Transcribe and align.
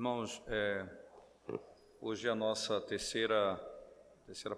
Irmãos, 0.00 0.42
é, 0.46 0.86
hoje 2.00 2.26
é 2.26 2.30
a 2.30 2.34
nossa 2.34 2.80
terceira, 2.80 3.60
terceira, 4.24 4.56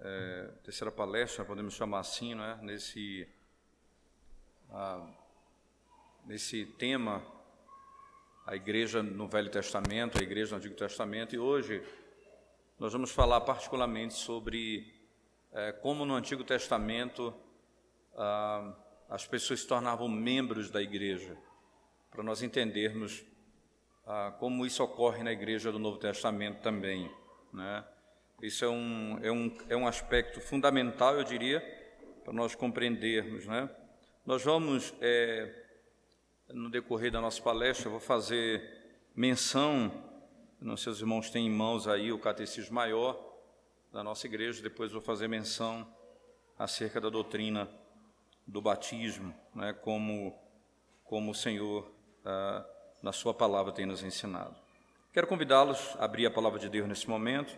é, 0.00 0.50
terceira 0.64 0.90
palestra, 0.90 1.44
podemos 1.44 1.74
chamar 1.74 1.98
assim, 1.98 2.34
não 2.34 2.42
é? 2.42 2.56
nesse, 2.62 3.28
ah, 4.70 5.06
nesse 6.24 6.64
tema, 6.64 7.22
a 8.46 8.56
igreja 8.56 9.02
no 9.02 9.28
Velho 9.28 9.50
Testamento, 9.50 10.18
a 10.18 10.22
igreja 10.22 10.52
no 10.52 10.56
Antigo 10.56 10.76
Testamento, 10.76 11.34
e 11.34 11.38
hoje 11.38 11.84
nós 12.78 12.94
vamos 12.94 13.10
falar 13.10 13.42
particularmente 13.42 14.14
sobre 14.14 14.94
é, 15.52 15.72
como 15.72 16.06
no 16.06 16.14
Antigo 16.14 16.42
Testamento 16.42 17.34
ah, 18.16 18.74
as 19.10 19.26
pessoas 19.26 19.60
se 19.60 19.66
tornavam 19.66 20.08
membros 20.08 20.70
da 20.70 20.80
igreja, 20.80 21.36
para 22.10 22.22
nós 22.22 22.42
entendermos 22.42 23.30
ah, 24.06 24.34
como 24.38 24.66
isso 24.66 24.82
ocorre 24.82 25.22
na 25.22 25.32
igreja 25.32 25.70
do 25.70 25.78
Novo 25.78 25.98
Testamento 25.98 26.60
também. 26.60 27.10
Né? 27.52 27.84
Isso 28.42 28.64
é 28.64 28.68
um, 28.68 29.18
é, 29.22 29.30
um, 29.30 29.56
é 29.68 29.76
um 29.76 29.86
aspecto 29.86 30.40
fundamental, 30.40 31.14
eu 31.14 31.24
diria, 31.24 31.60
para 32.24 32.32
nós 32.32 32.54
compreendermos. 32.54 33.46
Né? 33.46 33.68
Nós 34.26 34.42
vamos, 34.42 34.92
é, 35.00 35.64
no 36.48 36.70
decorrer 36.70 37.10
da 37.12 37.20
nossa 37.20 37.40
palestra, 37.42 37.86
eu 37.86 37.92
vou 37.92 38.00
fazer 38.00 38.82
menção, 39.14 39.92
não 40.60 40.76
sei 40.76 40.92
se 40.92 40.96
os 40.96 41.00
irmãos 41.00 41.30
têm 41.30 41.46
em 41.46 41.50
mãos 41.50 41.86
aí 41.86 42.12
o 42.12 42.18
catecismo 42.18 42.74
maior 42.74 43.32
da 43.92 44.02
nossa 44.02 44.26
igreja, 44.26 44.62
depois 44.62 44.90
vou 44.90 45.02
fazer 45.02 45.28
menção 45.28 45.86
acerca 46.58 47.00
da 47.00 47.10
doutrina 47.10 47.68
do 48.46 48.60
batismo, 48.60 49.34
né, 49.54 49.72
como, 49.72 50.36
como 51.04 51.30
o 51.30 51.34
Senhor 51.34 51.92
ah, 52.24 52.64
na 53.02 53.12
Sua 53.12 53.34
palavra 53.34 53.72
tem 53.72 53.84
nos 53.84 54.02
ensinado. 54.02 54.54
Quero 55.12 55.26
convidá-los 55.26 55.96
a 55.98 56.04
abrir 56.04 56.24
a 56.24 56.30
palavra 56.30 56.58
de 56.58 56.68
Deus 56.68 56.88
nesse 56.88 57.08
momento. 57.08 57.52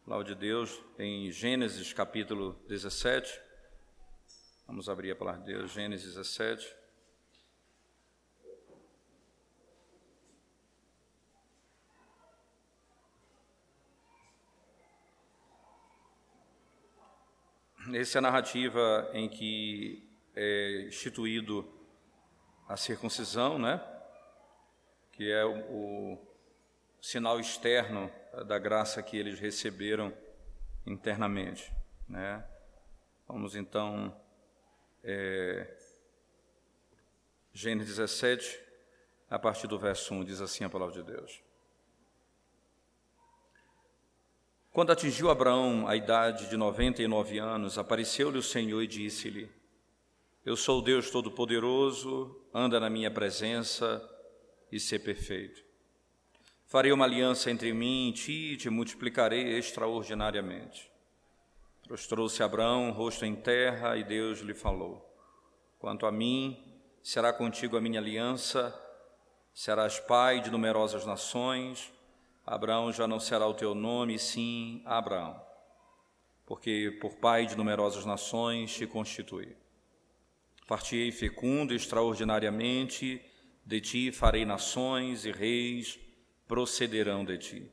A 0.00 0.04
palavra 0.06 0.24
de 0.24 0.34
Deus 0.34 0.82
em 0.98 1.30
Gênesis 1.30 1.92
capítulo 1.92 2.58
17. 2.66 3.40
Vamos 4.66 4.88
abrir 4.88 5.12
a 5.12 5.16
palavra 5.16 5.42
de 5.42 5.52
Deus, 5.52 5.70
Gênesis 5.70 6.14
17. 6.14 6.82
Essa 17.92 18.16
é 18.16 18.20
a 18.20 18.22
narrativa 18.22 19.10
em 19.12 19.28
que 19.28 20.08
é 20.34 20.86
instituído 20.86 21.81
a 22.72 22.76
circuncisão, 22.78 23.58
né? 23.58 23.84
que 25.12 25.30
é 25.30 25.44
o, 25.44 26.14
o 26.14 26.18
sinal 27.02 27.38
externo 27.38 28.10
da 28.46 28.58
graça 28.58 29.02
que 29.02 29.14
eles 29.14 29.38
receberam 29.38 30.10
internamente. 30.86 31.70
Né? 32.08 32.42
Vamos 33.28 33.54
então, 33.54 34.18
é, 35.04 35.70
Gênesis 37.52 37.96
17, 37.96 38.58
a 39.28 39.38
partir 39.38 39.66
do 39.66 39.78
verso 39.78 40.14
1, 40.14 40.24
diz 40.24 40.40
assim 40.40 40.64
a 40.64 40.70
palavra 40.70 40.94
de 40.94 41.02
Deus. 41.02 41.42
Quando 44.72 44.92
atingiu 44.92 45.28
Abraão 45.28 45.86
a 45.86 45.94
idade 45.94 46.48
de 46.48 46.56
99 46.56 47.38
anos, 47.38 47.76
apareceu-lhe 47.76 48.38
o 48.38 48.42
Senhor 48.42 48.80
e 48.80 48.86
disse-lhe: 48.86 49.61
Eu 50.44 50.56
sou 50.56 50.82
Deus 50.82 51.10
Todo-Poderoso, 51.10 52.36
anda 52.52 52.80
na 52.80 52.90
minha 52.90 53.10
presença 53.10 54.02
e 54.70 54.80
ser 54.80 54.98
perfeito. 54.98 55.62
Farei 56.66 56.92
uma 56.92 57.04
aliança 57.04 57.50
entre 57.50 57.72
mim 57.72 58.08
e 58.08 58.12
ti 58.12 58.52
e 58.52 58.56
te 58.56 58.68
multiplicarei 58.68 59.56
extraordinariamente. 59.56 60.90
Prostrou-se 61.86 62.42
Abraão, 62.42 62.90
rosto 62.90 63.24
em 63.24 63.36
terra, 63.36 63.96
e 63.96 64.04
Deus 64.04 64.40
lhe 64.40 64.54
falou: 64.54 65.08
Quanto 65.78 66.06
a 66.06 66.12
mim, 66.12 66.62
será 67.02 67.32
contigo 67.32 67.76
a 67.76 67.80
minha 67.80 68.00
aliança, 68.00 68.74
serás 69.54 70.00
pai 70.00 70.40
de 70.40 70.50
numerosas 70.50 71.04
nações 71.04 71.92
Abraão 72.44 72.92
já 72.92 73.06
não 73.06 73.20
será 73.20 73.46
o 73.46 73.54
teu 73.54 73.74
nome, 73.74 74.18
sim 74.18 74.82
Abraão, 74.84 75.40
porque 76.44 76.98
por 77.00 77.14
pai 77.16 77.46
de 77.46 77.56
numerosas 77.56 78.04
nações 78.04 78.74
te 78.74 78.86
constituí. 78.86 79.56
Partirei 80.66 81.10
fecundo 81.10 81.74
extraordinariamente, 81.74 83.20
de 83.64 83.80
ti 83.80 84.12
farei 84.12 84.44
nações 84.44 85.24
e 85.24 85.32
reis 85.32 85.98
procederão 86.46 87.24
de 87.24 87.38
ti. 87.38 87.72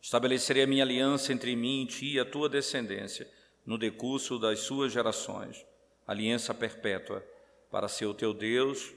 Estabelecerei 0.00 0.62
a 0.64 0.66
minha 0.66 0.84
aliança 0.84 1.32
entre 1.32 1.54
mim 1.56 1.82
e 1.82 1.86
ti 1.86 2.12
e 2.12 2.20
a 2.20 2.24
tua 2.24 2.48
descendência, 2.48 3.28
no 3.64 3.76
decurso 3.76 4.38
das 4.38 4.60
suas 4.60 4.92
gerações, 4.92 5.64
aliança 6.06 6.54
perpétua, 6.54 7.26
para 7.70 7.88
ser 7.88 8.06
o 8.06 8.14
teu 8.14 8.32
Deus 8.32 8.92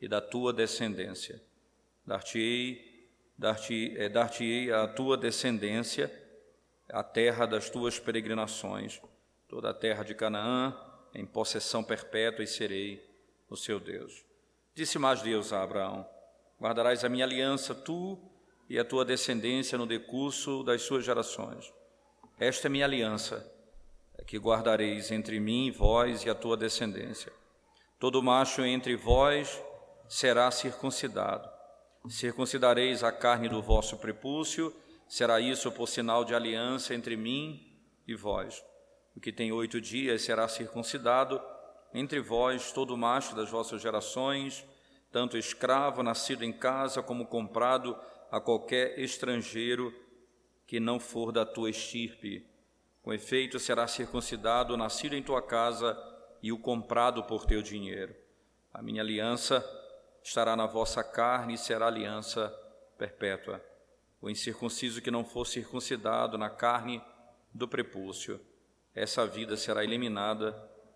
e 0.00 0.08
da 0.08 0.20
tua 0.20 0.52
descendência. 0.52 1.42
Dar-te-ei 2.06 2.94
dar-te-ei 3.36 3.96
é, 3.98 4.08
dar 4.08 4.30
à 4.84 4.88
tua 4.88 5.16
descendência 5.16 6.12
a 6.88 7.02
terra 7.02 7.46
das 7.46 7.68
tuas 7.70 7.98
peregrinações, 7.98 9.00
toda 9.48 9.70
a 9.70 9.74
terra 9.74 10.02
de 10.02 10.14
Canaã, 10.14 10.74
em 11.14 11.24
possessão 11.24 11.82
perpétua, 11.82 12.44
e 12.44 12.46
serei 12.46 13.04
o 13.48 13.56
seu 13.56 13.78
Deus. 13.78 14.24
Disse 14.74 14.98
mais 14.98 15.22
Deus 15.22 15.52
a 15.52 15.62
Abraão: 15.62 16.06
Guardarás 16.60 17.04
a 17.04 17.08
minha 17.08 17.24
aliança, 17.24 17.74
tu 17.74 18.18
e 18.68 18.78
a 18.78 18.84
tua 18.84 19.04
descendência, 19.04 19.78
no 19.78 19.86
decurso 19.86 20.62
das 20.62 20.82
suas 20.82 21.04
gerações. 21.04 21.72
Esta 22.38 22.68
é 22.68 22.70
minha 22.70 22.84
aliança, 22.84 23.50
que 24.26 24.38
guardareis 24.38 25.10
entre 25.10 25.38
mim, 25.38 25.70
vós 25.70 26.24
e 26.24 26.30
a 26.30 26.34
tua 26.34 26.56
descendência. 26.56 27.32
Todo 27.98 28.22
macho 28.22 28.62
entre 28.62 28.96
vós 28.96 29.62
será 30.08 30.50
circuncidado 30.50 31.54
Circuncidareis 32.08 33.02
a 33.02 33.10
carne 33.10 33.48
do 33.48 33.62
vosso 33.62 33.96
prepúcio, 33.96 34.74
será 35.08 35.40
isso 35.40 35.72
por 35.72 35.88
sinal 35.88 36.22
de 36.22 36.34
aliança 36.34 36.94
entre 36.94 37.16
mim 37.16 37.66
e 38.06 38.14
vós. 38.14 38.62
O 39.16 39.20
que 39.20 39.32
tem 39.32 39.52
oito 39.52 39.80
dias 39.80 40.22
será 40.22 40.48
circuncidado 40.48 41.40
entre 41.92 42.20
vós 42.20 42.72
todo 42.72 42.96
macho 42.96 43.36
das 43.36 43.50
vossas 43.50 43.80
gerações, 43.80 44.66
tanto 45.12 45.38
escravo 45.38 46.02
nascido 46.02 46.44
em 46.44 46.52
casa 46.52 47.02
como 47.02 47.26
comprado 47.26 47.96
a 48.30 48.40
qualquer 48.40 48.98
estrangeiro 48.98 49.94
que 50.66 50.80
não 50.80 50.98
for 50.98 51.30
da 51.30 51.46
tua 51.46 51.70
estirpe. 51.70 52.44
Com 53.00 53.12
efeito, 53.12 53.60
será 53.60 53.86
circuncidado 53.86 54.76
nascido 54.76 55.14
em 55.14 55.22
tua 55.22 55.40
casa 55.40 55.96
e 56.42 56.50
o 56.50 56.58
comprado 56.58 57.22
por 57.22 57.46
teu 57.46 57.62
dinheiro. 57.62 58.14
A 58.72 58.82
minha 58.82 59.02
aliança 59.02 59.64
estará 60.22 60.56
na 60.56 60.66
vossa 60.66 61.04
carne 61.04 61.54
e 61.54 61.58
será 61.58 61.86
aliança 61.86 62.48
perpétua. 62.98 63.64
O 64.20 64.28
incircunciso 64.28 65.00
que 65.00 65.10
não 65.10 65.24
for 65.24 65.46
circuncidado 65.46 66.36
na 66.36 66.50
carne 66.50 67.00
do 67.52 67.68
prepúcio, 67.68 68.40
essa 68.94 69.26
vida 69.26 69.56
será 69.56 69.82
eliminada 69.82 70.52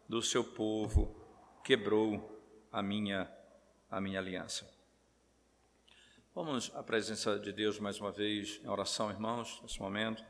do 0.09 0.23
seu 0.23 0.45
povo, 0.45 1.15
quebrou 1.65 2.41
a 2.71 2.83
minha 2.83 3.31
a 3.91 4.01
minha 4.01 4.19
aliança. 4.19 4.69
Vamos 6.35 6.71
à 6.75 6.83
presença 6.83 7.39
de 7.39 7.53
Deus 7.53 7.79
mais 7.81 7.99
uma 7.99 8.13
vez 8.13 8.61
em 8.63 8.69
oração, 8.69 9.11
irmãos, 9.11 9.61
nesse 9.63 9.81
momento. 9.81 10.23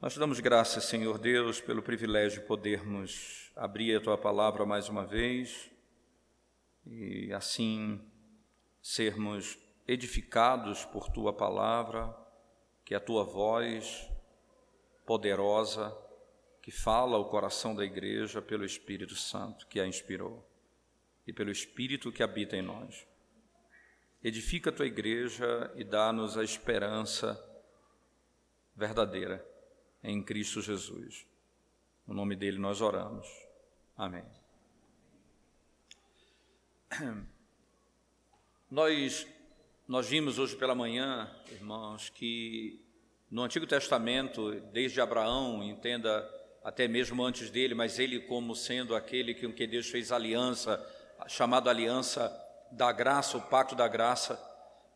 Nós 0.00 0.16
damos 0.16 0.38
graças, 0.38 0.84
Senhor 0.84 1.18
Deus, 1.18 1.60
pelo 1.60 1.82
privilégio 1.82 2.40
de 2.40 2.46
podermos 2.46 3.50
abrir 3.56 3.96
a 3.96 4.00
tua 4.00 4.16
palavra 4.16 4.64
mais 4.64 4.88
uma 4.88 5.04
vez 5.04 5.70
e 6.86 7.32
assim 7.32 8.00
sermos 8.80 9.58
edificados 9.88 10.84
por 10.84 11.08
tua 11.10 11.32
palavra, 11.32 12.14
que 12.84 12.94
a 12.94 13.00
tua 13.00 13.24
voz 13.24 14.08
poderosa 15.04 16.03
que 16.64 16.70
fala 16.70 17.18
ao 17.18 17.28
coração 17.28 17.74
da 17.74 17.84
igreja 17.84 18.40
pelo 18.40 18.64
Espírito 18.64 19.14
Santo 19.14 19.66
que 19.66 19.78
a 19.78 19.86
inspirou 19.86 20.42
e 21.26 21.32
pelo 21.32 21.50
Espírito 21.50 22.10
que 22.10 22.22
habita 22.22 22.56
em 22.56 22.62
nós. 22.62 23.06
Edifica 24.22 24.70
a 24.70 24.72
tua 24.72 24.86
igreja 24.86 25.70
e 25.76 25.84
dá-nos 25.84 26.38
a 26.38 26.42
esperança 26.42 27.38
verdadeira 28.74 29.46
em 30.02 30.22
Cristo 30.22 30.62
Jesus. 30.62 31.26
No 32.06 32.14
nome 32.14 32.34
dele 32.34 32.56
nós 32.56 32.80
oramos. 32.80 33.28
Amém. 33.94 34.24
Nós, 38.70 39.26
nós 39.86 40.08
vimos 40.08 40.38
hoje 40.38 40.56
pela 40.56 40.74
manhã, 40.74 41.30
irmãos, 41.52 42.08
que 42.08 42.82
no 43.30 43.42
Antigo 43.42 43.66
Testamento, 43.66 44.50
desde 44.72 45.00
Abraão, 45.00 45.62
entenda 45.62 46.33
até 46.64 46.88
mesmo 46.88 47.22
antes 47.22 47.50
dele, 47.50 47.74
mas 47.74 47.98
ele 47.98 48.18
como 48.20 48.56
sendo 48.56 48.96
aquele 48.96 49.34
com 49.34 49.52
que 49.52 49.66
Deus 49.66 49.88
fez 49.90 50.10
aliança, 50.10 50.82
chamado 51.28 51.68
aliança 51.68 52.34
da 52.72 52.90
graça, 52.90 53.36
o 53.36 53.42
pacto 53.42 53.76
da 53.76 53.86
graça, 53.86 54.42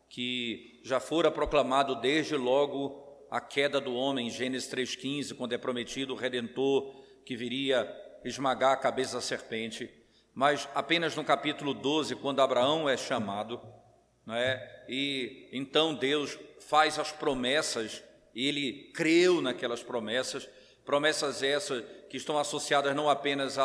que 0.09 0.81
já 0.83 0.99
fora 0.99 1.29
proclamado 1.29 1.95
desde 1.95 2.35
logo 2.35 3.27
a 3.29 3.39
queda 3.39 3.79
do 3.79 3.93
homem, 3.93 4.27
em 4.27 4.31
Gênesis 4.31 4.67
3,15, 4.73 5.35
quando 5.37 5.53
é 5.53 5.57
prometido 5.59 6.13
o 6.13 6.17
Redentor 6.17 6.91
que 7.23 7.35
viria 7.35 7.87
esmagar 8.25 8.71
a 8.71 8.77
cabeça 8.77 9.17
da 9.17 9.21
serpente, 9.21 9.87
mas 10.33 10.67
apenas 10.73 11.15
no 11.15 11.23
capítulo 11.23 11.75
12, 11.75 12.15
quando 12.15 12.41
Abraão 12.41 12.89
é 12.89 12.97
chamado, 12.97 13.61
não 14.25 14.33
é? 14.33 14.85
e 14.89 15.47
então 15.51 15.93
Deus 15.93 16.39
faz 16.59 16.97
as 16.97 17.11
promessas, 17.11 18.03
ele 18.33 18.91
creu 18.93 19.41
naquelas 19.41 19.83
promessas, 19.83 20.49
promessas 20.89 21.43
essas 21.43 21.83
que 22.09 22.17
estão 22.17 22.39
associadas 22.39 22.95
não 22.95 23.07
apenas 23.07 23.59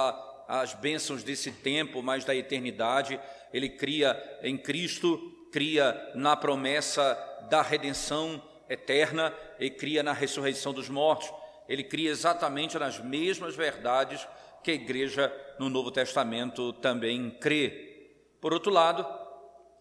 às 0.47 0.75
bênçãos 0.75 1.25
desse 1.25 1.51
tempo, 1.51 2.03
mas 2.03 2.23
da 2.23 2.37
eternidade. 2.37 3.19
Ele 3.51 3.71
cria 3.71 4.39
em 4.43 4.59
Cristo, 4.59 5.49
cria 5.51 6.13
na 6.15 6.37
promessa 6.37 7.17
da 7.49 7.63
redenção 7.63 8.43
eterna 8.69 9.35
e 9.59 9.71
cria 9.71 10.03
na 10.03 10.13
ressurreição 10.13 10.75
dos 10.75 10.91
mortos. 10.91 11.33
Ele 11.67 11.83
cria 11.83 12.11
exatamente 12.11 12.79
nas 12.79 13.01
mesmas 13.01 13.57
verdades 13.57 14.29
que 14.63 14.73
a 14.73 14.75
igreja 14.75 15.35
no 15.59 15.71
Novo 15.71 15.91
Testamento 15.91 16.75
também 16.75 17.31
crê. 17.31 18.37
Por 18.39 18.53
outro 18.53 18.71
lado, 18.71 19.03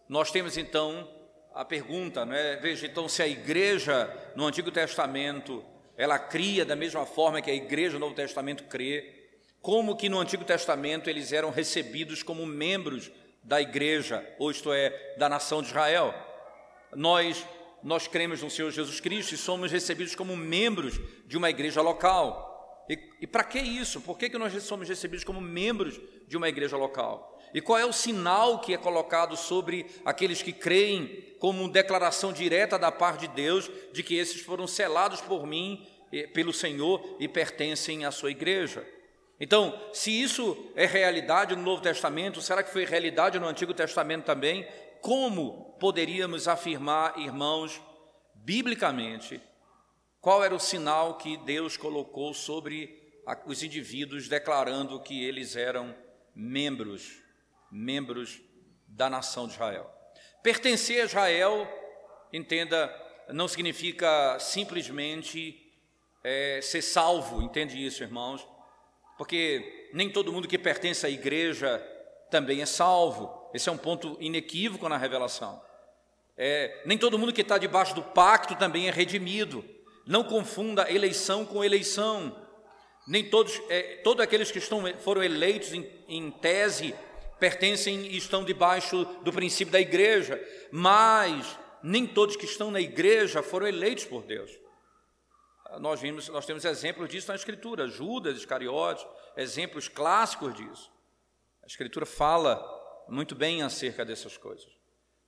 nós 0.07 0.31
temos 0.31 0.55
então 0.55 1.09
a 1.53 1.65
pergunta, 1.65 2.25
não 2.25 2.35
é? 2.35 2.55
Veja, 2.55 2.87
então, 2.87 3.09
se 3.09 3.21
a 3.21 3.27
igreja 3.27 4.09
no 4.33 4.47
Antigo 4.47 4.71
Testamento 4.71 5.72
ela 5.97 6.17
cria 6.17 6.65
da 6.65 6.75
mesma 6.75 7.05
forma 7.05 7.41
que 7.41 7.51
a 7.51 7.55
igreja 7.55 7.93
no 7.93 7.99
Novo 7.99 8.15
Testamento 8.15 8.63
crê, 8.65 9.29
como 9.61 9.95
que 9.95 10.09
no 10.09 10.19
Antigo 10.19 10.43
Testamento 10.43 11.09
eles 11.09 11.31
eram 11.31 11.49
recebidos 11.49 12.23
como 12.23 12.45
membros 12.45 13.11
da 13.43 13.61
igreja, 13.61 14.25
ou 14.39 14.51
isto 14.51 14.71
é, 14.73 15.15
da 15.17 15.29
nação 15.29 15.61
de 15.61 15.67
Israel. 15.69 16.13
Nós 16.95 17.45
nós 17.83 18.07
cremos 18.07 18.41
no 18.41 18.49
Senhor 18.49 18.71
Jesus 18.71 19.01
Cristo 19.01 19.35
e 19.35 19.37
somos 19.37 19.69
recebidos 19.69 20.15
como 20.15 20.37
membros 20.37 20.99
de 21.27 21.37
uma 21.37 21.49
igreja 21.49 21.81
local. 21.81 22.85
E, 22.89 22.97
e 23.21 23.27
para 23.27 23.43
que 23.43 23.59
isso? 23.59 23.99
Por 23.99 24.17
que, 24.17 24.29
que 24.29 24.37
nós 24.37 24.53
somos 24.63 24.87
recebidos 24.87 25.25
como 25.25 25.41
membros 25.41 25.99
de 26.25 26.37
uma 26.37 26.47
igreja 26.47 26.77
local? 26.77 27.32
E 27.53 27.61
qual 27.61 27.77
é 27.77 27.85
o 27.85 27.93
sinal 27.93 28.59
que 28.59 28.73
é 28.73 28.77
colocado 28.77 29.37
sobre 29.37 29.85
aqueles 30.03 30.41
que 30.41 30.51
creem 30.51 31.35
como 31.39 31.69
declaração 31.69 32.33
direta 32.33 32.79
da 32.79 32.91
parte 32.91 33.27
de 33.27 33.35
Deus 33.35 33.69
de 33.91 34.01
que 34.01 34.15
esses 34.15 34.41
foram 34.41 34.65
selados 34.65 35.21
por 35.21 35.45
mim, 35.45 35.85
pelo 36.33 36.53
Senhor 36.53 37.17
e 37.19 37.27
pertencem 37.27 38.05
à 38.05 38.11
sua 38.11 38.31
igreja? 38.31 38.87
Então, 39.39 39.77
se 39.91 40.09
isso 40.09 40.71
é 40.75 40.85
realidade 40.85 41.55
no 41.55 41.61
Novo 41.61 41.81
Testamento, 41.81 42.41
será 42.41 42.63
que 42.63 42.71
foi 42.71 42.85
realidade 42.85 43.39
no 43.39 43.47
Antigo 43.47 43.73
Testamento 43.73 44.25
também? 44.25 44.65
como 45.03 45.75
poderíamos 45.81 46.47
afirmar, 46.47 47.19
irmãos, 47.19 47.81
biblicamente, 48.35 49.41
qual 50.21 50.41
era 50.41 50.55
o 50.55 50.59
sinal 50.59 51.17
que 51.17 51.35
Deus 51.35 51.75
colocou 51.75 52.33
sobre 52.33 53.21
os 53.45 53.61
indivíduos, 53.61 54.29
declarando 54.29 55.01
que 55.01 55.21
eles 55.25 55.57
eram 55.57 55.93
membros, 56.33 57.21
membros 57.73 58.39
da 58.87 59.09
nação 59.09 59.47
de 59.47 59.53
Israel. 59.53 59.89
Pertencer 60.43 61.01
a 61.01 61.05
Israel, 61.05 61.67
entenda, 62.31 62.93
não 63.29 63.47
significa 63.47 64.37
simplesmente 64.39 65.59
é, 66.23 66.59
ser 66.61 66.81
salvo, 66.81 67.41
entende 67.41 67.83
isso, 67.83 68.03
irmãos? 68.03 68.47
Porque 69.17 69.89
nem 69.93 70.09
todo 70.09 70.31
mundo 70.31 70.47
que 70.47 70.57
pertence 70.57 71.05
à 71.05 71.09
igreja 71.09 71.79
também 72.29 72.61
é 72.61 72.65
salvo. 72.65 73.49
Esse 73.53 73.69
é 73.69 73.71
um 73.71 73.77
ponto 73.77 74.17
inequívoco 74.19 74.87
na 74.87 74.97
revelação. 74.97 75.61
É, 76.35 76.81
nem 76.85 76.97
todo 76.97 77.17
mundo 77.19 77.33
que 77.33 77.41
está 77.41 77.57
debaixo 77.57 77.93
do 77.93 78.01
pacto 78.01 78.55
também 78.55 78.87
é 78.87 78.91
redimido. 78.91 79.63
Não 80.05 80.23
confunda 80.23 80.91
eleição 80.91 81.45
com 81.45 81.63
eleição. 81.63 82.35
Nem 83.07 83.29
todos, 83.29 83.61
é, 83.69 83.97
todos 84.03 84.23
aqueles 84.23 84.51
que 84.51 84.57
estão, 84.57 84.81
foram 84.99 85.23
eleitos 85.23 85.73
em, 85.73 85.87
em 86.07 86.31
tese 86.31 86.95
pertencem 87.39 88.07
e 88.07 88.17
estão 88.17 88.43
debaixo 88.43 89.05
do 89.23 89.31
princípio 89.31 89.71
da 89.71 89.79
igreja, 89.79 90.41
mas 90.71 91.57
nem 91.83 92.07
todos 92.07 92.35
que 92.35 92.45
estão 92.45 92.71
na 92.71 92.79
igreja 92.79 93.43
foram 93.43 93.67
eleitos 93.67 94.05
por 94.05 94.23
Deus. 94.23 94.51
Nós 95.79 95.99
vimos, 95.99 96.29
nós 96.29 96.45
temos 96.45 96.65
exemplos 96.65 97.09
disso 97.09 97.27
na 97.27 97.35
Escritura, 97.35 97.87
Judas 97.87 98.37
Iscariotes, 98.37 99.05
exemplos 99.35 99.87
clássicos 99.87 100.53
disso. 100.55 100.91
A 101.63 101.65
Escritura 101.65 102.05
fala 102.05 102.63
muito 103.07 103.35
bem 103.35 103.63
acerca 103.63 104.05
dessas 104.05 104.37
coisas. 104.37 104.67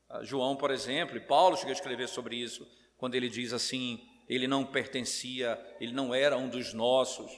Ah, 0.10 0.24
João, 0.24 0.56
por 0.56 0.72
exemplo, 0.72 1.18
e 1.18 1.19
Paulo 1.19 1.57
chega 1.57 1.72
a 1.72 1.74
escrever 1.74 2.07
sobre 2.07 2.36
isso, 2.36 2.66
quando 2.98 3.16
ele 3.16 3.28
diz 3.28 3.54
assim: 3.54 4.00
ele 4.30 4.48
não 4.48 4.66
pertencia, 4.66 5.60
ele 5.80 5.94
não 5.94 6.13
era 6.13 6.38
um 6.38 6.48
dos 6.48 6.74
nossos, 6.74 7.31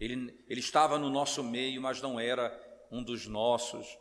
ele, 0.00 0.34
ele 0.48 0.60
estava 0.60 0.98
no 0.98 1.10
nosso 1.10 1.42
meio, 1.44 1.82
mas 1.82 2.00
não 2.00 2.18
era 2.18 2.50
um 2.90 3.02
dos 3.02 3.26
nossos. 3.26 3.98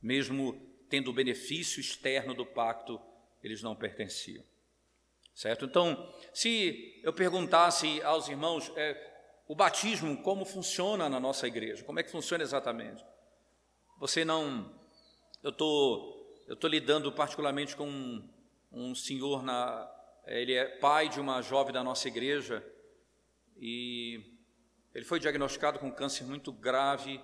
Mesmo 0.00 0.60
tendo 0.88 1.10
o 1.10 1.14
benefício 1.14 1.80
externo 1.80 2.34
do 2.34 2.44
pacto, 2.44 3.00
eles 3.42 3.62
não 3.62 3.74
pertenciam. 3.74 4.44
Certo? 5.34 5.64
Então, 5.64 6.12
se 6.34 7.00
eu 7.02 7.12
perguntasse 7.12 8.02
aos 8.02 8.28
irmãos, 8.28 8.70
é, 8.76 9.12
o 9.48 9.54
batismo, 9.54 10.22
como 10.22 10.44
funciona 10.44 11.08
na 11.08 11.18
nossa 11.18 11.46
igreja? 11.46 11.84
Como 11.84 11.98
é 11.98 12.02
que 12.02 12.10
funciona 12.10 12.42
exatamente? 12.42 13.04
Você 13.98 14.24
não 14.24 14.70
eu 15.42 15.50
tô, 15.50 16.24
eu 16.46 16.54
tô 16.54 16.68
lidando 16.68 17.10
particularmente 17.10 17.74
com 17.74 17.88
um, 17.88 18.28
um 18.70 18.94
senhor 18.94 19.42
na, 19.42 19.90
ele 20.26 20.54
é 20.54 20.66
pai 20.78 21.08
de 21.08 21.18
uma 21.18 21.42
jovem 21.42 21.72
da 21.72 21.82
nossa 21.82 22.06
igreja 22.06 22.64
e 23.56 24.38
ele 24.94 25.04
foi 25.04 25.18
diagnosticado 25.18 25.78
com 25.80 25.90
câncer 25.90 26.24
muito 26.24 26.52
grave 26.52 27.20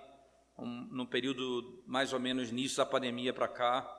um, 0.59 0.87
no 0.91 1.07
período 1.07 1.83
mais 1.87 2.13
ou 2.13 2.19
menos 2.19 2.49
início 2.49 2.77
da 2.77 2.85
pandemia 2.85 3.33
para 3.33 3.47
cá 3.47 3.95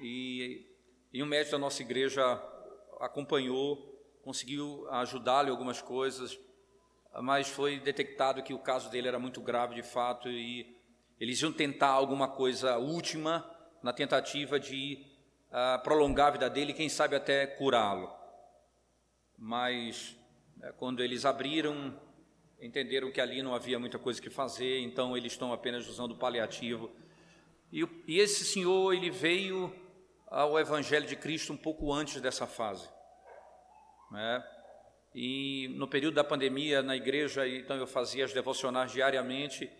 e, 0.00 0.66
e 1.12 1.22
um 1.22 1.26
médico 1.26 1.52
da 1.52 1.58
nossa 1.58 1.82
igreja 1.82 2.22
acompanhou, 3.00 3.76
conseguiu 4.22 4.86
ajudá-lo 4.90 5.48
em 5.48 5.50
algumas 5.50 5.80
coisas, 5.80 6.38
mas 7.22 7.48
foi 7.48 7.80
detectado 7.80 8.42
que 8.42 8.54
o 8.54 8.58
caso 8.58 8.90
dele 8.90 9.08
era 9.08 9.18
muito 9.18 9.40
grave 9.40 9.74
de 9.74 9.82
fato 9.82 10.28
e 10.28 10.76
eles 11.18 11.40
iam 11.40 11.52
tentar 11.52 11.88
alguma 11.88 12.28
coisa 12.28 12.76
última 12.76 13.48
na 13.82 13.92
tentativa 13.92 14.58
de 14.60 15.04
uh, 15.50 15.82
prolongar 15.82 16.28
a 16.28 16.32
vida 16.32 16.50
dele, 16.50 16.72
quem 16.72 16.88
sabe 16.88 17.16
até 17.16 17.46
curá-lo. 17.46 18.12
Mas 19.36 20.16
uh, 20.58 20.72
quando 20.76 21.02
eles 21.02 21.24
abriram, 21.24 21.98
entenderam 22.60 23.10
que 23.10 23.20
ali 23.20 23.42
não 23.42 23.54
havia 23.54 23.78
muita 23.78 23.98
coisa 23.98 24.20
que 24.20 24.30
fazer, 24.30 24.80
então 24.80 25.16
eles 25.16 25.32
estão 25.32 25.52
apenas 25.52 25.88
usando 25.88 26.16
paliativo. 26.16 26.90
E, 27.72 27.86
e 28.06 28.18
esse 28.18 28.44
senhor, 28.44 28.92
ele 28.92 29.10
veio 29.10 29.72
ao 30.26 30.58
Evangelho 30.58 31.06
de 31.06 31.16
Cristo 31.16 31.52
um 31.52 31.56
pouco 31.56 31.92
antes 31.92 32.20
dessa 32.20 32.46
fase. 32.46 32.88
Né? 34.10 34.44
E 35.14 35.68
no 35.76 35.86
período 35.86 36.14
da 36.14 36.24
pandemia, 36.24 36.82
na 36.82 36.96
igreja, 36.96 37.46
então 37.46 37.76
eu 37.76 37.86
fazia 37.86 38.24
as 38.24 38.32
devocionais 38.32 38.92
diariamente, 38.92 39.70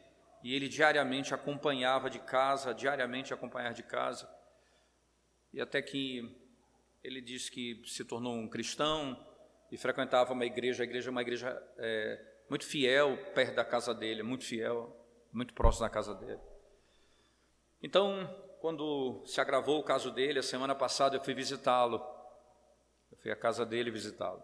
e 0.43 0.55
ele 0.55 0.69
diariamente 0.69 1.35
acompanhava 1.35 2.09
de 2.09 2.21
casa, 2.21 2.73
diariamente 2.73 3.35
acompanhar 3.35 3.73
de 3.75 3.83
casa. 3.83 4.29
E 5.53 5.61
até 5.61 5.83
que 5.83 6.37
ele 7.03 7.21
disse 7.21 7.51
que 7.51 7.83
se 7.87 8.05
tornou 8.05 8.35
um 8.35 8.49
cristão 8.49 9.19
e 9.71 9.77
frequentava 9.77 10.33
uma 10.33 10.45
igreja, 10.45 10.83
a 10.83 10.87
igreja 10.87 11.09
é 11.09 11.11
uma 11.11 11.23
igreja 11.23 11.63
é, 11.79 12.28
muito 12.49 12.65
fiel 12.65 13.17
perto 13.35 13.55
da 13.57 13.65
casa 13.65 13.95
dele, 13.95 14.23
muito 14.23 14.45
fiel, 14.45 14.95
muito 15.33 15.55
próximo 15.55 15.87
da 15.87 15.91
casa 15.91 16.15
dele. 16.15 16.41
Então, 17.83 18.29
quando 18.61 19.23
se 19.25 19.41
agravou 19.41 19.79
o 19.79 19.85
caso 19.85 20.11
dele, 20.11 20.39
a 20.39 20.43
semana 20.43 20.75
passada 20.75 21.17
eu 21.17 21.23
fui 21.23 21.35
visitá-lo. 21.35 22.05
Eu 23.11 23.19
fui 23.19 23.31
à 23.31 23.37
casa 23.37 23.65
dele 23.65 23.91
visitá-lo. 23.91 24.43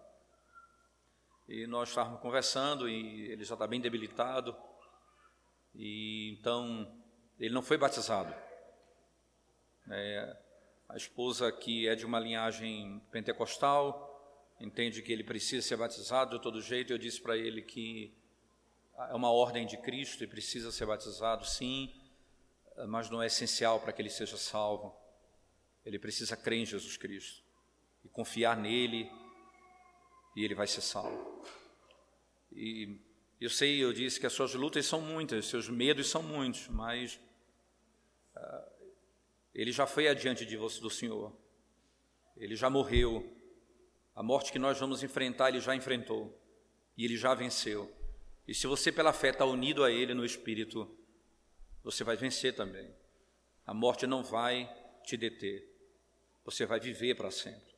E 1.49 1.67
nós 1.67 1.89
estávamos 1.89 2.21
conversando 2.21 2.89
e 2.89 3.31
ele 3.31 3.45
já 3.45 3.55
está 3.55 3.67
bem 3.67 3.81
debilitado. 3.81 4.57
E 5.75 6.37
então 6.39 6.97
ele 7.39 7.53
não 7.53 7.63
foi 7.63 7.77
batizado. 7.77 8.35
É, 9.91 10.37
a 10.89 10.97
esposa 10.97 11.51
que 11.53 11.89
é 11.89 11.95
de 11.95 12.07
uma 12.07 12.19
linhagem 12.19 13.03
pentecostal 13.11 14.14
entende 14.61 15.03
que 15.03 15.13
ele 15.13 15.25
precisa 15.25 15.67
ser 15.67 15.77
batizado 15.77 16.37
de 16.37 16.43
todo 16.43 16.61
jeito. 16.61 16.93
Eu 16.93 16.99
disse 16.99 17.21
para 17.21 17.37
ele 17.37 17.63
que 17.63 18.15
é 18.97 19.15
uma 19.15 19.31
ordem 19.31 19.67
de 19.67 19.77
Cristo 19.77 20.23
e 20.23 20.27
precisa 20.27 20.71
ser 20.71 20.87
batizado, 20.87 21.45
sim, 21.45 21.93
mas 22.89 23.11
não 23.11 23.23
é 23.23 23.27
essencial 23.27 23.81
para 23.81 23.93
que 23.93 24.01
ele 24.01 24.11
seja 24.11 24.37
salvo. 24.37 24.95
Ele 25.85 25.99
precisa 25.99 26.37
crer 26.37 26.61
em 26.61 26.67
Jesus 26.67 26.97
Cristo 26.97 27.43
e 28.05 28.09
confiar 28.09 28.57
nele 28.57 29.11
e 30.37 30.45
ele 30.45 30.55
vai 30.55 30.67
ser 30.67 30.81
salvo. 30.81 31.45
E 32.53 32.99
eu 33.41 33.51
sei, 33.51 33.83
eu 33.83 33.93
disse 33.93 34.19
que 34.19 34.27
as 34.27 34.33
suas 34.33 34.55
lutas 34.55 34.87
são 34.87 35.01
muitas, 35.01 35.47
seus 35.47 35.69
medos 35.69 36.09
são 36.09 36.23
muitos, 36.23 36.69
mas 36.69 37.21
uh, 38.37 38.71
Ele 39.55 39.73
já 39.73 39.87
foi 39.87 40.09
adiante 40.09 40.47
de 40.47 40.57
você, 40.57 40.81
do 40.81 40.89
Senhor. 40.89 41.37
Ele 42.37 42.57
já 42.57 42.71
morreu. 42.71 43.34
A 44.15 44.23
morte 44.23 44.53
que 44.53 44.59
nós 44.59 44.79
vamos 44.79 45.03
enfrentar, 45.03 45.49
ele 45.49 45.61
já 45.61 45.75
enfrentou. 45.75 46.39
E 46.97 47.05
ele 47.05 47.17
já 47.17 47.35
venceu. 47.35 47.93
E 48.47 48.55
se 48.55 48.67
você, 48.67 48.93
pela 48.93 49.13
fé, 49.13 49.31
está 49.31 49.45
unido 49.45 49.83
a 49.83 49.91
ele 49.91 50.15
no 50.15 50.25
Espírito, 50.25 50.89
você 51.83 52.05
vai 52.05 52.17
vencer 52.17 52.55
também. 52.55 52.95
A 53.67 53.75
morte 53.75 54.07
não 54.07 54.23
vai 54.23 54.71
te 55.03 55.17
deter. 55.17 55.69
Você 56.45 56.67
vai 56.67 56.79
viver 56.79 57.15
para 57.17 57.31
sempre. 57.31 57.75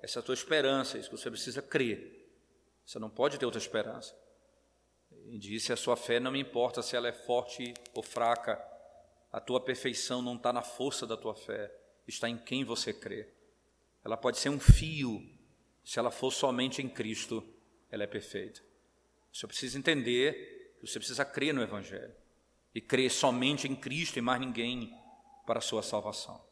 Essa 0.00 0.18
é 0.18 0.20
a 0.20 0.24
tua 0.24 0.34
esperança, 0.34 0.96
é 0.96 1.00
isso 1.00 1.10
que 1.10 1.16
você 1.16 1.30
precisa 1.30 1.60
crer. 1.60 2.22
Você 2.84 2.98
não 2.98 3.10
pode 3.10 3.38
ter 3.38 3.44
outra 3.44 3.60
esperança. 3.60 4.16
E 5.26 5.38
disse: 5.38 5.72
a 5.72 5.76
sua 5.76 5.96
fé 5.96 6.18
não 6.18 6.32
me 6.32 6.40
importa 6.40 6.82
se 6.82 6.96
ela 6.96 7.08
é 7.08 7.12
forte 7.12 7.74
ou 7.94 8.02
fraca, 8.02 8.60
a 9.30 9.40
tua 9.40 9.60
perfeição 9.60 10.20
não 10.20 10.36
está 10.36 10.52
na 10.52 10.62
força 10.62 11.06
da 11.06 11.16
tua 11.16 11.34
fé, 11.34 11.72
está 12.06 12.28
em 12.28 12.36
quem 12.36 12.64
você 12.64 12.92
crê. 12.92 13.28
Ela 14.04 14.16
pode 14.16 14.38
ser 14.38 14.48
um 14.48 14.58
fio, 14.58 15.22
se 15.84 15.98
ela 15.98 16.10
for 16.10 16.30
somente 16.30 16.80
em 16.80 16.88
Cristo, 16.88 17.42
ela 17.90 18.04
é 18.04 18.06
perfeita. 18.06 18.62
Você 19.32 19.46
precisa 19.46 19.78
entender 19.78 20.76
que 20.80 20.86
você 20.86 20.98
precisa 20.98 21.24
crer 21.24 21.52
no 21.52 21.62
Evangelho 21.62 22.14
e 22.74 22.80
crer 22.80 23.10
somente 23.10 23.66
em 23.66 23.74
Cristo 23.74 24.18
e 24.18 24.22
mais 24.22 24.40
ninguém 24.40 24.92
para 25.46 25.58
a 25.58 25.62
sua 25.62 25.82
salvação. 25.82 26.42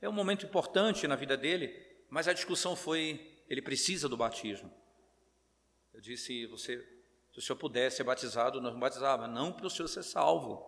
É 0.00 0.08
um 0.08 0.12
momento 0.12 0.46
importante 0.46 1.06
na 1.06 1.16
vida 1.16 1.36
dele, 1.36 1.74
mas 2.08 2.28
a 2.28 2.32
discussão 2.32 2.76
foi: 2.76 3.42
ele 3.48 3.62
precisa 3.62 4.08
do 4.08 4.16
batismo. 4.16 4.72
Eu 5.92 6.00
disse: 6.00 6.46
você, 6.46 6.78
se 7.32 7.38
o 7.38 7.42
senhor 7.42 7.58
pudesse 7.58 7.96
ser 7.96 8.04
batizado, 8.04 8.60
nós 8.60 8.72
não 8.72 8.80
batizávamos, 8.80 9.34
não 9.34 9.52
para 9.52 9.66
o 9.66 9.70
senhor 9.70 9.88
ser 9.88 10.02
salvo. 10.02 10.64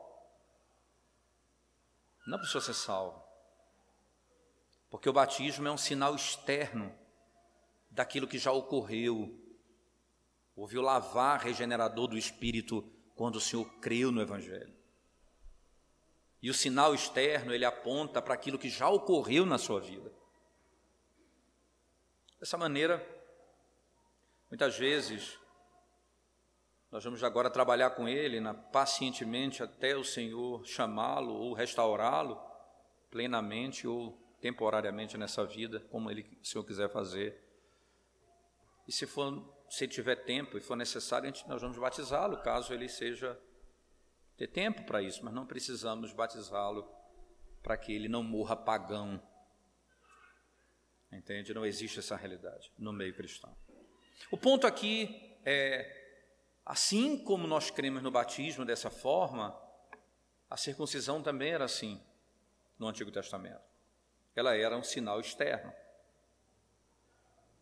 Não 2.26 2.38
para 2.38 2.46
o 2.46 2.48
senhor 2.48 2.62
ser 2.62 2.74
salvo. 2.74 3.22
Porque 4.90 5.08
o 5.08 5.12
batismo 5.12 5.68
é 5.68 5.70
um 5.70 5.78
sinal 5.78 6.14
externo 6.14 6.94
daquilo 7.98 8.28
que 8.28 8.38
já 8.38 8.52
ocorreu. 8.52 9.36
Houve 10.54 10.78
o 10.78 10.82
lavar 10.82 11.40
regenerador 11.40 12.06
do 12.06 12.16
Espírito 12.16 12.88
quando 13.16 13.34
o 13.34 13.40
Senhor 13.40 13.64
creu 13.80 14.12
no 14.12 14.22
Evangelho. 14.22 14.72
E 16.40 16.48
o 16.48 16.54
sinal 16.54 16.94
externo, 16.94 17.52
ele 17.52 17.64
aponta 17.64 18.22
para 18.22 18.34
aquilo 18.34 18.56
que 18.56 18.70
já 18.70 18.88
ocorreu 18.88 19.44
na 19.44 19.58
sua 19.58 19.80
vida. 19.80 20.12
Dessa 22.38 22.56
maneira, 22.56 23.04
muitas 24.48 24.78
vezes, 24.78 25.36
nós 26.92 27.02
vamos 27.02 27.24
agora 27.24 27.50
trabalhar 27.50 27.90
com 27.90 28.08
ele 28.08 28.38
na, 28.38 28.54
pacientemente 28.54 29.60
até 29.60 29.96
o 29.96 30.04
Senhor 30.04 30.64
chamá-lo 30.64 31.34
ou 31.34 31.52
restaurá-lo 31.52 32.40
plenamente 33.10 33.88
ou 33.88 34.12
temporariamente 34.40 35.18
nessa 35.18 35.44
vida, 35.44 35.80
como 35.90 36.08
ele, 36.12 36.38
o 36.40 36.46
Senhor 36.46 36.62
quiser 36.62 36.88
fazer. 36.92 37.47
E 38.88 38.92
se 38.92 39.06
for, 39.06 39.64
se 39.68 39.86
tiver 39.86 40.16
tempo 40.16 40.58
e 40.58 40.60
for 40.60 40.74
necessário, 40.74 41.32
nós 41.46 41.62
vamos 41.62 41.78
batizá-lo, 41.78 42.42
caso 42.42 42.74
ele 42.74 42.88
seja 42.88 43.38
ter 44.36 44.48
tempo 44.48 44.82
para 44.84 45.00
isso, 45.02 45.24
mas 45.24 45.32
não 45.32 45.46
precisamos 45.46 46.12
batizá-lo 46.12 46.90
para 47.62 47.76
que 47.76 47.92
ele 47.92 48.08
não 48.08 48.22
morra 48.22 48.56
pagão. 48.56 49.22
Entende? 51.12 51.54
Não 51.54 51.64
existe 51.64 51.98
essa 52.00 52.16
realidade 52.16 52.72
no 52.78 52.92
meio 52.92 53.14
cristão. 53.14 53.54
O 54.30 54.36
ponto 54.36 54.66
aqui 54.66 55.38
é 55.44 55.98
Assim 56.68 57.16
como 57.24 57.46
nós 57.46 57.70
cremos 57.70 58.02
no 58.02 58.10
batismo 58.10 58.62
dessa 58.62 58.90
forma, 58.90 59.58
a 60.50 60.56
circuncisão 60.58 61.22
também 61.22 61.50
era 61.50 61.64
assim 61.64 61.98
no 62.78 62.86
Antigo 62.86 63.10
Testamento. 63.10 63.62
Ela 64.36 64.54
era 64.54 64.76
um 64.76 64.82
sinal 64.82 65.18
externo. 65.18 65.72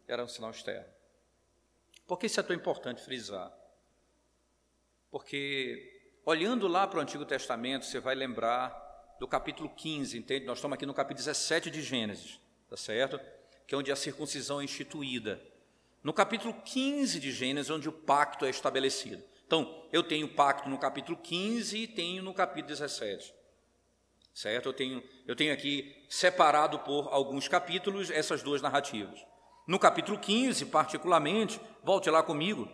Era 0.08 0.24
um 0.24 0.26
sinal 0.26 0.50
externo. 0.50 0.92
Por 2.06 2.18
que 2.18 2.26
isso 2.26 2.38
é 2.38 2.42
tão 2.42 2.54
importante 2.54 3.02
frisar? 3.02 3.52
Porque, 5.10 6.12
olhando 6.24 6.68
lá 6.68 6.86
para 6.86 6.98
o 6.98 7.02
Antigo 7.02 7.24
Testamento, 7.24 7.86
você 7.86 7.98
vai 7.98 8.14
lembrar 8.14 9.16
do 9.18 9.26
capítulo 9.26 9.68
15, 9.68 10.18
entende? 10.18 10.46
Nós 10.46 10.58
estamos 10.58 10.74
aqui 10.74 10.86
no 10.86 10.94
capítulo 10.94 11.24
17 11.24 11.70
de 11.70 11.82
Gênesis, 11.82 12.40
tá 12.68 12.76
certo? 12.76 13.18
Que 13.66 13.74
é 13.74 13.78
onde 13.78 13.90
a 13.90 13.96
circuncisão 13.96 14.60
é 14.60 14.64
instituída 14.64 15.40
no 16.06 16.12
capítulo 16.12 16.54
15 16.54 17.18
de 17.18 17.32
Gênesis, 17.32 17.68
onde 17.68 17.88
o 17.88 17.92
pacto 17.92 18.44
é 18.44 18.50
estabelecido. 18.50 19.24
Então, 19.44 19.84
eu 19.92 20.04
tenho 20.04 20.28
pacto 20.28 20.68
no 20.68 20.78
capítulo 20.78 21.18
15 21.18 21.76
e 21.76 21.88
tenho 21.88 22.22
no 22.22 22.32
capítulo 22.32 22.68
17. 22.68 23.34
Certo? 24.32 24.68
Eu 24.68 24.72
tenho, 24.72 25.02
eu 25.26 25.34
tenho 25.34 25.52
aqui 25.52 26.06
separado 26.08 26.78
por 26.78 27.08
alguns 27.12 27.48
capítulos 27.48 28.08
essas 28.08 28.40
duas 28.40 28.62
narrativas. 28.62 29.26
No 29.66 29.78
capítulo 29.78 30.18
15, 30.18 30.66
particularmente, 30.66 31.60
volte 31.82 32.08
lá 32.08 32.22
comigo. 32.22 32.68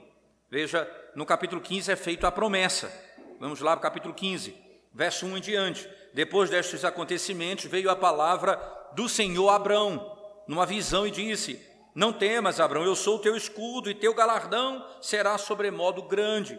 Veja, 0.51 0.89
no 1.15 1.25
capítulo 1.25 1.61
15 1.61 1.93
é 1.93 1.97
feita 1.97 2.29
a 2.29 2.33
promessa. 2.33 2.93
Vamos 3.41 3.61
lá 3.61 3.73
para 3.73 3.81
o 3.81 3.83
capítulo 3.83 4.15
15, 4.15 4.55
verso 4.93 5.27
1 5.27 5.39
em 5.39 5.41
diante. 5.41 5.89
Depois 6.13 6.51
destes 6.51 6.85
acontecimentos, 6.85 7.65
veio 7.65 7.91
a 7.91 7.97
palavra 7.97 8.61
do 8.95 9.09
Senhor 9.09 9.49
a 9.49 9.57
Abrão, 9.57 10.19
numa 10.47 10.67
visão, 10.67 11.07
e 11.07 11.11
disse: 11.11 11.59
não 11.95 12.13
temas, 12.13 12.59
Abraão, 12.59 12.85
eu 12.85 12.97
sou 12.97 13.17
o 13.17 13.19
teu 13.19 13.37
escudo 13.37 13.91
e 13.91 13.95
teu 13.95 14.15
galardão 14.15 14.87
será 15.01 15.37
sobremodo 15.37 16.03
grande. 16.03 16.59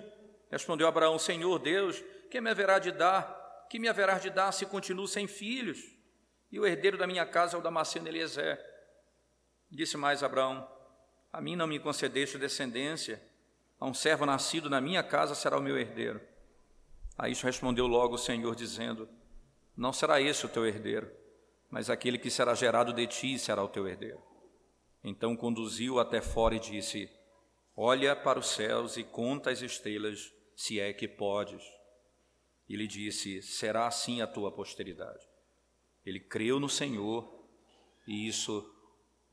Respondeu 0.52 0.88
Abraão: 0.88 1.18
Senhor 1.18 1.58
Deus, 1.58 2.04
que 2.30 2.40
me 2.40 2.52
haverá 2.52 2.78
de 2.78 2.92
dar? 2.92 3.66
Que 3.70 3.80
me 3.80 3.88
haverá 3.88 4.20
de 4.20 4.30
dar 4.30 4.52
se 4.52 4.66
continuo 4.66 5.08
sem 5.08 5.28
filhos? 5.28 5.80
E 6.52 6.60
o 6.60 6.68
herdeiro 6.68 7.00
da 7.00 7.08
minha 7.08 7.26
casa 7.26 7.56
é 7.56 7.60
o 7.60 7.64
Damasceno 7.64 8.08
Eliezer. 8.08 8.60
Disse 9.74 9.98
mais 9.98 10.22
Abraão: 10.22 10.68
A 11.32 11.42
mim 11.42 11.56
não 11.56 11.66
me 11.66 11.80
concedeste 11.80 12.38
descendência, 12.38 13.20
a 13.80 13.88
um 13.88 13.94
servo 13.94 14.24
nascido 14.24 14.70
na 14.70 14.80
minha 14.80 15.02
casa 15.02 15.34
será 15.34 15.58
o 15.58 15.62
meu 15.62 15.78
herdeiro. 15.80 16.22
A 17.18 17.28
isso 17.28 17.46
respondeu 17.46 17.88
logo 17.88 18.14
o 18.14 18.20
Senhor, 18.20 18.56
dizendo: 18.56 19.10
Não 19.76 19.92
será 19.92 20.22
esse 20.22 20.46
o 20.46 20.50
teu 20.50 20.64
herdeiro, 20.64 21.12
mas 21.72 21.90
aquele 21.90 22.20
que 22.20 22.30
será 22.30 22.54
gerado 22.54 22.94
de 22.94 23.08
ti 23.08 23.40
será 23.40 23.64
o 23.64 23.68
teu 23.68 23.88
herdeiro. 23.88 24.22
Então 25.04 25.36
conduziu 25.36 26.00
até 26.00 26.22
fora 26.22 26.54
e 26.54 26.60
disse: 26.60 27.10
Olha 27.76 28.16
para 28.16 28.38
os 28.38 28.50
céus 28.50 28.96
e 28.96 29.04
conta 29.04 29.50
as 29.50 29.64
estrelas, 29.64 30.32
se 30.56 30.80
é 30.80 30.94
que 30.94 31.08
podes. 31.08 31.64
E 32.70 32.76
lhe 32.76 32.86
disse: 32.86 33.42
Será 33.42 33.88
assim 33.88 34.22
a 34.22 34.28
tua 34.28 34.52
posteridade. 34.52 35.28
Ele 36.06 36.20
creu 36.20 36.60
no 36.60 36.70
Senhor 36.70 37.44
e 38.06 38.28
isso 38.28 38.73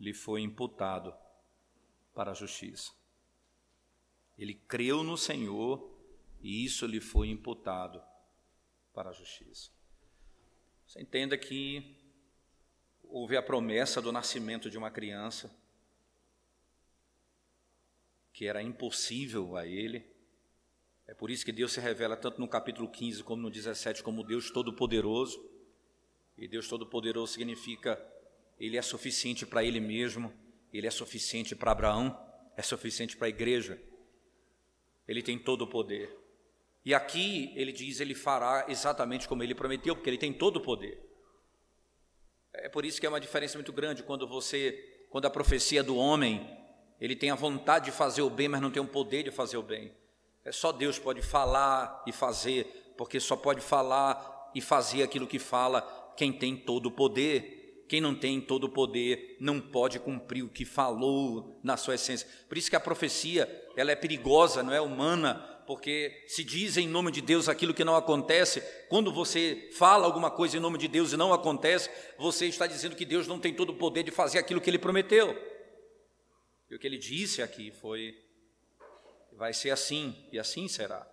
lhe 0.01 0.15
foi 0.15 0.41
imputado 0.41 1.15
para 2.15 2.31
a 2.31 2.35
justiça. 2.35 2.91
Ele 4.39 4.55
creu 4.55 5.05
no 5.05 5.19
Senhor 5.19 5.95
e 6.41 6.65
isso 6.65 6.87
lhe 6.87 7.01
foi 7.01 7.29
imputado 7.29 8.03
para 8.95 9.11
a 9.11 9.13
justiça. 9.13 9.71
Você 10.87 11.01
entenda 11.01 11.37
que 11.37 11.95
houve 13.05 13.37
a 13.37 13.43
promessa 13.43 14.01
do 14.01 14.11
nascimento 14.11 14.71
de 14.71 14.79
uma 14.79 14.91
criança, 14.91 15.55
que 18.33 18.47
era 18.47 18.63
impossível 18.63 19.57
a 19.57 19.67
ele. 19.67 20.05
É 21.07 21.13
por 21.13 21.31
isso 21.31 21.45
que 21.45 21.53
Deus 21.53 21.73
se 21.73 21.81
revela 21.81 22.17
tanto 22.17 22.41
no 22.41 22.49
capítulo 22.49 22.89
15 22.89 23.23
como 23.23 23.43
no 23.43 23.51
17 23.51 24.03
como 24.03 24.25
Deus 24.25 24.51
Todo-Poderoso. 24.51 25.45
E 26.39 26.49
Deus 26.49 26.67
Todo-Poderoso 26.69 27.35
significa 27.35 28.03
Ele 28.61 28.77
é 28.77 28.83
suficiente 28.83 29.47
para 29.47 29.65
Ele 29.65 29.81
mesmo, 29.81 30.33
Ele 30.73 30.87
é 30.87 30.91
suficiente 30.91 31.57
para 31.57 31.73
Abraão, 31.73 32.17
é 32.57 32.63
suficiente 32.63 33.17
para 33.17 33.27
a 33.27 33.31
igreja. 33.31 33.81
Ele 35.09 35.23
tem 35.23 35.39
todo 35.39 35.63
o 35.63 35.67
poder. 35.67 36.17
E 36.85 36.95
aqui 36.95 37.53
ele 37.57 37.73
diz: 37.73 37.99
Ele 37.99 38.15
fará 38.15 38.67
exatamente 38.69 39.27
como 39.27 39.43
Ele 39.43 39.55
prometeu, 39.55 39.97
porque 39.97 40.11
Ele 40.11 40.19
tem 40.19 40.33
todo 40.33 40.59
o 40.59 40.61
poder. 40.61 41.01
É 42.53 42.69
por 42.69 42.85
isso 42.85 43.01
que 43.01 43.07
é 43.07 43.09
uma 43.09 43.21
diferença 43.21 43.57
muito 43.57 43.73
grande 43.73 44.03
quando 44.03 44.27
você, 44.29 45.07
quando 45.09 45.27
a 45.27 45.31
profecia 45.31 45.83
do 45.83 45.97
homem 45.97 46.59
ele 47.01 47.17
tem 47.17 47.31
a 47.31 47.35
vontade 47.35 47.87
de 47.87 47.91
fazer 47.93 48.23
o 48.23 48.29
bem, 48.29 48.49
mas 48.49 48.61
não 48.61 48.71
tem 48.71 48.83
o 48.83 48.87
poder 48.87 49.23
de 49.23 49.31
fazer 49.31 49.57
o 49.57 49.63
bem. 49.63 49.93
É 50.45 50.53
só 50.53 50.71
Deus 50.71 50.99
pode 50.99 51.23
falar 51.23 52.03
e 52.07 52.13
fazer, 52.13 52.93
porque 52.97 53.19
só 53.19 53.37
pode 53.37 53.61
falar 53.61 54.51
e 54.55 54.61
fazer 54.61 55.03
aquilo 55.03 55.27
que 55.27 55.39
fala 55.39 56.13
quem 56.17 56.33
tem 56.33 56.57
todo 56.57 56.87
o 56.87 56.91
poder. 56.91 57.60
Quem 57.91 58.01
não 58.01 58.15
tem 58.15 58.41
todo 58.41 58.69
o 58.69 58.69
poder 58.69 59.37
não 59.41 59.61
pode 59.61 59.99
cumprir 59.99 60.45
o 60.45 60.49
que 60.49 60.65
falou 60.65 61.59
na 61.61 61.77
sua 61.77 61.97
essência. 61.97 62.29
Por 62.49 62.57
isso 62.57 62.71
que 62.71 62.77
a 62.77 62.81
profecia, 62.81 63.49
ela 63.77 63.91
é 63.91 63.97
perigosa, 63.97 64.63
não 64.63 64.73
é 64.73 64.81
humana, 64.81 65.35
porque 65.67 66.23
se 66.29 66.45
diz 66.45 66.77
em 66.77 66.87
nome 66.87 67.11
de 67.11 67.21
Deus 67.21 67.49
aquilo 67.49 67.75
que 67.75 67.83
não 67.83 67.97
acontece, 67.97 68.61
quando 68.89 69.13
você 69.13 69.71
fala 69.73 70.07
alguma 70.07 70.31
coisa 70.31 70.57
em 70.57 70.61
nome 70.61 70.79
de 70.79 70.87
Deus 70.87 71.13
e 71.13 71.17
não 71.17 71.33
acontece, 71.33 71.91
você 72.17 72.47
está 72.47 72.65
dizendo 72.65 72.95
que 72.95 73.05
Deus 73.05 73.27
não 73.27 73.41
tem 73.41 73.53
todo 73.53 73.71
o 73.71 73.77
poder 73.77 74.05
de 74.05 74.13
fazer 74.13 74.39
aquilo 74.39 74.61
que 74.61 74.71
ele 74.71 74.79
prometeu. 74.79 75.37
E 76.71 76.77
o 76.77 76.79
que 76.79 76.87
ele 76.87 76.97
disse 76.97 77.43
aqui 77.43 77.73
foi: 77.73 78.17
vai 79.33 79.53
ser 79.53 79.71
assim, 79.71 80.29
e 80.31 80.39
assim 80.39 80.69
será. 80.69 81.05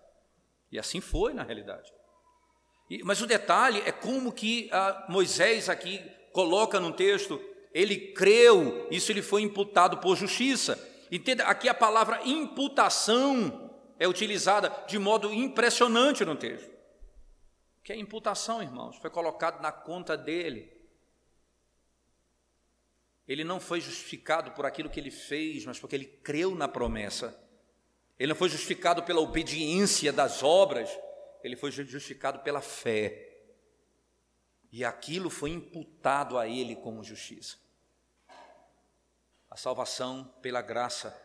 E 0.70 0.78
assim 0.78 1.00
foi 1.00 1.34
na 1.34 1.42
realidade. 1.42 1.92
E, 2.88 3.02
mas 3.02 3.20
o 3.20 3.26
detalhe 3.26 3.82
é 3.84 3.90
como 3.90 4.32
que 4.32 4.68
ah, 4.70 5.06
Moisés 5.08 5.68
aqui 5.68 6.16
coloca 6.32 6.78
no 6.80 6.92
texto, 6.92 7.40
ele 7.72 8.12
creu, 8.12 8.86
isso 8.90 9.12
lhe 9.12 9.22
foi 9.22 9.42
imputado 9.42 9.98
por 9.98 10.16
justiça. 10.16 10.78
Entenda, 11.10 11.44
aqui 11.44 11.68
a 11.68 11.74
palavra 11.74 12.20
imputação 12.24 13.70
é 13.98 14.06
utilizada 14.06 14.68
de 14.86 14.98
modo 14.98 15.32
impressionante 15.32 16.24
no 16.24 16.36
texto. 16.36 16.70
Que 17.82 17.92
é 17.92 17.96
imputação, 17.96 18.62
irmãos, 18.62 18.96
foi 18.96 19.10
colocado 19.10 19.60
na 19.62 19.72
conta 19.72 20.16
dele. 20.16 20.72
Ele 23.26 23.44
não 23.44 23.60
foi 23.60 23.80
justificado 23.80 24.52
por 24.52 24.64
aquilo 24.64 24.88
que 24.88 24.98
ele 24.98 25.10
fez, 25.10 25.64
mas 25.66 25.78
porque 25.78 25.96
ele 25.96 26.06
creu 26.06 26.54
na 26.54 26.66
promessa. 26.66 27.38
Ele 28.18 28.30
não 28.30 28.36
foi 28.36 28.48
justificado 28.48 29.02
pela 29.02 29.20
obediência 29.20 30.12
das 30.12 30.42
obras, 30.42 30.90
ele 31.44 31.54
foi 31.54 31.70
justificado 31.70 32.40
pela 32.40 32.60
fé. 32.60 33.27
E 34.70 34.84
aquilo 34.84 35.30
foi 35.30 35.50
imputado 35.50 36.38
a 36.38 36.46
ele 36.46 36.76
como 36.76 37.02
justiça. 37.02 37.56
A 39.50 39.56
salvação 39.56 40.30
pela 40.42 40.60
graça. 40.60 41.16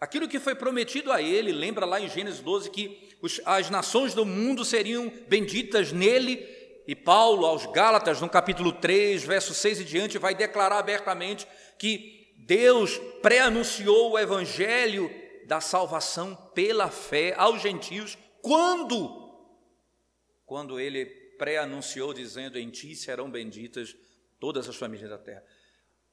Aquilo 0.00 0.28
que 0.28 0.40
foi 0.40 0.54
prometido 0.54 1.12
a 1.12 1.20
ele, 1.20 1.52
lembra 1.52 1.84
lá 1.84 2.00
em 2.00 2.08
Gênesis 2.08 2.40
12 2.40 2.70
que 2.70 3.16
as 3.44 3.70
nações 3.70 4.14
do 4.14 4.24
mundo 4.24 4.64
seriam 4.64 5.10
benditas 5.28 5.92
nele 5.92 6.56
e 6.86 6.94
Paulo, 6.94 7.46
aos 7.46 7.66
Gálatas, 7.66 8.20
no 8.20 8.28
capítulo 8.28 8.70
3, 8.72 9.24
verso 9.24 9.52
6 9.52 9.80
e 9.80 9.84
diante, 9.84 10.18
vai 10.18 10.34
declarar 10.34 10.78
abertamente 10.78 11.46
que 11.76 12.32
Deus 12.38 12.96
pré-anunciou 13.20 14.12
o 14.12 14.18
evangelho 14.18 15.10
da 15.46 15.60
salvação 15.60 16.36
pela 16.54 16.88
fé 16.88 17.34
aos 17.36 17.60
gentios, 17.60 18.16
quando? 18.40 19.34
Quando 20.44 20.78
ele 20.78 21.06
pré-anunciou, 21.36 22.12
dizendo: 22.12 22.58
Em 22.58 22.70
ti 22.70 22.94
serão 22.94 23.30
benditas 23.30 23.96
todas 24.38 24.68
as 24.68 24.76
famílias 24.76 25.10
da 25.10 25.18
terra. 25.18 25.44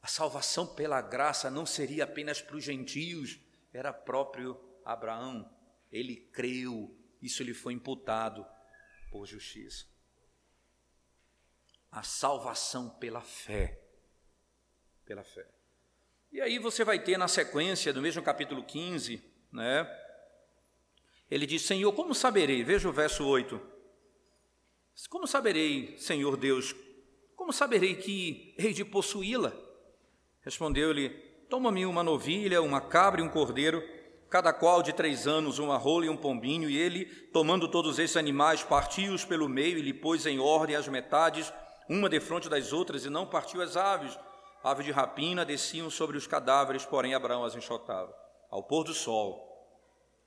A 0.02 0.08
salvação 0.08 0.68
pela 0.68 1.02
graça 1.02 1.50
não 1.50 1.66
seria 1.66 2.04
apenas 2.04 2.42
para 2.42 2.56
os 2.56 2.64
gentios, 2.64 3.40
era 3.74 3.94
próprio 3.94 4.60
Abraão. 4.84 5.50
Ele 5.92 6.16
creu, 6.34 6.96
isso 7.22 7.44
lhe 7.44 7.54
foi 7.54 7.74
imputado 7.74 8.46
por 9.12 9.26
justiça 9.26 9.94
a 11.94 12.02
salvação 12.02 12.90
pela 12.90 13.22
fé. 13.22 13.80
Pela 15.06 15.24
fé. 15.24 15.46
E 16.32 16.42
aí 16.42 16.58
você 16.58 16.84
vai 16.84 16.98
ter 16.98 17.18
na 17.18 17.28
sequência 17.28 17.94
do 17.94 18.02
mesmo 18.02 18.24
capítulo 18.24 18.64
15, 18.64 19.24
né? 19.52 19.88
Ele 21.30 21.46
diz: 21.46 21.62
Senhor, 21.62 21.94
como 21.94 22.16
saberei? 22.16 22.64
Veja 22.64 22.90
o 22.90 22.94
verso 22.94 23.26
8. 23.26 23.62
Como 25.10 25.28
saberei, 25.28 25.98
Senhor 25.98 26.38
Deus, 26.38 26.76
como 27.36 27.52
saberei 27.52 27.96
que 27.96 28.56
hei 28.58 28.74
de 28.74 28.86
possuí-la? 28.86 29.54
Respondeu-lhe: 30.42 31.10
Toma-me 31.50 31.86
uma 31.86 32.04
novilha, 32.04 32.62
uma 32.62 32.82
cabra 32.82 33.22
e 33.22 33.24
um 33.24 33.30
cordeiro, 33.30 33.84
cada 34.30 34.54
qual 34.54 34.82
de 34.82 34.94
três 34.94 35.28
anos, 35.28 35.60
uma 35.60 35.78
rola 35.78 36.06
e 36.06 36.10
um 36.10 36.18
pombinho. 36.18 36.70
E 36.70 36.78
ele, 36.78 37.06
tomando 37.32 37.68
todos 37.68 38.00
esses 38.00 38.18
animais, 38.18 38.64
partiu-os 38.64 39.26
pelo 39.26 39.50
meio 39.50 39.78
e 39.78 39.82
lhe 39.82 39.94
pôs 39.94 40.26
em 40.26 40.40
ordem 40.40 40.76
as 40.76 40.88
metades 40.88 41.52
uma 41.90 42.10
defronte 42.10 42.50
das 42.50 42.72
outras, 42.72 43.06
e 43.06 43.10
não 43.10 43.26
partiu 43.26 43.62
as 43.62 43.76
aves. 43.76 44.18
Aves 44.64 44.86
de 44.86 44.92
rapina 44.92 45.44
desciam 45.44 45.90
sobre 45.90 46.18
os 46.18 46.26
cadáveres, 46.26 46.86
porém 46.86 47.14
Abraão 47.14 47.44
as 47.44 47.56
enxotava. 47.56 48.16
Ao 48.50 48.64
pôr 48.64 48.84
do 48.84 48.94
sol, 48.94 49.50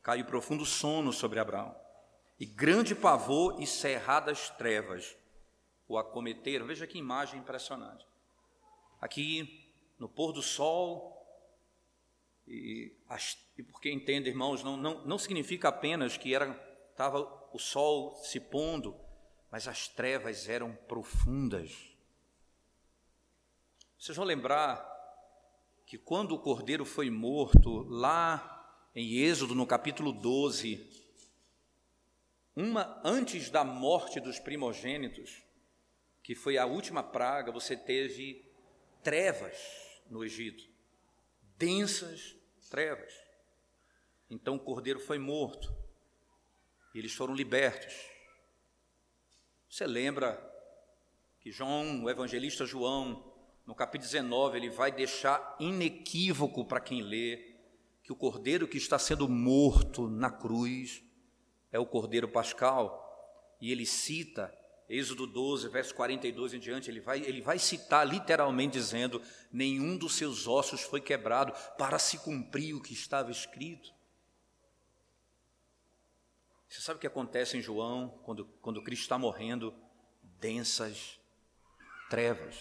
caiu 0.02 0.24
profundo 0.26 0.66
sono 0.66 1.12
sobre 1.12 1.38
Abraão, 1.38 1.74
e 2.38 2.44
grande 2.44 2.94
pavor 2.94 3.60
e 3.60 3.66
cerradas 3.66 4.50
trevas 4.50 5.16
o 5.88 5.96
acometeram. 5.96 6.66
Veja 6.66 6.86
que 6.86 6.98
imagem 6.98 7.40
impressionante. 7.40 8.06
Aqui, 9.00 9.70
no 9.98 10.08
pôr 10.08 10.32
do 10.32 10.42
sol, 10.42 11.16
e, 12.46 12.92
as, 13.08 13.38
e 13.56 13.62
porque 13.62 13.90
entende, 13.90 14.28
irmãos, 14.28 14.62
não, 14.62 14.76
não, 14.76 15.04
não 15.04 15.18
significa 15.18 15.68
apenas 15.68 16.16
que 16.16 16.34
era 16.34 16.64
estava 16.90 17.20
o 17.52 17.58
sol 17.58 18.14
se 18.16 18.40
pondo, 18.40 18.96
mas 19.50 19.68
as 19.68 19.86
trevas 19.86 20.48
eram 20.48 20.74
profundas. 20.88 21.94
Vocês 23.98 24.16
vão 24.16 24.26
lembrar 24.26 24.94
que 25.84 25.98
quando 25.98 26.32
o 26.32 26.38
cordeiro 26.38 26.84
foi 26.84 27.10
morto, 27.10 27.86
lá 27.88 28.52
em 28.94 29.18
Êxodo, 29.18 29.54
no 29.54 29.66
capítulo 29.66 30.10
12, 30.10 30.95
uma 32.56 32.98
antes 33.04 33.50
da 33.50 33.62
morte 33.62 34.18
dos 34.18 34.38
primogênitos, 34.38 35.44
que 36.22 36.34
foi 36.34 36.56
a 36.56 36.64
última 36.64 37.02
praga, 37.02 37.52
você 37.52 37.76
teve 37.76 38.50
trevas 39.02 39.56
no 40.08 40.24
Egito, 40.24 40.64
densas 41.58 42.34
trevas. 42.70 43.12
Então 44.30 44.56
o 44.56 44.60
cordeiro 44.60 44.98
foi 44.98 45.18
morto, 45.18 45.72
e 46.94 46.98
eles 46.98 47.12
foram 47.12 47.34
libertos. 47.34 47.94
Você 49.70 49.86
lembra 49.86 50.42
que 51.40 51.52
João, 51.52 52.04
o 52.04 52.10
evangelista 52.10 52.64
João, 52.64 53.32
no 53.66 53.74
capítulo 53.74 54.10
19, 54.10 54.56
ele 54.56 54.70
vai 54.70 54.90
deixar 54.90 55.56
inequívoco 55.60 56.64
para 56.64 56.80
quem 56.80 57.02
lê 57.02 57.54
que 58.02 58.12
o 58.12 58.16
cordeiro 58.16 58.66
que 58.66 58.78
está 58.78 58.98
sendo 58.98 59.28
morto 59.28 60.08
na 60.08 60.30
cruz 60.30 61.05
é 61.72 61.78
o 61.78 61.86
cordeiro 61.86 62.28
pascal, 62.28 63.02
e 63.60 63.72
ele 63.72 63.86
cita 63.86 64.52
Êxodo 64.88 65.26
12, 65.26 65.68
verso 65.68 65.94
42 65.94 66.54
em 66.54 66.60
diante, 66.60 66.88
ele 66.88 67.00
vai, 67.00 67.20
ele 67.20 67.40
vai 67.40 67.58
citar 67.58 68.06
literalmente 68.06 68.74
dizendo: 68.74 69.20
Nenhum 69.50 69.96
dos 69.98 70.14
seus 70.14 70.46
ossos 70.46 70.82
foi 70.82 71.00
quebrado, 71.00 71.52
para 71.76 71.98
se 71.98 72.18
cumprir 72.18 72.74
o 72.74 72.80
que 72.80 72.92
estava 72.92 73.30
escrito. 73.30 73.92
Você 76.68 76.80
sabe 76.80 76.98
o 76.98 77.00
que 77.00 77.06
acontece 77.06 77.56
em 77.56 77.62
João, 77.62 78.10
quando, 78.22 78.44
quando 78.60 78.82
Cristo 78.82 79.02
está 79.02 79.18
morrendo? 79.18 79.74
Densas 80.22 81.18
trevas. 82.08 82.56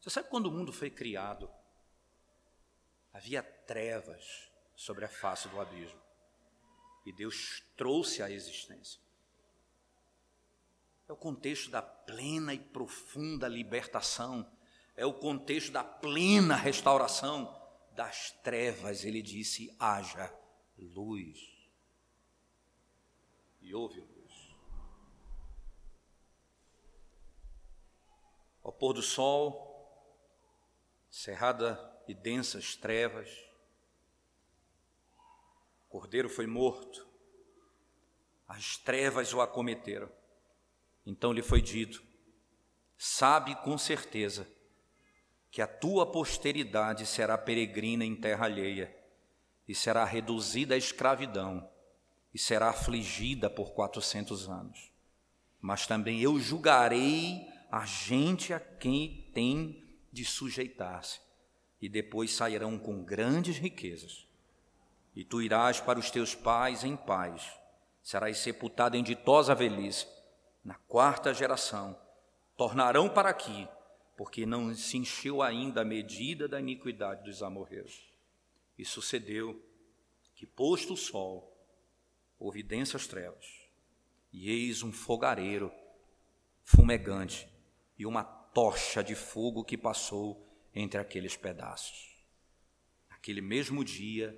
Você 0.00 0.10
sabe 0.10 0.28
quando 0.28 0.46
o 0.46 0.52
mundo 0.52 0.72
foi 0.72 0.90
criado? 0.90 1.48
Havia 3.12 3.42
trevas 3.42 4.50
sobre 4.74 5.04
a 5.04 5.08
face 5.08 5.48
do 5.48 5.60
abismo. 5.60 6.00
E 7.04 7.12
Deus 7.12 7.62
trouxe 7.76 8.22
a 8.22 8.30
existência. 8.30 9.00
É 11.08 11.12
o 11.12 11.16
contexto 11.16 11.70
da 11.70 11.82
plena 11.82 12.54
e 12.54 12.58
profunda 12.58 13.48
libertação. 13.48 14.48
É 14.96 15.04
o 15.04 15.14
contexto 15.14 15.72
da 15.72 15.82
plena 15.82 16.54
restauração 16.54 17.52
das 17.92 18.30
trevas. 18.42 19.04
Ele 19.04 19.20
disse: 19.20 19.74
haja 19.78 20.32
luz 20.78 21.60
e 23.60 23.74
houve 23.74 24.00
luz. 24.00 24.56
Ao 28.62 28.72
pôr 28.72 28.92
do 28.92 29.02
sol, 29.02 29.68
cerrada 31.10 31.78
e 32.06 32.14
densas 32.14 32.76
trevas, 32.76 33.28
o 35.90 35.98
cordeiro 35.98 36.28
foi 36.28 36.46
morto, 36.46 37.04
as 38.46 38.76
trevas 38.76 39.34
o 39.34 39.40
acometeram. 39.40 40.08
Então 41.04 41.32
lhe 41.32 41.42
foi 41.42 41.60
dito: 41.60 42.00
Sabe 42.96 43.56
com 43.56 43.76
certeza 43.76 44.46
que 45.50 45.60
a 45.60 45.66
tua 45.66 46.06
posteridade 46.06 47.04
será 47.04 47.36
peregrina 47.36 48.04
em 48.04 48.14
terra 48.14 48.44
alheia 48.44 48.96
e 49.66 49.74
será 49.74 50.04
reduzida 50.04 50.76
à 50.76 50.78
escravidão 50.78 51.68
e 52.32 52.38
será 52.38 52.70
afligida 52.70 53.50
por 53.50 53.72
quatrocentos 53.72 54.48
anos. 54.48 54.92
Mas 55.60 55.88
também 55.88 56.20
eu 56.20 56.38
julgarei 56.38 57.48
a 57.68 57.84
gente 57.84 58.52
a 58.52 58.60
quem 58.60 59.28
tem 59.34 59.84
de 60.12 60.24
sujeitar-se, 60.24 61.20
e 61.82 61.88
depois 61.88 62.32
sairão 62.32 62.78
com 62.78 63.02
grandes 63.02 63.58
riquezas. 63.58 64.29
E 65.20 65.24
tu 65.24 65.42
irás 65.42 65.78
para 65.78 65.98
os 65.98 66.10
teus 66.10 66.34
pais 66.34 66.82
em 66.82 66.96
paz, 66.96 67.52
serás 68.02 68.38
sepultado 68.38 68.96
em 68.96 69.02
ditosa 69.02 69.54
velhice, 69.54 70.06
na 70.64 70.76
quarta 70.76 71.34
geração. 71.34 71.94
Tornarão 72.56 73.06
para 73.06 73.28
aqui, 73.28 73.68
porque 74.16 74.46
não 74.46 74.74
se 74.74 74.96
encheu 74.96 75.42
ainda 75.42 75.82
a 75.82 75.84
medida 75.84 76.48
da 76.48 76.58
iniquidade 76.58 77.22
dos 77.22 77.42
amorreus. 77.42 78.10
E 78.78 78.84
sucedeu 78.86 79.62
que, 80.34 80.46
posto 80.46 80.94
o 80.94 80.96
sol, 80.96 81.54
houve 82.38 82.62
densas 82.62 83.06
trevas, 83.06 83.68
e 84.32 84.50
eis 84.50 84.82
um 84.82 84.90
fogareiro 84.90 85.70
fumegante 86.64 87.46
e 87.98 88.06
uma 88.06 88.24
tocha 88.24 89.04
de 89.04 89.14
fogo 89.14 89.64
que 89.64 89.76
passou 89.76 90.48
entre 90.74 90.98
aqueles 90.98 91.36
pedaços. 91.36 92.08
Naquele 93.10 93.42
mesmo 93.42 93.84
dia, 93.84 94.34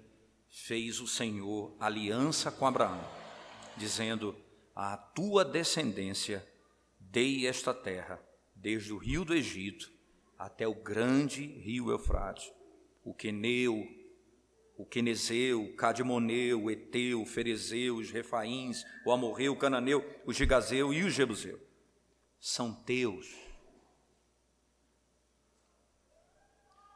fez 0.53 1.01
o 1.01 1.07
Senhor 1.07 1.75
aliança 1.81 2.53
com 2.53 2.67
Abraão, 2.67 3.03
dizendo: 3.77 4.37
à 4.77 4.97
tua 4.97 5.45
descendência 5.45 6.47
dei 7.01 7.47
esta 7.47 7.73
terra, 7.73 8.23
desde 8.55 8.93
o 8.93 8.99
rio 8.99 9.25
do 9.25 9.35
Egito 9.35 9.91
até 10.39 10.69
o 10.69 10.75
grande 10.75 11.45
rio 11.45 11.91
Eufrates, 11.91 12.53
o 13.03 13.15
Queneu, 13.15 13.83
o 14.77 14.85
Quenezeu, 14.85 15.63
o 15.63 15.77
Cadimoneu, 15.77 16.65
o 16.65 16.71
Eteu, 16.71 17.23
o 17.23 17.27
Ferezeu, 17.27 17.97
os 17.97 18.11
Refaíns, 18.11 18.85
o 19.07 19.13
Amorreu, 19.13 19.53
o 19.53 19.57
Cananeu, 19.57 20.05
o 20.27 20.33
Gigazeu 20.33 20.93
e 20.93 21.03
o 21.03 21.11
Jebuseu. 21.11 21.61
São 22.41 22.75
teus. 22.75 23.52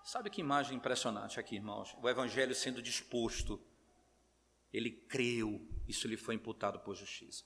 Sabe 0.07 0.31
que 0.31 0.41
imagem 0.41 0.77
impressionante 0.77 1.41
aqui, 1.41 1.57
irmãos? 1.57 1.97
O 2.01 2.09
evangelho 2.09 2.55
sendo 2.55 2.81
disposto. 2.81 3.61
Ele 4.73 4.89
creu, 4.89 5.61
isso 5.89 6.07
lhe 6.07 6.17
foi 6.17 6.37
imputado 6.37 6.79
por 6.79 6.95
justiça. 6.95 7.45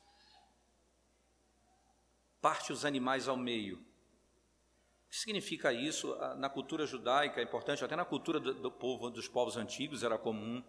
Parte 2.39 2.71
os 2.71 2.85
animais 2.85 3.29
ao 3.29 3.37
meio. 3.37 3.79
O 3.79 5.09
que 5.09 5.17
significa 5.17 5.73
isso? 5.73 6.15
Na 6.37 6.51
cultura 6.51 6.85
judaica, 6.85 7.41
é 7.41 7.45
importante, 7.45 7.83
até 7.83 7.97
na 7.97 8.05
cultura 8.05 8.39
do, 8.39 8.53
do 8.53 8.71
povo, 8.71 9.09
dos 9.09 9.27
povos 9.27 9.57
antigos 9.57 10.03
era 10.03 10.19
comum. 10.19 10.63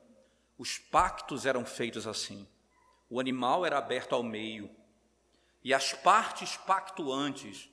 Os 0.58 0.78
pactos 0.78 1.46
eram 1.46 1.66
feitos 1.66 2.08
assim. 2.08 2.48
O 3.10 3.20
animal 3.20 3.66
era 3.66 3.78
aberto 3.78 4.16
ao 4.16 4.24
meio. 4.24 4.74
E 5.62 5.74
as 5.74 5.92
partes 5.92 6.56
pactuantes 6.56 7.70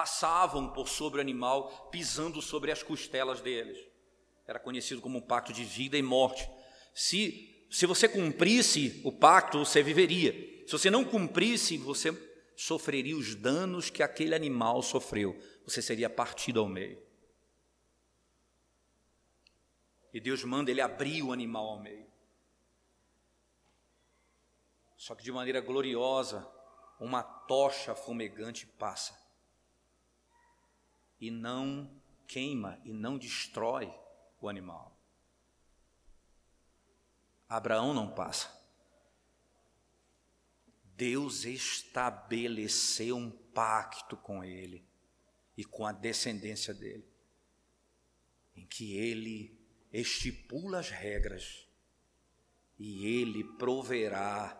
passavam 0.00 0.66
por 0.70 0.88
sobre 0.88 1.18
o 1.18 1.20
animal, 1.20 1.88
pisando 1.90 2.40
sobre 2.40 2.72
as 2.72 2.82
costelas 2.82 3.42
deles. 3.42 3.78
Era 4.46 4.58
conhecido 4.58 4.98
como 5.02 5.18
um 5.18 5.20
pacto 5.20 5.52
de 5.52 5.62
vida 5.62 5.98
e 5.98 6.02
morte. 6.02 6.48
Se, 6.94 7.66
se 7.70 7.84
você 7.84 8.08
cumprisse 8.08 9.02
o 9.04 9.12
pacto, 9.12 9.58
você 9.58 9.82
viveria. 9.82 10.32
Se 10.66 10.72
você 10.72 10.90
não 10.90 11.04
cumprisse, 11.04 11.76
você 11.76 12.16
sofreria 12.56 13.14
os 13.14 13.34
danos 13.34 13.90
que 13.90 14.02
aquele 14.02 14.34
animal 14.34 14.82
sofreu 14.82 15.38
você 15.66 15.82
seria 15.82 16.08
partido 16.08 16.60
ao 16.60 16.66
meio. 16.66 17.00
E 20.14 20.18
Deus 20.18 20.42
manda 20.44 20.70
ele 20.70 20.80
abrir 20.80 21.22
o 21.22 21.30
animal 21.30 21.66
ao 21.66 21.78
meio. 21.78 22.06
Só 24.96 25.14
que 25.14 25.22
de 25.22 25.30
maneira 25.30 25.60
gloriosa, 25.60 26.50
uma 26.98 27.22
tocha 27.22 27.94
fumegante 27.94 28.66
passa. 28.66 29.19
E 31.20 31.30
não 31.30 31.90
queima 32.26 32.80
e 32.84 32.92
não 32.92 33.18
destrói 33.18 33.92
o 34.40 34.48
animal. 34.48 34.96
Abraão 37.48 37.92
não 37.92 38.14
passa. 38.14 38.48
Deus 40.96 41.44
estabeleceu 41.44 43.16
um 43.16 43.30
pacto 43.30 44.16
com 44.16 44.44
ele 44.44 44.86
e 45.56 45.64
com 45.64 45.84
a 45.84 45.92
descendência 45.92 46.72
dele, 46.72 47.06
em 48.54 48.66
que 48.66 48.96
ele 48.96 49.58
estipula 49.92 50.78
as 50.78 50.90
regras 50.90 51.66
e 52.78 53.04
ele 53.06 53.44
proverá 53.58 54.56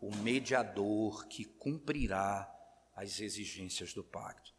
o 0.00 0.14
mediador 0.16 1.26
que 1.28 1.44
cumprirá 1.44 2.52
as 2.94 3.20
exigências 3.20 3.94
do 3.94 4.02
pacto. 4.02 4.51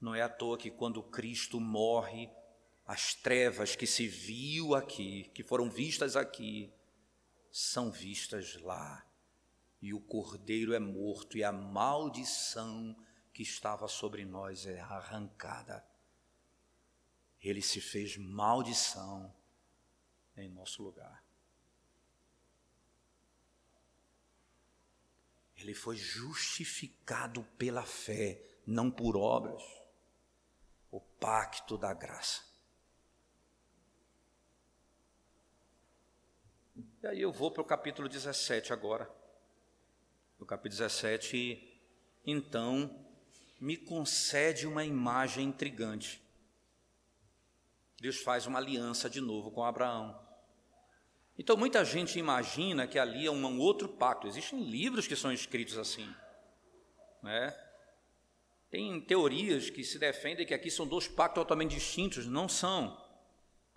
Não 0.00 0.14
é 0.14 0.22
à 0.22 0.28
toa 0.28 0.58
que 0.58 0.70
quando 0.70 1.02
Cristo 1.02 1.60
morre, 1.60 2.28
as 2.86 3.14
trevas 3.14 3.74
que 3.74 3.86
se 3.86 4.06
viu 4.06 4.74
aqui, 4.74 5.30
que 5.34 5.42
foram 5.42 5.68
vistas 5.68 6.14
aqui, 6.14 6.72
são 7.50 7.90
vistas 7.90 8.60
lá. 8.60 9.04
E 9.80 9.92
o 9.92 10.00
cordeiro 10.00 10.72
é 10.72 10.78
morto, 10.78 11.36
e 11.36 11.44
a 11.44 11.52
maldição 11.52 12.96
que 13.32 13.42
estava 13.42 13.88
sobre 13.88 14.24
nós 14.24 14.66
é 14.66 14.80
arrancada. 14.80 15.84
Ele 17.40 17.60
se 17.60 17.80
fez 17.80 18.16
maldição 18.16 19.34
em 20.36 20.48
nosso 20.48 20.82
lugar. 20.82 21.24
Ele 25.56 25.74
foi 25.74 25.96
justificado 25.96 27.42
pela 27.58 27.82
fé, 27.82 28.40
não 28.66 28.90
por 28.90 29.16
obras. 29.16 29.62
O 30.96 31.00
pacto 31.20 31.76
da 31.76 31.92
graça. 31.92 32.40
E 37.02 37.06
aí 37.06 37.20
eu 37.20 37.30
vou 37.30 37.50
para 37.50 37.60
o 37.60 37.66
capítulo 37.66 38.08
17 38.08 38.72
agora. 38.72 39.06
No 40.38 40.46
capítulo 40.46 40.78
17, 40.78 41.78
então, 42.24 43.06
me 43.60 43.76
concede 43.76 44.66
uma 44.66 44.86
imagem 44.86 45.48
intrigante. 45.48 46.22
Deus 48.00 48.16
faz 48.22 48.46
uma 48.46 48.58
aliança 48.58 49.10
de 49.10 49.20
novo 49.20 49.50
com 49.50 49.62
Abraão. 49.62 50.18
Então 51.38 51.58
muita 51.58 51.84
gente 51.84 52.18
imagina 52.18 52.86
que 52.86 52.98
ali 52.98 53.26
é 53.26 53.30
um 53.30 53.60
outro 53.60 53.86
pacto. 53.86 54.26
Existem 54.26 54.64
livros 54.64 55.06
que 55.06 55.14
são 55.14 55.30
escritos 55.30 55.76
assim, 55.76 56.10
né? 57.22 57.65
Tem 58.70 59.00
teorias 59.00 59.70
que 59.70 59.84
se 59.84 59.98
defendem 59.98 60.46
que 60.46 60.54
aqui 60.54 60.70
são 60.70 60.86
dois 60.86 61.06
pactos 61.08 61.42
totalmente 61.42 61.74
distintos, 61.74 62.26
não 62.26 62.48
são. 62.48 63.00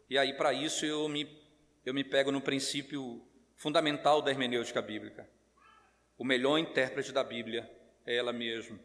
E 0.10 0.18
aí 0.18 0.34
para 0.34 0.54
isso 0.54 0.86
eu 0.86 1.08
me 1.08 1.40
eu 1.86 1.94
me 1.94 2.04
pego 2.04 2.32
no 2.32 2.42
princípio 2.42 3.26
fundamental 3.56 4.22
da 4.22 4.32
hermenêutica 4.32 4.82
bíblica. 4.82 5.28
O 6.18 6.26
melhor 6.26 6.58
intérprete 6.58 7.12
da 7.12 7.24
Bíblia 7.24 7.70
é 8.06 8.16
ela 8.16 8.34
mesma 8.34 8.80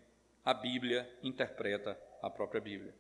a 0.45 0.53
Bíblia 0.53 1.09
interpreta 1.23 1.99
a 2.23 2.29
própria 2.29 2.61
Bíblia. 2.61 2.95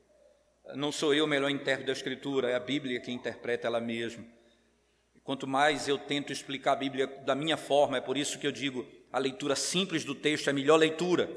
Não 0.74 0.90
sou 0.90 1.12
eu 1.12 1.26
o 1.26 1.28
melhor 1.28 1.50
intérprete 1.50 1.86
da 1.86 1.92
Escritura, 1.92 2.48
é 2.48 2.54
a 2.54 2.60
Bíblia 2.60 2.98
que 3.00 3.12
interpreta 3.12 3.66
ela 3.66 3.80
mesma. 3.80 4.24
Quanto 5.22 5.46
mais 5.46 5.86
eu 5.86 5.98
tento 5.98 6.32
explicar 6.32 6.72
a 6.72 6.76
Bíblia 6.76 7.06
da 7.06 7.34
minha 7.34 7.58
forma, 7.58 7.98
é 7.98 8.00
por 8.00 8.16
isso 8.16 8.38
que 8.38 8.46
eu 8.46 8.52
digo 8.52 8.86
a 9.12 9.18
leitura 9.18 9.54
simples 9.54 10.04
do 10.04 10.14
texto 10.14 10.48
é 10.48 10.50
a 10.50 10.54
melhor 10.54 10.76
leitura. 10.76 11.28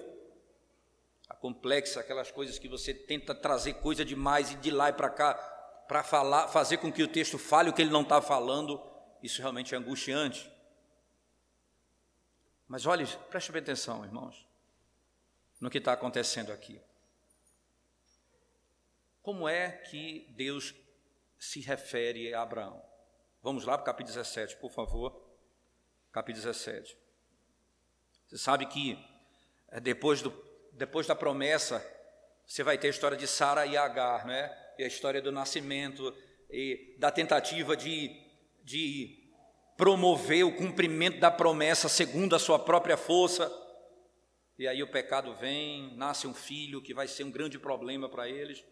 Complexa, 1.40 2.00
aquelas 2.00 2.32
coisas 2.32 2.58
que 2.58 2.68
você 2.68 2.94
tenta 2.94 3.34
trazer 3.34 3.76
coisa 3.76 4.04
demais 4.04 4.52
e 4.52 4.56
de 4.56 4.72
lá 4.72 4.90
e 4.90 4.94
para 4.94 5.10
cá 5.10 5.34
para 5.88 6.04
falar, 6.04 6.50
fazer 6.50 6.78
com 6.78 6.92
que 6.92 7.02
o 7.02 7.08
texto 7.08 7.38
fale 7.38 7.70
o 7.70 7.74
que 7.74 7.82
ele 7.82 7.92
não 7.92 8.02
está 8.02 8.22
falando, 8.22 8.82
isso 9.24 9.42
realmente 9.42 9.74
é 9.74 9.78
angustiante. 9.78 10.52
Mas 12.68 12.86
olhe, 12.86 13.08
preste 13.30 13.52
bem 13.52 13.62
atenção, 13.62 14.04
irmãos 14.04 14.48
no 15.60 15.70
que 15.70 15.78
está 15.80 15.94
acontecendo 15.94 16.52
aqui. 16.52 16.80
Como 19.22 19.48
é 19.48 19.72
que 19.72 20.28
Deus 20.36 20.74
se 21.38 21.60
refere 21.60 22.34
a 22.34 22.42
Abraão? 22.42 22.82
Vamos 23.42 23.66
lá 23.66 23.78
para 23.78 23.84
o 23.84 23.86
capítulo 23.86 24.16
17, 24.16 24.58
por 24.58 24.72
favor. 24.72 25.28
Capítulo 26.12 26.44
17. 26.44 26.98
Você 28.28 28.38
sabe 28.38 28.66
que 28.68 28.98
é, 29.70 29.80
depois, 29.80 30.22
do, 30.22 30.32
depois 30.78 31.08
da 31.08 31.16
promessa, 31.16 31.86
você 32.46 32.64
vai 32.64 32.78
ter 32.78 32.88
a 32.88 32.92
história 32.92 33.18
de 33.18 33.28
Sara 33.28 33.66
e 33.66 33.76
Agar, 33.76 34.26
né? 34.26 34.56
E 34.78 34.84
a 34.84 34.88
história 34.88 35.22
do 35.22 35.32
nascimento 35.32 36.16
e 36.50 36.96
da 37.00 37.12
tentativa 37.12 37.76
de, 37.76 38.16
de 38.64 39.32
promover 39.76 40.46
o 40.46 40.56
cumprimento 40.56 41.20
da 41.20 41.32
promessa 41.32 41.90
segundo 41.90 42.36
a 42.36 42.40
sua 42.40 42.60
própria 42.60 42.96
força. 42.96 43.52
E 44.58 44.68
aí 44.68 44.82
o 44.84 44.92
pecado 44.92 45.36
vem, 45.36 45.96
nasce 45.98 46.28
um 46.28 46.34
filho 46.34 46.82
que 46.82 46.94
vai 46.94 47.08
ser 47.08 47.24
um 47.24 47.32
grande 47.32 47.58
problema 47.58 48.08
para 48.08 48.30
eles. 48.30 48.64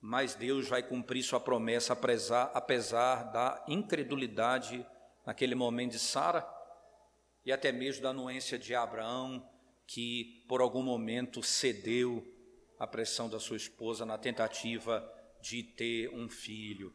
Mas 0.00 0.34
Deus 0.34 0.68
vai 0.68 0.82
cumprir 0.82 1.24
sua 1.24 1.40
promessa 1.40 1.92
apesar, 1.92 2.50
apesar 2.54 3.32
da 3.32 3.64
incredulidade 3.66 4.86
naquele 5.26 5.54
momento 5.54 5.92
de 5.92 5.98
Sara 5.98 6.46
e 7.44 7.52
até 7.52 7.72
mesmo 7.72 8.02
da 8.02 8.10
anuência 8.10 8.58
de 8.58 8.74
Abraão, 8.74 9.44
que 9.86 10.44
por 10.48 10.60
algum 10.60 10.82
momento 10.82 11.42
cedeu 11.42 12.26
à 12.78 12.86
pressão 12.86 13.28
da 13.28 13.38
sua 13.38 13.56
esposa 13.56 14.04
na 14.04 14.18
tentativa 14.18 15.08
de 15.40 15.62
ter 15.62 16.08
um 16.10 16.28
filho. 16.28 16.94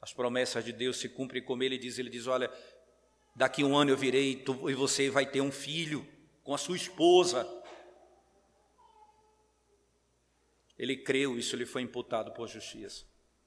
As 0.00 0.12
promessas 0.12 0.64
de 0.64 0.72
Deus 0.72 0.98
se 0.98 1.08
cumprem 1.08 1.42
como 1.42 1.62
ele 1.62 1.78
diz, 1.78 1.98
ele 1.98 2.10
diz: 2.10 2.26
"Olha, 2.26 2.50
daqui 3.34 3.64
um 3.64 3.76
ano 3.76 3.90
eu 3.90 3.96
virei 3.96 4.32
e, 4.32 4.36
tu, 4.36 4.70
e 4.70 4.74
você 4.74 5.10
vai 5.10 5.26
ter 5.26 5.40
um 5.40 5.52
filho" 5.52 6.06
com 6.46 6.54
a 6.54 6.58
sua 6.58 6.76
esposa. 6.76 7.44
Ele 10.78 10.96
creu, 10.96 11.36
isso 11.36 11.56
lhe 11.56 11.66
foi 11.66 11.82
imputado 11.82 12.32
por 12.32 12.46
justiça. 12.46 13.04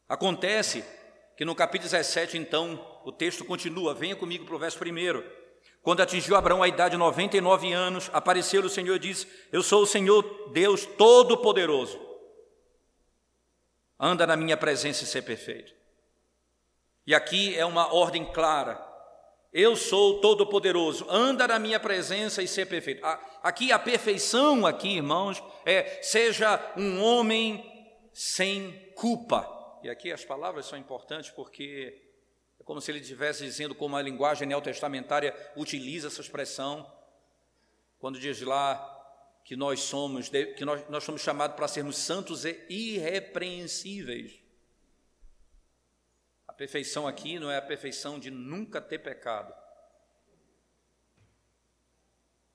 Acontece 0.07 0.83
que 1.37 1.45
no 1.45 1.55
capítulo 1.55 1.89
17, 1.89 2.37
então, 2.37 3.01
o 3.05 3.11
texto 3.13 3.45
continua, 3.45 3.93
venha 3.93 4.17
comigo 4.17 4.45
para 4.45 4.55
o 4.55 4.59
verso 4.59 4.77
primeiro. 4.77 5.23
Quando 5.89 6.01
atingiu 6.01 6.35
Abraão 6.35 6.61
a 6.61 6.67
idade 6.67 6.91
de 6.91 6.97
99 6.97 7.73
anos, 7.73 8.11
apareceu 8.13 8.63
o 8.63 8.69
Senhor 8.69 8.97
e 8.97 8.99
disse: 8.99 9.27
Eu 9.51 9.63
sou 9.63 9.81
o 9.81 9.87
Senhor 9.87 10.51
Deus 10.53 10.85
Todo-Poderoso. 10.85 11.99
Anda 13.99 14.27
na 14.27 14.37
minha 14.37 14.55
presença 14.55 15.03
e 15.03 15.07
ser 15.07 15.23
perfeito. 15.23 15.73
E 17.07 17.15
aqui 17.15 17.57
é 17.57 17.65
uma 17.65 17.91
ordem 17.91 18.23
clara 18.23 18.79
Eu 19.51 19.75
sou 19.75 20.21
todo-poderoso, 20.21 21.07
anda 21.09 21.47
na 21.47 21.57
minha 21.57 21.79
presença 21.79 22.43
e 22.43 22.47
ser 22.47 22.67
perfeito. 22.67 23.03
Aqui 23.41 23.71
a 23.71 23.79
perfeição, 23.79 24.67
aqui, 24.67 24.97
irmãos, 24.97 25.41
é 25.65 26.03
seja 26.03 26.71
um 26.77 27.01
homem 27.01 27.65
sem 28.13 28.91
culpa. 28.95 29.43
E 29.81 29.89
aqui 29.89 30.11
as 30.11 30.23
palavras 30.23 30.67
são 30.67 30.77
importantes 30.77 31.31
porque 31.31 32.08
como 32.69 32.79
se 32.79 32.91
ele 32.91 32.99
estivesse 32.99 33.43
dizendo 33.43 33.73
como 33.73 33.95
a 33.95 34.01
linguagem 34.03 34.47
neotestamentária 34.47 35.35
utiliza 35.55 36.05
essa 36.05 36.21
expressão, 36.21 36.87
quando 37.97 38.19
diz 38.19 38.39
lá 38.41 38.77
que 39.43 39.55
nós 39.55 39.79
somos, 39.79 40.29
que 40.29 40.63
nós, 40.63 40.87
nós 40.87 41.03
somos 41.03 41.19
chamados 41.19 41.55
para 41.55 41.67
sermos 41.67 41.97
santos 41.97 42.45
e 42.45 42.63
irrepreensíveis. 42.69 44.39
A 46.47 46.53
perfeição 46.53 47.07
aqui 47.07 47.39
não 47.39 47.49
é 47.49 47.57
a 47.57 47.61
perfeição 47.63 48.19
de 48.19 48.29
nunca 48.29 48.79
ter 48.79 48.99
pecado. 48.99 49.51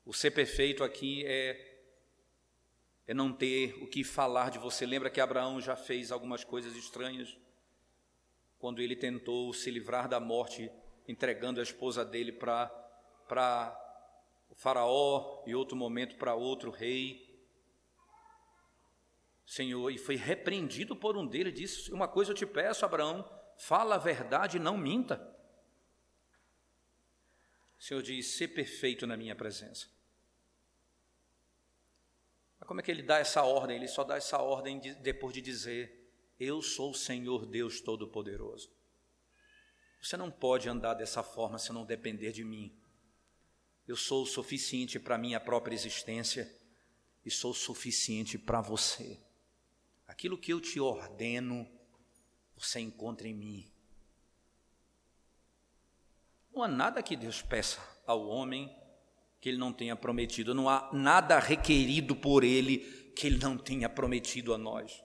O 0.07 0.15
ser 0.15 0.31
perfeito 0.31 0.85
aqui 0.85 1.27
é 1.27 1.73
é 3.05 3.13
não 3.13 3.33
ter 3.33 3.77
o 3.83 3.89
que 3.89 4.05
falar 4.05 4.53
de 4.53 4.61
você. 4.61 4.87
Lembra 4.87 5.11
que 5.11 5.21
Abraão 5.21 5.61
já 5.61 5.75
fez 5.75 6.13
algumas 6.13 6.45
coisas 6.45 6.77
estranhas 6.77 7.37
quando 8.65 8.81
ele 8.81 8.97
tentou 8.97 9.53
se 9.53 9.71
livrar 9.71 10.09
da 10.09 10.19
morte, 10.19 10.73
entregando 11.07 11.61
a 11.61 11.63
esposa 11.63 12.03
dele 12.03 12.33
para 12.33 13.79
o 14.49 14.55
Faraó 14.55 15.45
e 15.47 15.55
outro 15.55 15.77
momento 15.77 16.17
para 16.17 16.35
outro 16.35 16.71
rei. 16.71 17.47
Senhor, 19.45 19.91
e 19.91 19.99
foi 19.99 20.17
repreendido 20.17 20.97
por 20.97 21.15
um 21.15 21.27
deles, 21.27 21.53
disse: 21.53 21.93
Uma 21.93 22.09
coisa 22.09 22.31
eu 22.31 22.35
te 22.35 22.47
peço, 22.47 22.87
Abraão, 22.87 23.31
fala 23.59 23.97
a 23.97 23.99
verdade 23.99 24.59
não 24.59 24.79
minta. 24.79 25.17
O 27.79 27.83
Senhor 27.83 28.03
diz: 28.03 28.29
Ser 28.29 28.49
perfeito 28.49 29.07
na 29.07 29.15
minha 29.15 29.37
presença. 29.37 29.89
Mas 32.59 32.67
como 32.67 32.81
é 32.81 32.83
que 32.83 32.91
ele 32.91 33.03
dá 33.03 33.19
essa 33.19 33.43
ordem? 33.43 33.77
Ele 33.77 33.89
só 33.89 34.05
dá 34.05 34.17
essa 34.17 34.39
ordem 34.39 34.81
de, 34.81 34.95
depois 34.95 35.35
de 35.35 35.43
dizer: 35.43 36.04
Eu 36.45 36.61
sou 36.61 36.91
o 36.91 36.95
Senhor 36.95 37.47
Deus 37.47 37.81
Todo-Poderoso. 37.81 38.71
Você 39.99 40.15
não 40.15 40.31
pode 40.31 40.69
andar 40.69 40.93
dessa 40.93 41.23
forma 41.23 41.59
se 41.59 41.73
não 41.73 41.87
depender 41.87 42.33
de 42.33 42.45
mim. 42.45 42.71
Eu 43.89 43.97
sou 43.97 44.25
o 44.25 44.27
suficiente 44.27 45.01
para 45.01 45.17
minha 45.17 45.41
própria 45.41 45.75
existência 45.75 46.55
e 47.25 47.31
sou 47.31 47.55
suficiente 47.55 48.37
para 48.37 48.61
você. 48.61 49.19
Aquilo 50.07 50.37
que 50.37 50.53
eu 50.53 50.61
te 50.61 50.79
ordeno, 50.79 51.67
você 52.55 52.79
encontra 52.79 53.27
em 53.27 53.33
mim. 53.33 53.73
Não 56.53 56.63
há 56.63 56.69
nada 56.69 57.03
que 57.03 57.17
Deus 57.17 57.41
peça 57.41 57.81
ao 58.07 58.29
homem 58.29 58.71
que 59.41 59.49
ele 59.49 59.57
não 59.57 59.73
tenha 59.73 59.97
prometido, 59.97 60.55
não 60.55 60.69
há 60.69 60.91
nada 60.93 61.39
requerido 61.39 62.15
por 62.15 62.45
ele 62.45 62.81
que 63.17 63.29
ele 63.29 63.39
não 63.39 63.57
tenha 63.57 63.89
prometido 63.89 64.53
a 64.53 64.59
nós. 64.59 65.03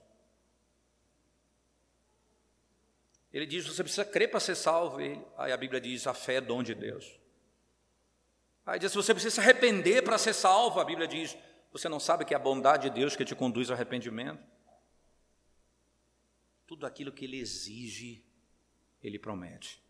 Ele 3.32 3.46
diz: 3.46 3.68
você 3.68 3.84
precisa 3.84 4.06
crer 4.06 4.30
para 4.30 4.40
ser 4.40 4.56
salvo. 4.56 4.98
Aí 5.38 5.52
a 5.52 5.58
Bíblia 5.58 5.80
diz: 5.80 6.08
a 6.08 6.14
fé 6.14 6.36
é 6.36 6.42
dom 6.42 6.64
de 6.64 6.74
Deus. 6.74 7.20
Aí 8.66 8.80
diz: 8.80 8.94
você 8.94 9.14
precisa 9.14 9.36
se 9.36 9.40
arrepender 9.40 10.04
para 10.04 10.18
ser 10.18 10.34
salvo. 10.34 10.80
A 10.80 10.86
Bíblia 10.86 11.08
diz: 11.08 11.38
você 11.72 11.88
não 11.88 12.00
sabe 12.00 12.26
que 12.26 12.34
é 12.34 12.38
a 12.38 12.40
bondade 12.40 12.90
de 12.90 12.96
Deus 12.96 13.16
que 13.16 13.26
te 13.26 13.36
conduz 13.36 13.70
ao 13.70 13.76
arrependimento? 13.76 14.44
Tudo 16.66 16.86
aquilo 16.86 17.12
que 17.12 17.26
Ele 17.26 17.40
exige, 17.40 18.24
Ele 19.02 19.20
promete. 19.20 19.82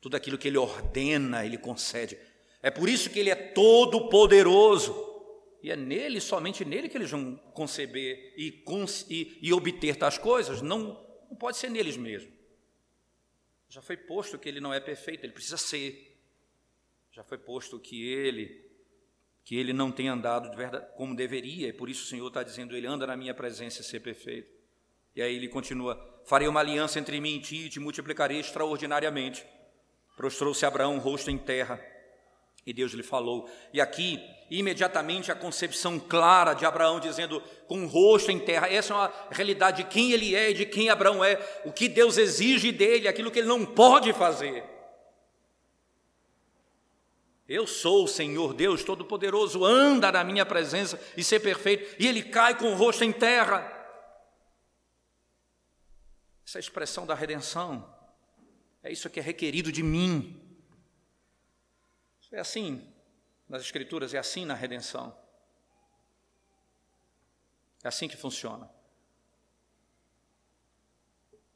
Tudo 0.00 0.16
aquilo 0.16 0.38
que 0.38 0.48
Ele 0.48 0.58
ordena, 0.58 1.44
Ele 1.44 1.58
concede. 1.58 2.18
É 2.62 2.70
por 2.70 2.88
isso 2.88 3.10
que 3.10 3.18
Ele 3.18 3.30
é 3.30 3.34
todo 3.34 4.08
poderoso. 4.08 5.08
E 5.62 5.70
é 5.70 5.76
nele, 5.76 6.20
somente 6.20 6.64
nele, 6.64 6.88
que 6.88 6.96
eles 6.96 7.10
vão 7.10 7.36
conceber 7.52 8.32
e, 8.34 8.64
e, 9.10 9.38
e 9.42 9.52
obter 9.52 9.94
tais 9.94 10.16
coisas. 10.16 10.62
Não, 10.62 10.98
não 11.30 11.36
pode 11.36 11.56
ser 11.56 11.70
neles 11.70 11.96
mesmo. 11.96 12.32
Já 13.68 13.80
foi 13.80 13.96
posto 13.96 14.38
que 14.38 14.48
ele 14.48 14.60
não 14.60 14.74
é 14.74 14.80
perfeito, 14.80 15.24
ele 15.24 15.32
precisa 15.32 15.56
ser 15.56 16.10
já 17.12 17.24
foi 17.24 17.38
posto 17.38 17.78
que 17.78 18.08
ele 18.08 18.68
que 19.44 19.56
ele 19.56 19.72
não 19.72 19.90
tem 19.90 20.08
andado 20.08 20.50
de 20.50 20.56
verdade 20.56 20.86
como 20.94 21.16
deveria, 21.16 21.68
e 21.68 21.72
por 21.72 21.88
isso 21.88 22.04
o 22.04 22.06
Senhor 22.06 22.28
está 22.28 22.42
dizendo, 22.42 22.76
ele 22.76 22.86
anda 22.86 23.06
na 23.06 23.16
minha 23.16 23.34
presença 23.34 23.82
ser 23.82 24.00
perfeito. 24.00 24.52
E 25.16 25.20
aí 25.20 25.34
ele 25.34 25.48
continua, 25.48 26.22
farei 26.24 26.46
uma 26.46 26.60
aliança 26.60 27.00
entre 27.00 27.20
mim 27.20 27.36
e 27.36 27.40
ti, 27.40 27.56
e 27.66 27.68
te 27.68 27.80
multiplicarei 27.80 28.38
extraordinariamente. 28.38 29.44
Prostrou-se 30.16 30.64
Abraão, 30.64 30.98
rosto 30.98 31.30
em 31.30 31.38
terra, 31.38 31.82
e 32.66 32.72
Deus 32.72 32.92
lhe 32.92 33.02
falou. 33.02 33.48
E 33.72 33.80
aqui, 33.80 34.20
imediatamente, 34.50 35.32
a 35.32 35.34
concepção 35.34 35.98
clara 35.98 36.54
de 36.54 36.64
Abraão 36.64 37.00
dizendo, 37.00 37.40
com 37.66 37.84
o 37.84 37.86
rosto 37.86 38.30
em 38.30 38.38
terra, 38.38 38.68
essa 38.68 38.92
é 38.92 38.96
uma 38.96 39.12
realidade 39.30 39.82
de 39.82 39.88
quem 39.88 40.12
ele 40.12 40.34
é 40.34 40.50
e 40.50 40.54
de 40.54 40.66
quem 40.66 40.90
Abraão 40.90 41.24
é, 41.24 41.38
o 41.64 41.72
que 41.72 41.88
Deus 41.88 42.18
exige 42.18 42.70
dele, 42.72 43.08
aquilo 43.08 43.30
que 43.30 43.38
ele 43.38 43.48
não 43.48 43.64
pode 43.64 44.12
fazer. 44.12 44.64
Eu 47.48 47.66
sou 47.66 48.04
o 48.04 48.08
Senhor 48.08 48.54
Deus 48.54 48.84
Todo-Poderoso, 48.84 49.64
anda 49.64 50.12
na 50.12 50.22
minha 50.22 50.46
presença 50.46 51.00
e 51.16 51.24
ser 51.24 51.40
perfeito, 51.40 51.96
e 51.98 52.06
ele 52.06 52.22
cai 52.22 52.56
com 52.56 52.72
o 52.72 52.76
rosto 52.76 53.02
em 53.02 53.12
terra. 53.12 53.76
Essa 56.46 56.58
é 56.58 56.60
expressão 56.60 57.04
da 57.04 57.14
redenção, 57.14 57.92
é 58.82 58.92
isso 58.92 59.10
que 59.10 59.18
é 59.18 59.22
requerido 59.22 59.72
de 59.72 59.82
mim. 59.82 60.49
É 62.30 62.40
assim 62.40 62.92
nas 63.48 63.62
Escrituras, 63.62 64.14
é 64.14 64.18
assim 64.18 64.44
na 64.44 64.54
redenção. 64.54 65.16
É 67.82 67.88
assim 67.88 68.08
que 68.08 68.16
funciona. 68.16 68.70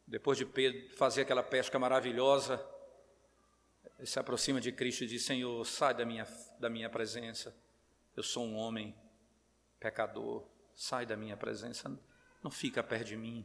Depois 0.07 0.37
de 0.37 0.45
Pedro 0.45 0.97
fazer 0.97 1.23
aquela 1.23 1.43
pesca 1.43 1.79
maravilhosa, 1.79 2.65
ele 3.99 4.07
se 4.07 4.19
aproxima 4.19 4.61
de 4.61 4.73
Cristo 4.73 5.05
e 5.05 5.07
diz: 5.07 5.25
Senhor, 5.25 5.65
sai 5.65 5.95
da 5.95 6.05
minha, 6.05 6.27
da 6.59 6.69
minha 6.69 6.91
presença. 6.91 7.57
Eu 8.17 8.23
sou 8.23 8.45
um 8.45 8.57
homem 8.57 8.95
pecador. 9.79 10.47
Sai 10.75 11.07
da 11.07 11.17
minha 11.17 11.37
presença. 11.37 11.89
Não 12.43 12.51
fica 12.51 12.83
perto 12.83 13.07
de 13.07 13.17
mim. 13.17 13.45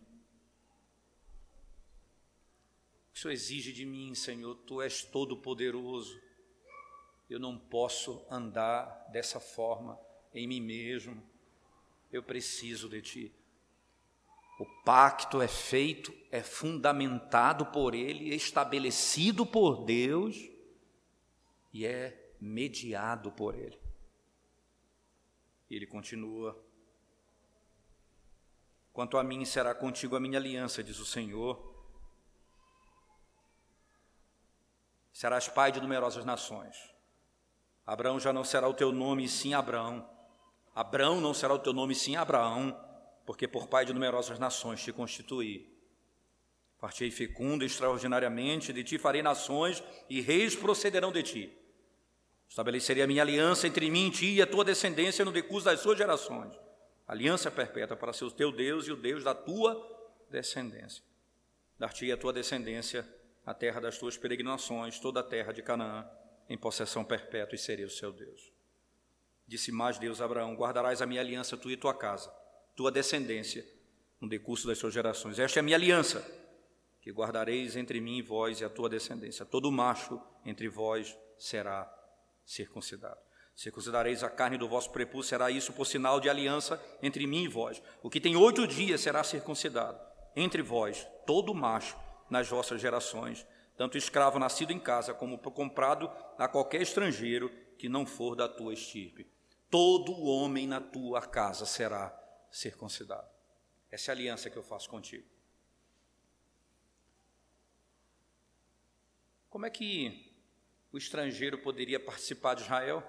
O 3.14 3.18
Senhor 3.18 3.34
exige 3.34 3.72
de 3.72 3.86
mim, 3.86 4.16
Senhor, 4.16 4.56
Tu 4.56 4.82
és 4.82 5.04
todo-poderoso. 5.04 6.20
Eu 7.30 7.40
não 7.40 7.58
posso 7.58 8.26
andar 8.30 9.08
dessa 9.12 9.40
forma 9.40 10.00
em 10.34 10.48
mim 10.48 10.60
mesmo. 10.60 11.22
Eu 12.12 12.24
preciso 12.24 12.90
de 12.90 13.02
Ti. 13.02 13.36
O 14.60 14.66
pacto 14.84 15.42
é 15.42 15.48
feito, 15.48 16.14
é 16.32 16.42
fundamentado 16.42 17.68
por 17.68 17.94
Ele, 17.94 18.34
estabelecido 18.34 19.46
por 19.46 19.86
Deus 19.86 20.36
e 21.72 21.86
é 21.86 22.34
mediado 22.42 23.32
por 23.32 23.56
Ele. 23.56 23.80
E 25.70 25.76
ele 25.76 25.86
continua: 25.86 26.60
Quanto 28.92 29.18
a 29.18 29.24
mim, 29.24 29.46
será 29.46 29.74
contigo 29.76 30.16
a 30.16 30.20
minha 30.20 30.38
aliança, 30.38 30.84
diz 30.84 31.00
o 31.00 31.06
Senhor. 31.06 31.78
Serás 35.14 35.48
pai 35.48 35.72
de 35.72 35.80
numerosas 35.80 36.26
nações. 36.26 36.99
Abraão 37.92 38.20
já 38.20 38.32
não 38.32 38.44
será 38.44 38.68
o 38.68 38.74
teu 38.74 38.92
nome, 38.92 39.28
sim 39.28 39.54
Abraão. 39.54 40.08
Abraão 40.76 41.20
não 41.20 41.34
será 41.34 41.54
o 41.54 41.60
teu 41.60 41.74
nome, 41.74 41.96
sim 41.96 42.16
Abraão 42.16 42.78
porque 43.30 43.48
por 43.48 43.68
pai 43.68 43.86
de 43.86 43.94
numerosas 43.94 44.40
nações 44.40 44.82
te 44.84 44.92
constituí. 44.92 45.72
Partei 46.80 47.12
fecundo 47.12 47.64
extraordinariamente, 47.64 48.74
de 48.74 48.84
ti 48.84 48.98
farei 48.98 49.22
nações, 49.22 49.84
e 50.10 50.20
reis 50.20 50.56
procederão 50.56 51.12
de 51.12 51.22
ti. 51.22 51.58
Estabelecerei 52.50 53.04
a 53.04 53.08
minha 53.08 53.22
aliança 53.22 53.68
entre 53.68 53.88
mim 53.92 54.08
e 54.08 54.10
ti 54.10 54.34
e 54.34 54.42
a 54.42 54.48
tua 54.48 54.66
descendência 54.66 55.24
no 55.24 55.32
decurso 55.32 55.66
das 55.66 55.80
suas 55.80 55.96
gerações. 55.96 56.52
Aliança 57.08 57.52
perpétua 57.52 57.96
para 57.96 58.14
ser 58.14 58.26
o 58.26 58.32
teu 58.32 58.52
Deus 58.52 58.88
e 58.88 58.92
o 58.92 58.96
Deus 58.96 59.24
da 59.24 59.36
tua 59.36 59.80
descendência. 60.32 61.04
Dar-te 61.78 62.12
a 62.12 62.18
tua 62.18 62.34
descendência 62.34 63.08
a 63.46 63.54
terra 63.54 63.80
das 63.80 64.00
tuas 64.00 64.18
peregrinações, 64.18 65.00
toda 65.00 65.20
a 65.20 65.24
terra 65.24 65.52
de 65.52 65.62
Canaã, 65.62 66.10
em 66.50 66.58
possessão 66.58 67.06
perpétua, 67.06 67.56
e 67.56 67.60
serei 67.60 67.86
o 67.86 67.90
seu 67.90 68.12
Deus. 68.12 68.52
Disse 69.48 69.72
mais 69.72 69.98
Deus 69.98 70.20
a 70.20 70.26
Abraão: 70.26 70.56
Guardarás 70.56 71.02
a 71.02 71.06
minha 71.06 71.22
aliança, 71.22 71.56
tu 71.56 71.70
e 71.70 71.78
tua 71.78 71.94
casa 71.94 72.30
tua 72.80 72.90
descendência 72.90 73.68
no 74.22 74.30
decurso 74.30 74.66
das 74.66 74.78
suas 74.78 74.94
gerações. 74.94 75.38
Esta 75.38 75.60
é 75.60 75.62
a 75.62 75.64
minha 75.64 75.76
aliança, 75.76 76.26
que 77.02 77.12
guardareis 77.12 77.76
entre 77.76 78.00
mim 78.00 78.20
e 78.20 78.22
vós 78.22 78.62
e 78.62 78.64
a 78.64 78.70
tua 78.70 78.88
descendência. 78.88 79.46
Todo 79.46 79.70
macho 79.70 80.18
entre 80.46 80.70
vós 80.70 81.14
será 81.38 81.94
circuncidado. 82.46 83.20
Circuncidareis 83.54 84.24
a 84.24 84.30
carne 84.30 84.58
do 84.58 84.70
vosso 84.70 84.92
prepúcio, 84.92 85.32
será 85.32 85.52
isso 85.52 85.74
por 85.74 85.84
sinal 85.84 86.22
de 86.22 86.30
aliança 86.30 86.82
entre 87.04 87.28
mim 87.28 87.44
e 87.44 87.48
vós. 87.50 87.84
O 88.02 88.10
que 88.10 88.22
tem 88.22 88.38
oito 88.38 88.66
dias 88.66 89.02
será 89.02 89.26
circuncidado 89.26 90.00
entre 90.34 90.62
vós, 90.62 91.06
todo 91.28 91.54
macho 91.54 91.98
nas 92.30 92.48
vossas 92.48 92.80
gerações. 92.80 93.46
Tanto 93.80 93.98
escravo 93.98 94.38
nascido 94.38 94.74
em 94.74 94.80
casa 94.80 95.14
como 95.14 95.38
comprado 95.38 96.12
a 96.38 96.50
qualquer 96.50 96.82
estrangeiro 96.82 97.50
que 97.78 97.88
não 97.88 98.06
for 98.06 98.36
da 98.36 98.46
tua 98.46 98.74
estirpe. 98.74 99.26
Todo 99.70 100.22
homem 100.22 100.68
na 100.68 100.82
tua 100.82 101.22
casa 101.22 101.66
será 101.66 102.14
circuncidado. 102.52 103.26
Essa 103.90 104.12
é 104.12 104.14
a 104.14 104.16
aliança 104.18 104.50
que 104.50 104.58
eu 104.58 104.64
faço 104.64 104.90
contigo. 104.90 105.26
Como 109.50 109.66
é 109.66 109.70
que 109.70 110.30
o 110.92 110.98
estrangeiro 110.98 111.58
poderia 111.60 112.02
participar 112.02 112.56
de 112.56 112.64
Israel 112.64 113.02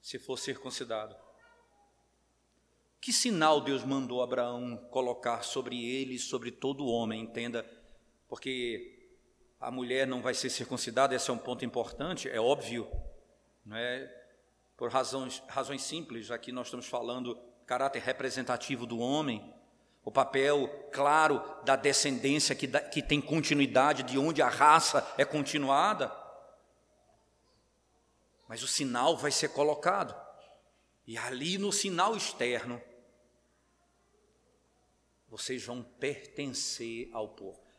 se 0.00 0.16
for 0.16 0.38
circuncidado? 0.38 1.16
Que 3.00 3.12
sinal 3.12 3.60
Deus 3.60 3.82
mandou 3.82 4.22
Abraão 4.22 4.76
colocar 4.92 5.42
sobre 5.42 5.84
ele 5.84 6.14
e 6.14 6.20
sobre 6.20 6.52
todo 6.52 6.86
homem? 6.86 7.22
Entenda, 7.22 7.68
porque 8.28 8.99
a 9.60 9.70
mulher 9.70 10.06
não 10.06 10.22
vai 10.22 10.32
ser 10.32 10.48
circuncidada, 10.48 11.14
esse 11.14 11.28
é 11.28 11.32
um 11.32 11.38
ponto 11.38 11.64
importante, 11.64 12.28
é 12.30 12.40
óbvio, 12.40 12.90
não 13.64 13.76
é? 13.76 14.10
Por 14.74 14.90
razões, 14.90 15.42
razões 15.46 15.82
simples, 15.82 16.30
aqui 16.30 16.50
nós 16.50 16.68
estamos 16.68 16.86
falando 16.86 17.38
caráter 17.66 18.00
representativo 18.00 18.86
do 18.86 18.98
homem, 18.98 19.54
o 20.02 20.10
papel 20.10 20.66
claro 20.90 21.42
da 21.62 21.76
descendência 21.76 22.54
que, 22.54 22.66
da, 22.66 22.80
que 22.80 23.02
tem 23.02 23.20
continuidade, 23.20 24.02
de 24.02 24.18
onde 24.18 24.40
a 24.40 24.48
raça 24.48 25.06
é 25.18 25.26
continuada. 25.26 26.10
Mas 28.48 28.62
o 28.62 28.66
sinal 28.66 29.14
vai 29.18 29.30
ser 29.30 29.50
colocado, 29.50 30.18
e 31.06 31.18
ali 31.18 31.58
no 31.58 31.70
sinal 31.70 32.16
externo, 32.16 32.80
vocês 35.28 35.62
vão 35.64 35.82
pertencer 35.82 37.10
ao 37.12 37.28
povo. 37.28 37.69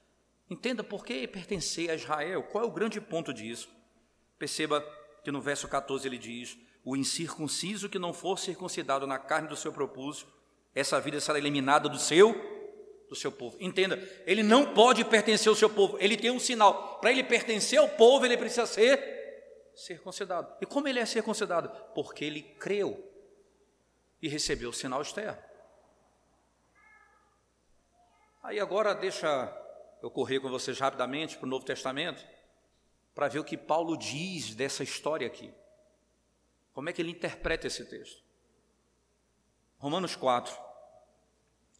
Entenda 0.51 0.83
por 0.83 1.05
que 1.05 1.25
pertencer 1.29 1.89
a 1.89 1.95
Israel, 1.95 2.43
qual 2.43 2.65
é 2.65 2.67
o 2.67 2.71
grande 2.71 2.99
ponto 2.99 3.33
disso. 3.33 3.69
Perceba 4.37 4.81
que 5.23 5.31
no 5.31 5.39
verso 5.39 5.65
14 5.65 6.05
ele 6.05 6.17
diz: 6.17 6.57
O 6.83 6.97
incircunciso 6.97 7.87
que 7.87 7.97
não 7.97 8.11
for 8.11 8.37
circuncidado 8.37 9.07
na 9.07 9.17
carne 9.17 9.47
do 9.47 9.55
seu 9.55 9.71
propúcio, 9.71 10.27
essa 10.75 10.99
vida 10.99 11.21
será 11.21 11.39
eliminada 11.39 11.87
do 11.87 11.97
seu 11.97 12.35
do 13.07 13.15
seu 13.15 13.31
povo. 13.31 13.55
Entenda, 13.61 13.97
ele 14.25 14.43
não 14.43 14.73
pode 14.73 15.05
pertencer 15.05 15.47
ao 15.47 15.55
seu 15.55 15.69
povo, 15.69 15.97
ele 16.01 16.17
tem 16.17 16.31
um 16.31 16.39
sinal. 16.39 16.99
Para 16.99 17.11
ele 17.11 17.23
pertencer 17.23 17.79
ao 17.79 17.87
povo, 17.87 18.25
ele 18.25 18.35
precisa 18.35 18.65
ser 18.65 19.71
circuncidado. 19.73 20.53
E 20.59 20.65
como 20.65 20.85
ele 20.85 20.99
é 20.99 21.05
circuncidado? 21.05 21.69
Porque 21.95 22.25
ele 22.25 22.41
creu 22.41 23.09
e 24.21 24.27
recebeu 24.27 24.71
o 24.71 24.73
sinal 24.73 25.01
externo. 25.01 25.41
Aí 28.43 28.59
agora 28.59 28.93
deixa 28.93 29.60
eu 30.01 30.09
correr 30.09 30.39
com 30.39 30.49
vocês 30.49 30.79
rapidamente 30.79 31.37
para 31.37 31.45
o 31.45 31.49
Novo 31.49 31.65
Testamento, 31.65 32.25
para 33.13 33.27
ver 33.27 33.39
o 33.39 33.43
que 33.43 33.57
Paulo 33.57 33.97
diz 33.97 34.55
dessa 34.55 34.83
história 34.83 35.27
aqui. 35.27 35.53
Como 36.73 36.89
é 36.89 36.93
que 36.93 37.01
ele 37.01 37.11
interpreta 37.11 37.67
esse 37.67 37.85
texto? 37.85 38.23
Romanos 39.77 40.15
4, 40.15 40.55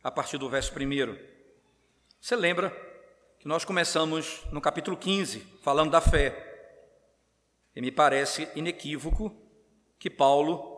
a 0.04 0.12
partir 0.12 0.38
do 0.38 0.50
verso 0.50 0.72
1. 0.74 1.18
Você 2.20 2.36
lembra 2.36 2.70
que 3.40 3.48
nós 3.48 3.66
começamos 3.66 4.44
no 4.52 4.62
capítulo 4.62 4.98
15, 4.98 5.40
falando 5.64 5.92
da 5.92 6.02
fé. 6.02 6.48
E 7.76 7.82
me 7.82 7.92
parece 7.92 8.48
inequívoco 8.56 9.36
que 9.98 10.10
Paulo 10.10 10.72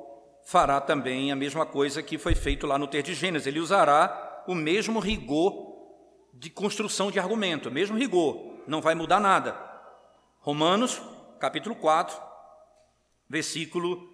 fará 0.46 0.80
também 0.80 1.32
a 1.32 1.36
mesma 1.36 1.66
coisa 1.66 2.04
que 2.04 2.18
foi 2.18 2.36
feito 2.36 2.68
lá 2.68 2.78
no 2.78 2.88
texto 2.88 3.08
de 3.08 3.16
Gênesis. 3.16 3.48
Ele 3.48 3.60
usará 3.60 4.44
o 4.48 4.54
mesmo 4.54 5.00
rigor 5.00 5.73
de 6.34 6.50
construção 6.50 7.12
de 7.12 7.20
argumento, 7.20 7.70
mesmo 7.70 7.98
rigor, 7.98 8.64
não 8.68 8.82
vai 8.82 8.96
mudar 8.96 9.20
nada. 9.20 9.56
Romanos, 10.40 11.02
capítulo 11.40 11.76
4, 11.76 12.20
versículo 13.30 14.10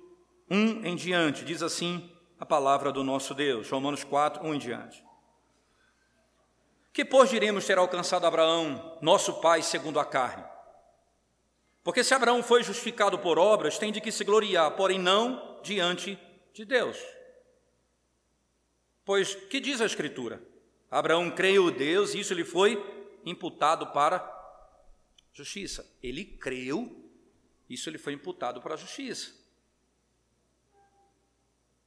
1 0.52 0.86
em 0.86 0.96
diante, 0.96 1.46
diz 1.46 1.64
assim 1.64 2.12
a 2.40 2.46
palavra 2.46 2.92
do 2.92 3.04
nosso 3.04 3.34
Deus, 3.34 3.70
Romanos 3.70 4.04
4, 4.04 4.46
1 4.46 4.54
em 4.54 4.60
diante. 4.60 5.04
Que, 6.92 7.06
pois, 7.06 7.30
diremos 7.30 7.66
ter 7.66 7.78
alcançado 7.78 8.26
Abraão, 8.26 8.98
nosso 9.02 9.42
pai, 9.42 9.62
segundo 9.62 10.00
a 10.00 10.06
carne? 10.06 10.44
Porque 11.84 12.04
se 12.04 12.14
Abraão 12.14 12.44
foi 12.44 12.62
justificado 12.64 13.18
por 13.20 13.40
obras, 13.40 13.78
tem 13.78 13.92
de 13.92 14.02
que 14.02 14.12
se 14.12 14.24
gloriar, 14.24 14.72
porém 14.72 15.00
não 15.00 15.60
diante 15.64 16.20
de 16.54 16.66
Deus. 16.66 16.98
Pois 19.06 19.34
que 19.34 19.60
diz 19.60 19.82
a 19.82 19.86
Escritura? 19.86 20.49
Abraão 20.90 21.30
creu 21.30 21.70
Deus 21.70 22.14
e 22.14 22.20
isso 22.20 22.34
lhe 22.34 22.44
foi 22.44 22.82
imputado 23.26 23.88
para 23.88 24.38
justiça. 25.34 25.86
Ele 26.02 26.26
creu, 26.26 27.10
isso 27.70 27.90
lhe 27.90 27.98
foi 27.98 28.14
imputado 28.14 28.62
para 28.62 28.76
justiça. 28.76 29.38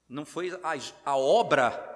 Não 0.08 0.24
foi 0.24 0.50
a, 0.62 1.10
a 1.10 1.16
obra 1.16 1.90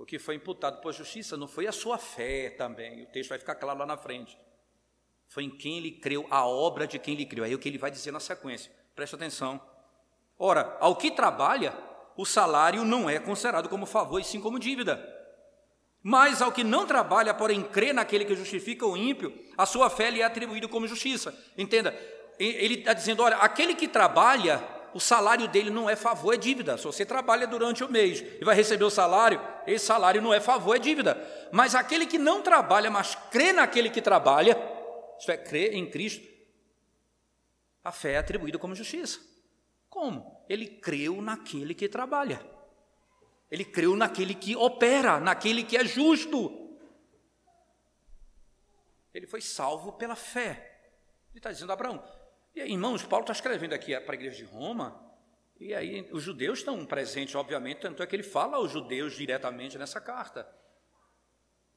o 0.00 0.06
que 0.06 0.18
foi 0.18 0.34
imputado 0.34 0.80
por 0.80 0.94
justiça, 0.94 1.36
não 1.36 1.46
foi 1.46 1.66
a 1.66 1.72
sua 1.72 1.98
fé 1.98 2.48
também. 2.48 3.02
O 3.02 3.06
texto 3.06 3.28
vai 3.28 3.38
ficar 3.38 3.54
claro 3.54 3.80
lá 3.80 3.84
na 3.84 3.98
frente. 3.98 4.38
Foi 5.28 5.44
em 5.44 5.50
quem 5.50 5.76
ele 5.76 5.90
creu, 5.90 6.26
a 6.30 6.46
obra 6.46 6.86
de 6.86 6.98
quem 6.98 7.12
ele 7.12 7.26
creu. 7.26 7.44
Aí 7.44 7.52
é 7.52 7.54
o 7.54 7.58
que 7.58 7.68
ele 7.68 7.76
vai 7.76 7.90
dizer 7.90 8.10
na 8.10 8.18
sequência. 8.18 8.72
Preste 8.94 9.14
atenção. 9.14 9.60
Ora, 10.38 10.74
ao 10.80 10.96
que 10.96 11.10
trabalha, 11.10 11.72
o 12.20 12.26
salário 12.26 12.84
não 12.84 13.08
é 13.08 13.18
considerado 13.18 13.66
como 13.66 13.86
favor 13.86 14.20
e 14.20 14.24
sim 14.24 14.38
como 14.42 14.58
dívida. 14.58 15.02
Mas 16.02 16.42
ao 16.42 16.52
que 16.52 16.62
não 16.62 16.86
trabalha, 16.86 17.32
porém 17.32 17.62
crê 17.62 17.94
naquele 17.94 18.26
que 18.26 18.36
justifica 18.36 18.84
o 18.84 18.94
ímpio, 18.94 19.32
a 19.56 19.64
sua 19.64 19.88
fé 19.88 20.10
lhe 20.10 20.20
é 20.20 20.24
atribuída 20.24 20.68
como 20.68 20.86
justiça. 20.86 21.34
Entenda, 21.56 21.98
ele 22.38 22.74
está 22.74 22.92
dizendo: 22.92 23.22
olha, 23.22 23.36
aquele 23.36 23.74
que 23.74 23.88
trabalha, 23.88 24.62
o 24.92 25.00
salário 25.00 25.48
dele 25.48 25.70
não 25.70 25.88
é 25.88 25.96
favor, 25.96 26.34
é 26.34 26.36
dívida. 26.36 26.76
Se 26.76 26.84
você 26.84 27.06
trabalha 27.06 27.46
durante 27.46 27.82
o 27.82 27.90
mês 27.90 28.22
e 28.38 28.44
vai 28.44 28.54
receber 28.54 28.84
o 28.84 28.90
salário, 28.90 29.40
esse 29.66 29.86
salário 29.86 30.20
não 30.20 30.34
é 30.34 30.40
favor, 30.40 30.76
é 30.76 30.78
dívida. 30.78 31.26
Mas 31.50 31.74
aquele 31.74 32.04
que 32.04 32.18
não 32.18 32.42
trabalha, 32.42 32.90
mas 32.90 33.14
crê 33.30 33.50
naquele 33.50 33.88
que 33.88 34.02
trabalha, 34.02 34.58
isto 35.18 35.32
é, 35.32 35.38
crê 35.38 35.68
em 35.68 35.88
Cristo, 35.88 36.28
a 37.82 37.90
fé 37.90 38.12
é 38.12 38.18
atribuída 38.18 38.58
como 38.58 38.74
justiça. 38.74 39.20
Como? 39.88 40.39
Ele 40.50 40.66
creu 40.66 41.22
naquele 41.22 41.76
que 41.76 41.88
trabalha. 41.88 42.44
Ele 43.48 43.64
creu 43.64 43.94
naquele 43.94 44.34
que 44.34 44.56
opera, 44.56 45.20
naquele 45.20 45.62
que 45.62 45.76
é 45.76 45.84
justo. 45.84 46.76
Ele 49.14 49.28
foi 49.28 49.40
salvo 49.40 49.92
pela 49.92 50.16
fé. 50.16 50.90
Ele 51.30 51.38
está 51.38 51.52
dizendo 51.52 51.70
a 51.70 51.74
Abraão. 51.74 52.02
E 52.52 52.60
aí, 52.60 52.72
irmãos, 52.72 53.04
Paulo 53.04 53.22
está 53.22 53.32
escrevendo 53.32 53.74
aqui 53.74 53.98
para 54.00 54.12
a 54.12 54.18
igreja 54.18 54.38
de 54.38 54.44
Roma, 54.44 55.00
e 55.60 55.72
aí 55.72 56.08
os 56.10 56.24
judeus 56.24 56.58
estão 56.58 56.84
presentes, 56.84 57.36
obviamente, 57.36 57.82
tanto 57.82 58.02
é 58.02 58.06
que 58.06 58.16
ele 58.16 58.24
fala 58.24 58.56
aos 58.56 58.72
judeus 58.72 59.14
diretamente 59.14 59.78
nessa 59.78 60.00
carta. 60.00 60.52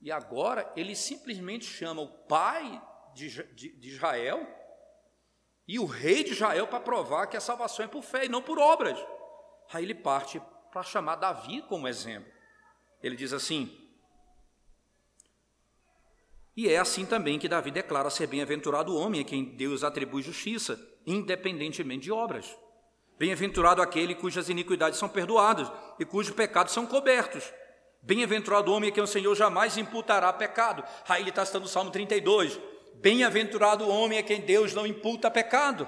E 0.01 0.11
agora 0.11 0.73
ele 0.75 0.95
simplesmente 0.95 1.65
chama 1.65 2.01
o 2.01 2.07
pai 2.07 2.81
de, 3.13 3.29
de, 3.53 3.77
de 3.77 3.89
Israel 3.89 4.47
e 5.67 5.79
o 5.79 5.85
rei 5.85 6.23
de 6.23 6.31
Israel 6.31 6.67
para 6.67 6.79
provar 6.79 7.27
que 7.27 7.37
a 7.37 7.41
salvação 7.41 7.85
é 7.85 7.87
por 7.87 8.03
fé 8.03 8.25
e 8.25 8.29
não 8.29 8.41
por 8.41 8.59
obras. 8.59 8.97
Aí 9.71 9.83
ele 9.83 9.95
parte 9.95 10.41
para 10.71 10.83
chamar 10.83 11.15
Davi 11.15 11.61
como 11.63 11.87
exemplo. 11.87 12.31
Ele 13.01 13.15
diz 13.15 13.31
assim: 13.33 13.71
E 16.55 16.67
é 16.67 16.77
assim 16.77 17.05
também 17.05 17.39
que 17.39 17.47
Davi 17.47 17.71
declara 17.71 18.09
ser 18.09 18.27
bem-aventurado 18.27 18.93
o 18.93 18.99
homem 18.99 19.21
a 19.21 19.23
quem 19.23 19.43
Deus 19.43 19.83
atribui 19.83 20.21
justiça, 20.21 20.79
independentemente 21.05 22.03
de 22.03 22.11
obras. 22.11 22.57
Bem-aventurado 23.17 23.81
aquele 23.81 24.15
cujas 24.15 24.49
iniquidades 24.49 24.99
são 24.99 25.07
perdoadas 25.07 25.71
e 25.99 26.05
cujos 26.05 26.35
pecados 26.35 26.73
são 26.73 26.85
cobertos. 26.85 27.53
Bem-aventurado 28.01 28.69
o 28.69 28.75
homem 28.75 28.89
a 28.89 28.93
quem 28.93 29.03
o 29.03 29.07
Senhor 29.07 29.33
jamais 29.33 29.77
imputará 29.77 30.33
pecado. 30.33 30.83
Aí 31.07 31.21
ele 31.21 31.29
está 31.29 31.45
citando 31.45 31.65
o 31.65 31.69
Salmo 31.69 31.89
32. 31.89 32.59
Bem-aventurado 32.95 33.85
o 33.85 33.89
homem 33.89 34.19
a 34.19 34.23
quem 34.23 34.41
Deus 34.41 34.73
não 34.73 34.87
imputa 34.87 35.29
pecado. 35.29 35.87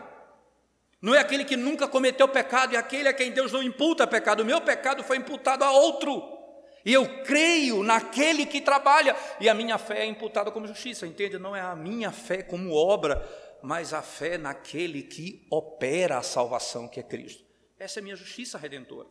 Não 1.02 1.14
é 1.14 1.20
aquele 1.20 1.46
que 1.46 1.56
nunca 1.56 1.88
cometeu 1.88 2.28
pecado, 2.28 2.76
é 2.76 2.78
aquele 2.78 3.08
a 3.08 3.14
quem 3.14 3.32
Deus 3.32 3.52
não 3.52 3.62
imputa 3.62 4.08
pecado. 4.08 4.42
O 4.42 4.46
meu 4.46 4.60
pecado 4.60 5.04
foi 5.04 5.18
imputado 5.18 5.64
a 5.64 5.72
outro. 5.72 6.36
E 6.84 6.92
eu 6.92 7.24
creio 7.24 7.84
naquele 7.84 8.46
que 8.46 8.60
trabalha, 8.60 9.16
e 9.40 9.48
a 9.48 9.54
minha 9.54 9.78
fé 9.78 10.00
é 10.00 10.06
imputada 10.06 10.52
como 10.52 10.68
justiça, 10.68 11.06
entende? 11.06 11.38
Não 11.38 11.56
é 11.56 11.62
a 11.62 11.76
minha 11.76 12.12
fé 12.12 12.42
como 12.42 12.74
obra, 12.74 13.24
mas 13.62 13.94
a 13.94 14.02
fé 14.02 14.38
naquele 14.38 15.04
que 15.04 15.48
opera 15.52 16.18
a 16.18 16.24
salvação, 16.24 16.88
que 16.88 17.00
é 17.00 17.04
Cristo. 17.04 17.44
Essa 17.80 18.00
é 18.00 18.02
a 18.02 18.04
minha 18.04 18.16
justiça 18.16 18.58
redentora. 18.58 19.08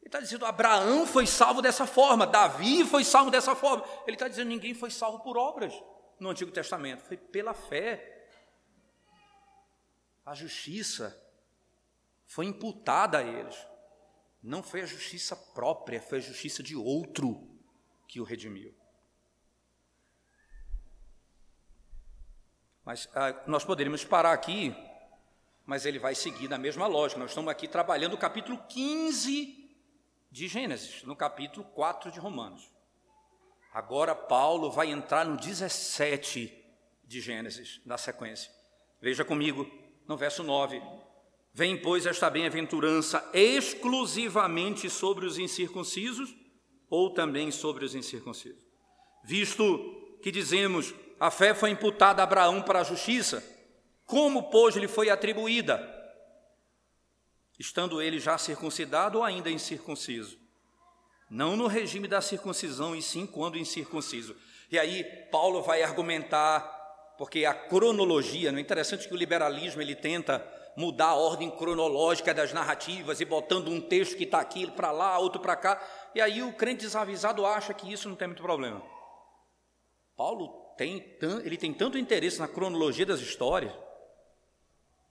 Ele 0.00 0.06
está 0.08 0.20
dizendo: 0.20 0.44
Abraão 0.44 1.06
foi 1.06 1.26
salvo 1.26 1.62
dessa 1.62 1.86
forma, 1.86 2.26
Davi 2.26 2.84
foi 2.84 3.04
salvo 3.04 3.30
dessa 3.30 3.54
forma. 3.54 3.84
Ele 4.06 4.16
está 4.16 4.28
dizendo: 4.28 4.48
ninguém 4.48 4.74
foi 4.74 4.90
salvo 4.90 5.20
por 5.20 5.36
obras 5.36 5.72
no 6.18 6.30
Antigo 6.30 6.50
Testamento, 6.50 7.02
foi 7.02 7.16
pela 7.16 7.54
fé. 7.54 8.28
A 10.24 10.34
justiça 10.34 11.20
foi 12.26 12.46
imputada 12.46 13.18
a 13.18 13.22
eles. 13.22 13.56
Não 14.42 14.62
foi 14.62 14.82
a 14.82 14.86
justiça 14.86 15.34
própria, 15.34 16.00
foi 16.00 16.18
a 16.18 16.20
justiça 16.20 16.62
de 16.62 16.76
outro 16.76 17.48
que 18.06 18.20
o 18.20 18.24
redimiu. 18.24 18.74
Mas 22.84 23.08
ah, 23.14 23.42
nós 23.46 23.64
poderíamos 23.64 24.04
parar 24.04 24.32
aqui, 24.32 24.74
mas 25.64 25.86
ele 25.86 25.98
vai 25.98 26.14
seguir 26.14 26.48
na 26.48 26.58
mesma 26.58 26.86
lógica. 26.86 27.18
Nós 27.18 27.30
estamos 27.30 27.50
aqui 27.50 27.66
trabalhando 27.66 28.14
o 28.14 28.18
capítulo 28.18 28.58
15 28.68 29.64
de 30.30 30.48
Gênesis, 30.48 31.02
no 31.04 31.16
capítulo 31.16 31.64
4 31.66 32.10
de 32.10 32.18
Romanos. 32.18 32.73
Agora 33.74 34.14
Paulo 34.14 34.70
vai 34.70 34.92
entrar 34.92 35.26
no 35.26 35.36
17 35.36 36.64
de 37.02 37.20
Gênesis, 37.20 37.80
na 37.84 37.98
sequência. 37.98 38.48
Veja 39.00 39.24
comigo, 39.24 39.68
no 40.06 40.16
verso 40.16 40.44
9. 40.44 40.80
Vem, 41.52 41.76
pois, 41.76 42.06
esta 42.06 42.30
bem-aventurança 42.30 43.28
exclusivamente 43.34 44.88
sobre 44.88 45.26
os 45.26 45.38
incircuncisos 45.38 46.32
ou 46.88 47.10
também 47.10 47.50
sobre 47.50 47.84
os 47.84 47.96
incircuncisos? 47.96 48.64
Visto 49.24 50.18
que 50.22 50.30
dizemos, 50.30 50.94
a 51.18 51.28
fé 51.28 51.52
foi 51.52 51.70
imputada 51.70 52.22
a 52.22 52.24
Abraão 52.24 52.62
para 52.62 52.78
a 52.78 52.84
justiça, 52.84 53.42
como, 54.06 54.50
pois, 54.50 54.76
lhe 54.76 54.86
foi 54.86 55.10
atribuída? 55.10 55.82
Estando 57.58 58.00
ele 58.00 58.20
já 58.20 58.38
circuncidado 58.38 59.18
ou 59.18 59.24
ainda 59.24 59.50
incircunciso? 59.50 60.43
Não 61.34 61.56
no 61.56 61.66
regime 61.66 62.06
da 62.06 62.20
circuncisão, 62.20 62.94
e 62.94 63.02
sim 63.02 63.26
quando 63.26 63.58
incircunciso. 63.58 64.36
E 64.70 64.78
aí, 64.78 65.02
Paulo 65.32 65.62
vai 65.62 65.82
argumentar, 65.82 66.60
porque 67.18 67.44
a 67.44 67.52
cronologia, 67.52 68.52
não 68.52 68.60
é 68.60 68.62
interessante 68.62 69.08
que 69.08 69.12
o 69.12 69.16
liberalismo 69.16 69.82
ele 69.82 69.96
tenta 69.96 70.46
mudar 70.76 71.08
a 71.08 71.14
ordem 71.16 71.50
cronológica 71.50 72.32
das 72.32 72.52
narrativas 72.52 73.20
e 73.20 73.24
botando 73.24 73.66
um 73.66 73.80
texto 73.80 74.16
que 74.16 74.22
está 74.22 74.38
aqui 74.38 74.70
para 74.70 74.92
lá, 74.92 75.18
outro 75.18 75.40
para 75.40 75.56
cá. 75.56 75.82
E 76.14 76.20
aí 76.20 76.40
o 76.40 76.52
crente 76.52 76.82
desavisado 76.82 77.44
acha 77.44 77.74
que 77.74 77.92
isso 77.92 78.08
não 78.08 78.14
tem 78.14 78.28
muito 78.28 78.42
problema. 78.42 78.80
Paulo 80.16 80.72
tem, 80.76 81.16
ele 81.44 81.56
tem 81.56 81.74
tanto 81.74 81.98
interesse 81.98 82.38
na 82.38 82.46
cronologia 82.46 83.04
das 83.04 83.18
histórias 83.18 83.72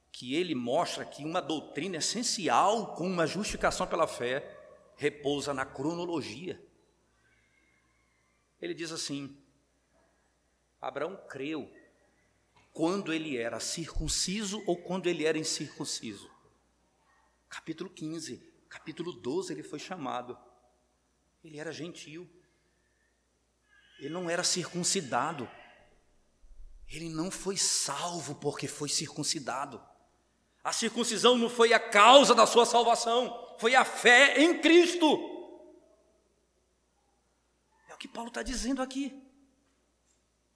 que 0.09 0.35
ele 0.35 0.55
mostra 0.55 1.03
que 1.03 1.25
uma 1.25 1.41
doutrina 1.41 1.97
essencial 1.97 2.95
com 2.95 3.05
uma 3.05 3.27
justificação 3.27 3.85
pela 3.85 4.07
fé 4.07 4.62
repousa 5.03 5.53
na 5.53 5.65
cronologia. 5.65 6.65
Ele 8.61 8.73
diz 8.73 8.89
assim: 8.91 9.37
Abraão 10.79 11.17
creu 11.27 11.69
quando 12.71 13.11
ele 13.11 13.35
era 13.37 13.59
circunciso 13.59 14.63
ou 14.65 14.77
quando 14.81 15.07
ele 15.07 15.25
era 15.25 15.37
incircunciso. 15.37 16.31
Capítulo 17.49 17.89
15, 17.89 18.37
capítulo 18.69 19.11
12 19.11 19.51
ele 19.51 19.63
foi 19.63 19.77
chamado. 19.77 20.37
Ele 21.43 21.59
era 21.59 21.73
gentil. 21.73 22.29
Ele 23.99 24.09
não 24.09 24.29
era 24.29 24.43
circuncidado. 24.43 25.49
Ele 26.87 27.09
não 27.09 27.29
foi 27.29 27.57
salvo 27.57 28.35
porque 28.35 28.67
foi 28.69 28.87
circuncidado. 28.87 29.83
A 30.63 30.71
circuncisão 30.71 31.37
não 31.37 31.49
foi 31.49 31.73
a 31.73 31.79
causa 31.79 32.33
da 32.33 32.45
sua 32.45 32.65
salvação, 32.65 33.55
foi 33.57 33.75
a 33.75 33.83
fé 33.83 34.41
em 34.41 34.59
Cristo. 34.59 35.05
É 37.89 37.93
o 37.93 37.97
que 37.97 38.07
Paulo 38.07 38.29
está 38.29 38.41
dizendo 38.41 38.81
aqui. 38.81 39.21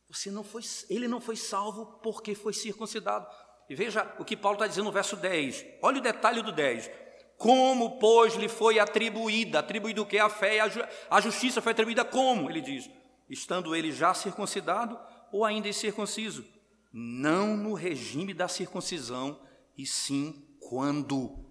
Você 0.10 0.32
não 0.32 0.43
foi, 0.43 0.62
ele 0.89 1.08
não 1.08 1.20
foi 1.20 1.36
salvo 1.36 1.86
porque 2.01 2.34
foi 2.34 2.53
circuncidado. 2.53 3.28
E 3.70 3.76
veja 3.76 4.16
o 4.18 4.24
que 4.24 4.38
Paulo 4.38 4.55
está 4.55 4.66
dizendo 4.66 4.86
no 4.86 4.91
verso 4.91 5.18
10. 5.18 5.66
Olha 5.82 5.97
o 5.97 6.01
detalhe 6.01 6.41
do 6.41 6.53
10. 6.53 6.89
Como, 7.38 7.99
pois, 7.99 8.36
lhe 8.36 8.47
foi 8.47 8.80
atribuída? 8.80 9.60
Atribuído 9.60 10.01
o 10.01 10.05
que? 10.05 10.18
A 10.18 10.30
fé 10.30 10.55
e 10.55 10.60
a, 10.62 10.70
ju 10.70 10.82
a 11.10 11.22
justiça 11.22 11.62
foi 11.62 11.74
atribuída 11.74 12.05
como? 12.05 12.49
Ele 12.49 12.62
diz, 12.62 12.89
estando 13.30 13.76
ele 13.76 13.91
já 13.91 14.14
circuncidado 14.14 14.97
ou 15.32 15.43
ainda 15.43 15.68
incircunciso? 15.68 16.45
Não 16.91 17.58
no 17.58 17.74
regime 17.74 18.34
da 18.34 18.47
circuncisão, 18.47 19.39
e 19.78 19.86
sim 19.86 20.45
quando 20.59 21.45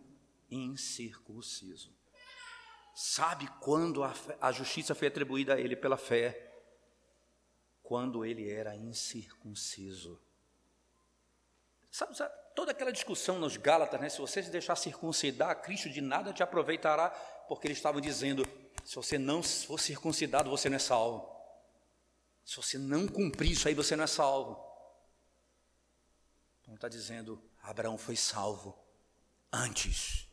incircunciso. 0.50 1.94
Sabe 2.94 3.46
quando 3.60 4.02
a, 4.02 4.14
a 4.40 4.52
justiça 4.52 4.94
foi 4.94 5.08
atribuída 5.08 5.54
a 5.54 5.60
ele 5.60 5.76
pela 5.76 5.96
fé? 5.96 6.46
quando 7.86 8.24
ele 8.24 8.50
era 8.50 8.74
incircunciso. 8.74 10.20
Sabe, 11.90 12.16
sabe, 12.16 12.34
toda 12.54 12.72
aquela 12.72 12.92
discussão 12.92 13.38
nos 13.38 13.56
Gálatas, 13.56 14.00
né? 14.00 14.08
Se 14.08 14.18
você 14.18 14.42
se 14.42 14.50
deixar 14.50 14.74
circuncidar, 14.74 15.62
Cristo 15.62 15.88
de 15.88 16.00
nada 16.00 16.32
te 16.32 16.42
aproveitará, 16.42 17.10
porque 17.48 17.68
eles 17.68 17.78
estavam 17.78 18.00
dizendo: 18.00 18.44
se 18.84 18.96
você 18.96 19.16
não 19.16 19.40
for 19.40 19.78
circuncidado, 19.78 20.50
você 20.50 20.68
não 20.68 20.76
é 20.76 20.80
salvo. 20.80 21.32
Se 22.44 22.56
você 22.56 22.76
não 22.76 23.06
cumprir 23.06 23.52
isso 23.52 23.68
aí, 23.68 23.74
você 23.74 23.94
não 23.94 24.04
é 24.04 24.08
salvo. 24.08 24.60
Então 26.62 26.74
está 26.74 26.88
dizendo: 26.88 27.40
Abraão 27.66 27.98
foi 27.98 28.14
salvo 28.14 28.78
antes 29.52 30.28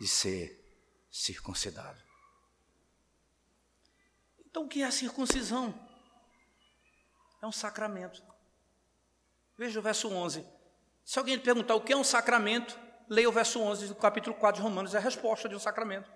de 0.00 0.06
ser 0.06 0.64
circuncidado. 1.10 2.00
Então, 4.38 4.64
o 4.64 4.68
que 4.68 4.82
é 4.82 4.86
a 4.86 4.92
circuncisão? 4.92 5.74
É 7.42 7.46
um 7.46 7.50
sacramento. 7.50 8.22
Veja 9.58 9.80
o 9.80 9.82
verso 9.82 10.08
11. 10.08 10.46
Se 11.04 11.18
alguém 11.18 11.34
lhe 11.34 11.42
perguntar 11.42 11.74
o 11.74 11.80
que 11.80 11.92
é 11.92 11.96
um 11.96 12.04
sacramento, 12.04 12.78
leia 13.08 13.28
o 13.28 13.32
verso 13.32 13.60
11 13.60 13.88
do 13.88 13.96
capítulo 13.96 14.36
4 14.36 14.60
de 14.60 14.62
Romanos, 14.62 14.94
é 14.94 14.98
a 14.98 15.00
resposta 15.00 15.48
de 15.48 15.56
um 15.56 15.60
sacramento. 15.60 16.08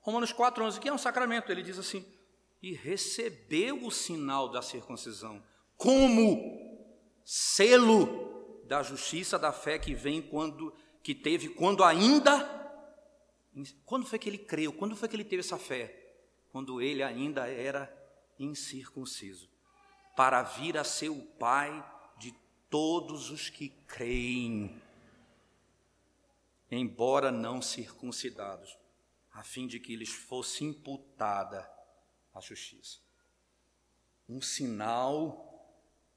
Romanos 0.00 0.32
4, 0.32 0.64
11, 0.64 0.78
o 0.78 0.80
que 0.82 0.88
é 0.88 0.92
um 0.92 0.98
sacramento? 0.98 1.50
Ele 1.50 1.62
diz 1.62 1.78
assim, 1.78 2.06
e 2.62 2.74
recebeu 2.74 3.82
o 3.84 3.90
sinal 3.90 4.50
da 4.50 4.60
circuncisão, 4.60 5.42
como 5.78 6.84
selo 7.24 8.23
da 8.66 8.82
justiça, 8.82 9.38
da 9.38 9.52
fé 9.52 9.78
que 9.78 9.94
vem 9.94 10.20
quando, 10.20 10.74
que 11.02 11.14
teve 11.14 11.48
quando 11.48 11.84
ainda, 11.84 12.32
quando 13.84 14.06
foi 14.06 14.18
que 14.18 14.28
ele 14.28 14.38
creu, 14.38 14.72
quando 14.72 14.96
foi 14.96 15.08
que 15.08 15.16
ele 15.16 15.24
teve 15.24 15.40
essa 15.40 15.58
fé? 15.58 16.00
Quando 16.50 16.80
ele 16.80 17.02
ainda 17.02 17.48
era 17.48 17.92
incircunciso 18.38 19.48
para 20.16 20.42
vir 20.42 20.78
a 20.78 20.84
ser 20.84 21.08
o 21.08 21.20
Pai 21.20 21.84
de 22.18 22.32
todos 22.70 23.30
os 23.30 23.50
que 23.50 23.68
creem, 23.86 24.80
embora 26.70 27.30
não 27.30 27.60
circuncidados, 27.60 28.76
a 29.32 29.42
fim 29.42 29.66
de 29.66 29.80
que 29.80 29.96
lhes 29.96 30.10
fosse 30.10 30.64
imputada 30.64 31.68
a 32.32 32.40
justiça. 32.40 32.98
Um 34.28 34.40
sinal 34.40 35.50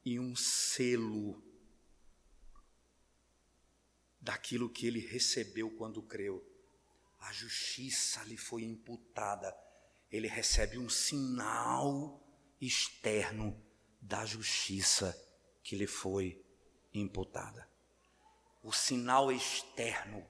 e 0.06 0.20
um 0.20 0.36
selo 0.36 1.44
daquilo 4.20 4.70
que 4.70 4.88
ele 4.88 5.00
recebeu 5.00 5.72
quando 5.72 6.02
creu. 6.02 6.46
A 7.20 7.32
justiça 7.32 8.24
lhe 8.24 8.38
foi 8.38 8.64
imputada. 8.64 9.56
Ele 10.12 10.28
recebe 10.28 10.78
um 10.78 10.90
sinal 10.90 12.24
externo 12.60 13.62
da 14.02 14.26
justiça 14.26 15.16
que 15.64 15.76
lhe 15.76 15.88
foi 15.88 16.44
imputada. 16.94 17.70
O 18.64 18.72
sinal 18.72 19.32
externo. 19.32 20.26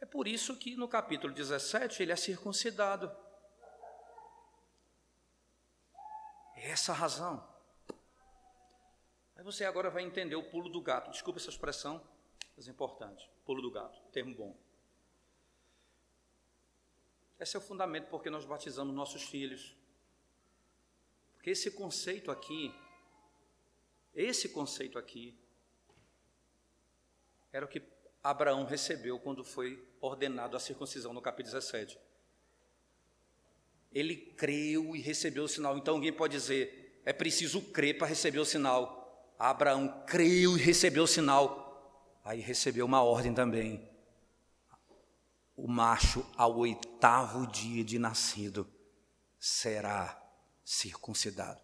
É 0.00 0.06
por 0.06 0.28
isso 0.28 0.56
que 0.56 0.76
no 0.76 0.88
capítulo 0.88 1.32
17 1.32 2.02
ele 2.02 2.12
é 2.12 2.16
circuncidado. 2.16 3.10
É 6.56 6.70
essa 6.70 6.92
a 6.92 6.94
razão. 6.94 7.54
Aí 9.36 9.42
você 9.42 9.64
agora 9.64 9.90
vai 9.90 10.02
entender 10.02 10.36
o 10.36 10.50
pulo 10.50 10.68
do 10.68 10.80
gato. 10.80 11.10
Desculpa 11.10 11.38
essa 11.38 11.50
expressão, 11.50 12.02
mas 12.56 12.68
é 12.68 12.70
importante. 12.70 13.28
Pulo 13.44 13.62
do 13.62 13.70
gato, 13.70 14.00
termo 14.12 14.34
bom. 14.34 14.56
Esse 17.38 17.56
é 17.56 17.58
o 17.58 17.62
fundamento 17.62 18.08
porque 18.08 18.30
nós 18.30 18.44
batizamos 18.44 18.94
nossos 18.94 19.22
filhos. 19.22 19.76
Porque 21.34 21.50
esse 21.50 21.70
conceito 21.70 22.30
aqui, 22.30 22.74
esse 24.14 24.48
conceito 24.48 24.98
aqui, 24.98 25.36
era 27.52 27.66
o 27.66 27.68
que 27.68 27.82
Abraão 28.22 28.64
recebeu 28.64 29.18
quando 29.18 29.44
foi 29.44 29.86
ordenado 30.00 30.56
a 30.56 30.60
circuncisão 30.60 31.12
no 31.12 31.20
capítulo 31.20 31.52
17. 31.54 31.98
Ele 33.92 34.16
creu 34.16 34.96
e 34.96 35.00
recebeu 35.00 35.44
o 35.44 35.48
sinal. 35.48 35.76
Então 35.76 35.94
alguém 35.94 36.12
pode 36.12 36.32
dizer, 36.32 37.00
é 37.04 37.12
preciso 37.12 37.60
crer 37.60 37.98
para 37.98 38.06
receber 38.06 38.38
o 38.38 38.44
sinal. 38.44 39.34
Abraão 39.38 40.04
creu 40.06 40.56
e 40.56 40.60
recebeu 40.60 41.04
o 41.04 41.06
sinal. 41.06 41.63
Aí 42.24 42.40
recebeu 42.40 42.86
uma 42.86 43.02
ordem 43.02 43.34
também. 43.34 43.86
O 45.54 45.68
macho, 45.68 46.26
ao 46.38 46.56
oitavo 46.56 47.46
dia 47.46 47.84
de 47.84 47.98
nascido, 47.98 48.66
será 49.38 50.20
circuncidado. 50.64 51.60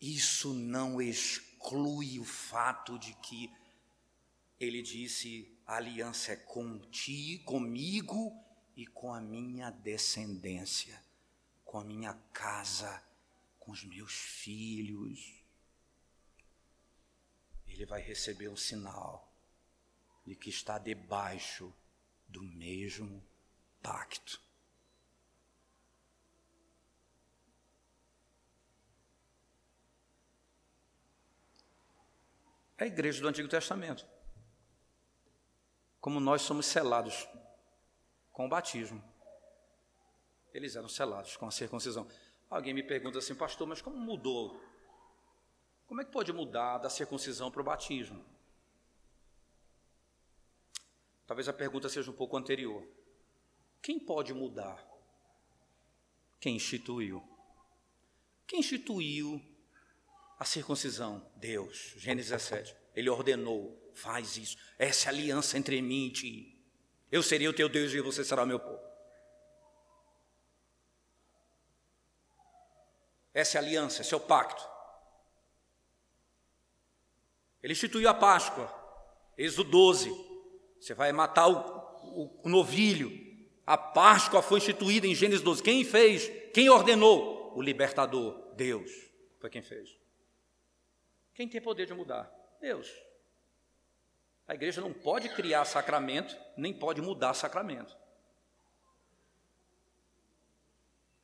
Isso 0.00 0.54
não 0.54 1.02
exclui 1.02 2.20
o 2.20 2.24
fato 2.24 2.96
de 3.00 3.12
que 3.14 3.52
ele 4.60 4.80
disse: 4.80 5.52
a 5.66 5.74
aliança 5.76 6.32
é 6.32 6.36
com 6.36 6.78
ti, 6.78 7.42
comigo 7.44 8.32
e 8.76 8.86
com 8.86 9.12
a 9.12 9.20
minha 9.20 9.70
descendência, 9.70 11.04
com 11.64 11.80
a 11.80 11.84
minha 11.84 12.14
casa, 12.32 13.02
com 13.58 13.72
os 13.72 13.82
meus 13.82 14.12
filhos. 14.12 15.42
ele 17.66 17.84
vai 17.86 18.00
receber 18.00 18.48
um 18.48 18.56
sinal 18.56 19.31
de 20.24 20.34
que 20.36 20.50
está 20.50 20.78
debaixo 20.78 21.72
do 22.28 22.42
mesmo 22.42 23.22
pacto. 23.82 24.40
É 32.78 32.84
a 32.84 32.86
igreja 32.86 33.20
do 33.20 33.28
Antigo 33.28 33.48
Testamento. 33.48 34.04
Como 36.00 36.18
nós 36.18 36.42
somos 36.42 36.66
selados 36.66 37.28
com 38.32 38.46
o 38.46 38.48
batismo. 38.48 39.02
Eles 40.52 40.74
eram 40.74 40.88
selados 40.88 41.36
com 41.36 41.46
a 41.46 41.50
circuncisão. 41.50 42.08
Alguém 42.50 42.74
me 42.74 42.82
pergunta 42.82 43.18
assim, 43.18 43.34
pastor, 43.34 43.66
mas 43.66 43.80
como 43.80 43.96
mudou? 43.96 44.60
Como 45.86 46.00
é 46.00 46.04
que 46.04 46.10
pode 46.10 46.32
mudar 46.32 46.78
da 46.78 46.90
circuncisão 46.90 47.50
para 47.50 47.60
o 47.60 47.64
batismo? 47.64 48.24
Talvez 51.26 51.48
a 51.48 51.52
pergunta 51.52 51.88
seja 51.88 52.10
um 52.10 52.14
pouco 52.14 52.36
anterior. 52.36 52.86
Quem 53.80 53.98
pode 53.98 54.32
mudar? 54.32 54.84
Quem 56.40 56.56
instituiu? 56.56 57.22
Quem 58.46 58.60
instituiu 58.60 59.40
a 60.38 60.44
circuncisão? 60.44 61.26
Deus. 61.36 61.94
Gênesis 61.96 62.30
17. 62.30 62.76
Ele 62.94 63.08
ordenou: 63.08 63.90
faz 63.94 64.36
isso. 64.36 64.56
Essa 64.78 65.08
é 65.08 65.12
aliança 65.12 65.56
entre 65.56 65.80
mim 65.80 66.06
e 66.06 66.10
ti. 66.10 66.58
Eu 67.10 67.22
serei 67.22 67.46
o 67.48 67.52
teu 67.52 67.68
Deus 67.68 67.92
e 67.92 68.00
você 68.00 68.24
será 68.24 68.42
o 68.42 68.46
meu 68.46 68.58
povo. 68.58 68.80
Essa 73.34 73.56
é 73.56 73.60
a 73.60 73.62
aliança, 73.62 74.02
esse 74.02 74.12
é 74.12 74.16
o 74.16 74.20
pacto. 74.20 74.62
Ele 77.62 77.72
instituiu 77.72 78.08
a 78.08 78.14
Páscoa, 78.14 78.70
Êxodo 79.38 79.70
12. 79.70 80.31
Você 80.82 80.94
vai 80.94 81.12
matar 81.12 81.46
o, 81.46 81.58
o, 82.02 82.40
o 82.42 82.48
novilho. 82.48 83.08
A 83.64 83.78
Páscoa 83.78 84.42
foi 84.42 84.58
instituída 84.58 85.06
em 85.06 85.14
Gênesis 85.14 85.40
12. 85.40 85.62
Quem 85.62 85.84
fez? 85.84 86.28
Quem 86.52 86.68
ordenou? 86.68 87.56
O 87.56 87.62
libertador, 87.62 88.52
Deus. 88.56 88.90
Foi 89.38 89.48
quem 89.48 89.62
fez. 89.62 89.96
Quem 91.34 91.48
tem 91.48 91.60
poder 91.60 91.86
de 91.86 91.94
mudar? 91.94 92.28
Deus. 92.60 92.92
A 94.48 94.54
igreja 94.54 94.80
não 94.80 94.92
pode 94.92 95.28
criar 95.28 95.64
sacramento, 95.66 96.36
nem 96.56 96.72
pode 96.72 97.00
mudar 97.00 97.32
sacramento. 97.34 97.96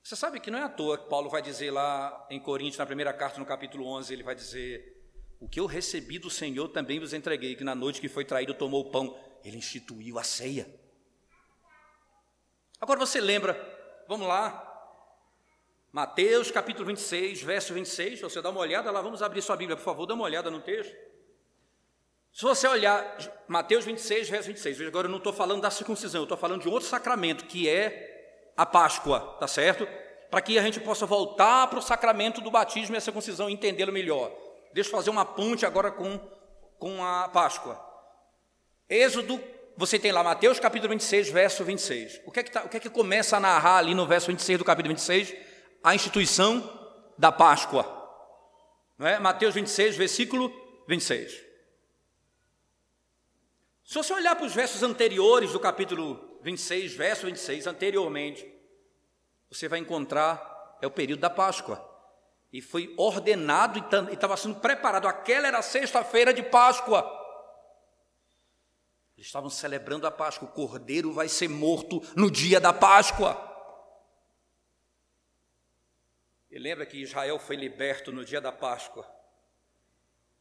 Você 0.05 0.15
sabe 0.15 0.39
que 0.39 0.53
não 0.53 0.61
é 0.61 0.63
à 0.63 0.69
toa 0.69 0.99
que 0.99 1.09
Paulo 1.09 1.29
vai 1.29 1.43
dizer 1.43 1.73
lá 1.73 2.29
em 2.31 2.39
Coríntios, 2.39 2.79
na 2.79 2.87
primeira 2.87 3.13
carta, 3.13 3.41
no 3.41 3.45
capítulo 3.45 3.87
11, 3.87 4.13
ele 4.13 4.23
vai 4.23 4.37
dizer: 4.37 5.05
O 5.41 5.49
que 5.49 5.59
eu 5.59 5.67
recebi 5.67 6.17
do 6.17 6.31
Senhor 6.31 6.69
também 6.69 7.01
vos 7.01 7.13
entreguei, 7.13 7.57
que 7.57 7.65
na 7.65 7.75
noite 7.75 8.01
que 8.01 8.09
foi 8.09 8.25
traído 8.25 8.55
tomou 8.55 8.83
o 8.83 8.91
pão, 8.91 9.19
ele 9.45 9.57
instituiu 9.57 10.19
a 10.19 10.23
ceia. 10.23 10.69
Agora 12.81 12.99
você 12.99 13.21
lembra, 13.21 13.57
vamos 14.07 14.27
lá, 14.27 14.65
Mateus 15.93 16.51
capítulo 16.51 16.87
26, 16.87 17.43
verso 17.43 17.75
26, 17.75 18.21
você 18.21 18.43
dá 18.43 18.51
uma 18.51 18.61
olhada 18.61 18.91
lá, 18.91 19.01
vamos 19.01 19.23
abrir 19.23 19.43
sua 19.43 19.57
Bíblia, 19.57 19.77
por 19.77 19.83
favor, 19.83 20.07
dá 20.07 20.15
uma 20.15 20.25
olhada 20.25 20.51
no 20.51 20.61
texto. 20.61 20.95
Se 22.33 22.43
você 22.43 22.69
olhar 22.69 23.17
Mateus 23.49 23.85
26, 23.85 24.29
verso 24.29 24.49
26, 24.49 24.83
agora 24.83 25.07
eu 25.07 25.11
não 25.11 25.19
estou 25.19 25.33
falando 25.33 25.63
da 25.63 25.71
circuncisão, 25.71 26.21
eu 26.21 26.25
estou 26.25 26.39
falando 26.39 26.63
de 26.63 26.69
outro 26.69 26.89
sacramento, 26.89 27.47
que 27.47 27.69
é 27.69 28.53
a 28.57 28.67
Páscoa, 28.67 29.37
tá 29.41 29.49
certo? 29.49 29.89
Para 30.31 30.41
que 30.41 30.59
a 30.59 30.63
gente 30.63 30.79
possa 30.79 31.07
voltar 31.07 31.67
para 31.69 31.79
o 31.79 31.83
sacramento 31.83 32.41
do 32.41 32.51
batismo 32.51 32.95
e 32.95 32.99
a 32.99 33.01
circuncisão 33.01 33.49
e 33.49 33.55
entendê-lo 33.55 33.93
melhor. 33.93 34.31
Deixa 34.73 34.91
eu 34.91 34.97
fazer 34.97 35.11
uma 35.11 35.25
ponte 35.25 35.65
agora 35.65 35.91
com, 35.91 36.19
com 36.79 37.05
a 37.05 37.29
Páscoa. 37.29 37.88
Êxodo, 38.89 39.43
você 39.77 39.99
tem 39.99 40.11
lá 40.11 40.23
Mateus 40.25 40.59
capítulo 40.59 40.91
26, 40.91 41.29
verso 41.29 41.65
26. 41.65 42.23
O 42.25 42.33
que 42.33 42.41
é 42.41 42.43
que, 42.43 42.51
tá, 42.51 42.65
o 42.65 42.69
que, 42.69 42.79
é 42.79 42.81
que 42.81 42.91
começa 42.91 43.37
a 43.37 43.41
narrar 43.41 43.77
ali 43.79 43.95
no 43.95 44.07
verso 44.07 44.29
26 44.29 44.59
do 44.59 44.65
capítulo 44.65 44.95
26? 44.95 45.35
A 45.85 45.95
instituição 45.95 46.69
da 47.17 47.31
Páscoa. 47.31 47.87
Não 48.99 49.07
é? 49.07 49.19
Mateus 49.19 49.55
26, 49.55 49.97
versículo 49.97 50.53
26. 50.89 51.33
Se 53.85 53.95
você 53.95 54.13
olhar 54.13 54.35
para 54.37 54.47
os 54.47 54.55
versos 54.55 54.83
anteriores 54.83 55.53
do 55.53 55.61
capítulo 55.61 56.39
26, 56.43 56.95
verso 56.95 57.27
26, 57.27 57.67
anteriormente, 57.67 58.47
você 59.51 59.69
vai 59.69 59.79
encontrar, 59.79 60.79
é 60.81 60.87
o 60.87 60.91
período 60.91 61.21
da 61.21 61.31
Páscoa. 61.31 61.85
E 62.53 62.61
foi 62.61 62.95
ordenado 62.97 63.79
e 64.11 64.15
estava 64.15 64.37
sendo 64.37 64.57
preparado. 64.57 65.07
Aquela 65.07 65.47
era 65.47 65.63
sexta-feira 65.63 66.33
de 66.33 66.43
Páscoa. 66.43 67.18
Eles 69.19 69.27
estavam 69.27 69.51
celebrando 69.51 70.07
a 70.07 70.11
Páscoa. 70.11 70.49
O 70.49 70.53
cordeiro 70.53 71.13
vai 71.13 71.29
ser 71.29 71.49
morto 71.49 72.01
no 72.17 72.31
dia 72.31 72.59
da 72.59 72.73
Páscoa. 72.73 73.37
E 76.51 76.59
lembra 76.59 76.87
que 76.87 76.97
Israel 76.97 77.39
foi 77.39 77.57
liberto 77.57 78.11
no 78.11 78.25
dia 78.25 78.41
da 78.41 78.51
Páscoa. 78.51 79.07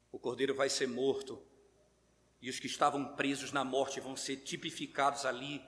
O 0.09 0.17
cordeiro 0.17 0.55
vai 0.55 0.69
ser 0.69 0.88
morto. 0.88 1.45
E 2.39 2.49
os 2.49 2.57
que 2.57 2.67
estavam 2.67 3.15
presos 3.15 3.51
na 3.51 3.65
morte 3.65 3.99
vão 3.99 4.15
ser 4.15 4.38
tipificados 4.38 5.25
ali 5.25 5.61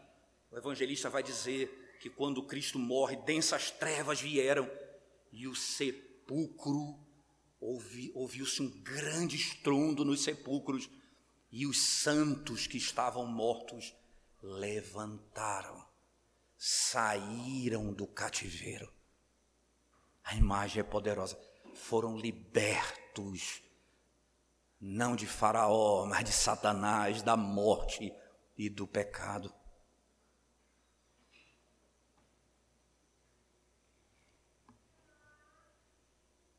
o 0.51 0.57
evangelista 0.57 1.09
vai 1.09 1.21
dizer 1.21 1.97
que 1.99 2.09
quando 2.09 2.43
Cristo 2.43 2.79
morre, 2.79 3.15
densas 3.17 3.69
trevas 3.69 4.19
vieram 4.19 4.69
e 5.31 5.47
o 5.47 5.53
sepulcro, 5.53 6.97
ouvi, 7.59 8.11
ouviu-se 8.15 8.61
um 8.61 8.69
grande 8.81 9.35
estrondo 9.35 10.03
nos 10.03 10.23
sepulcros 10.23 10.89
e 11.51 11.65
os 11.65 11.81
santos 11.81 12.67
que 12.67 12.77
estavam 12.77 13.25
mortos 13.25 13.95
levantaram, 14.41 15.85
saíram 16.57 17.93
do 17.93 18.05
cativeiro. 18.05 18.91
A 20.23 20.35
imagem 20.35 20.81
é 20.81 20.83
poderosa. 20.83 21.39
Foram 21.73 22.17
libertos, 22.17 23.63
não 24.79 25.15
de 25.15 25.25
Faraó, 25.25 26.05
mas 26.05 26.23
de 26.23 26.31
Satanás, 26.31 27.21
da 27.21 27.35
morte 27.35 28.13
e 28.57 28.69
do 28.69 28.85
pecado. 28.85 29.53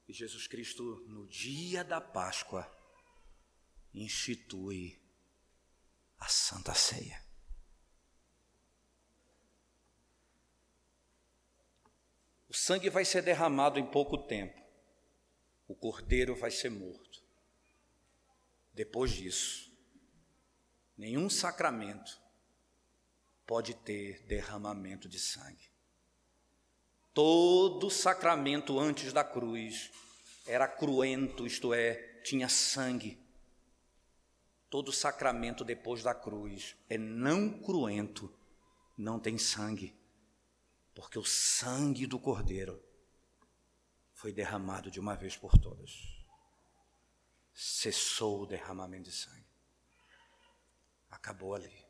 E 0.09 0.12
Jesus 0.12 0.49
Cristo, 0.49 1.05
no 1.07 1.28
dia 1.28 1.84
da 1.84 2.01
Páscoa, 2.01 2.68
institui 3.95 5.01
a 6.18 6.28
Santa 6.28 6.74
Ceia. 6.74 7.22
O 12.49 12.55
sangue 12.55 12.91
vai 12.91 13.05
ser 13.05 13.22
derramado 13.22 13.78
em 13.78 13.86
pouco 13.86 14.18
tempo, 14.18 14.61
o 15.68 15.74
cordeiro 15.74 16.34
vai 16.34 16.51
ser 16.51 16.68
morto. 16.68 17.22
Depois 18.74 19.12
disso, 19.12 19.72
nenhum 20.97 21.30
sacramento 21.30 22.20
pode 23.47 23.74
ter 23.74 24.24
derramamento 24.26 25.09
de 25.09 25.18
sangue. 25.18 25.70
Todo 27.14 27.91
sacramento 27.91 28.78
antes 28.78 29.12
da 29.12 29.24
cruz 29.24 29.91
era 30.47 30.66
cruento, 30.66 31.47
isto 31.47 31.74
é, 31.74 32.20
tinha 32.24 32.49
sangue. 32.49 33.18
Todo 34.71 34.93
sacramento 34.93 35.64
depois 35.64 36.05
da 36.05 36.14
cruz 36.14 36.77
é 36.89 36.97
não 36.97 37.61
cruento, 37.61 38.33
não 38.97 39.18
tem 39.18 39.37
sangue, 39.37 39.93
porque 40.95 41.18
o 41.18 41.25
sangue 41.25 42.07
do 42.07 42.21
Cordeiro 42.21 42.81
foi 44.14 44.33
derramado 44.33 44.89
de 44.89 45.01
uma 45.01 45.16
vez 45.16 45.37
por 45.37 45.59
todas. 45.59 46.25
Cessou 47.53 48.43
o 48.43 48.47
derramamento 48.47 49.11
de 49.11 49.12
sangue. 49.12 49.45
Acabou 51.11 51.53
ali. 51.53 51.85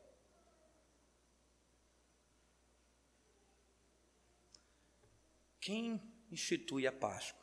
Quem 5.59 6.01
institui 6.31 6.87
a 6.87 6.91
Páscoa? 6.91 7.39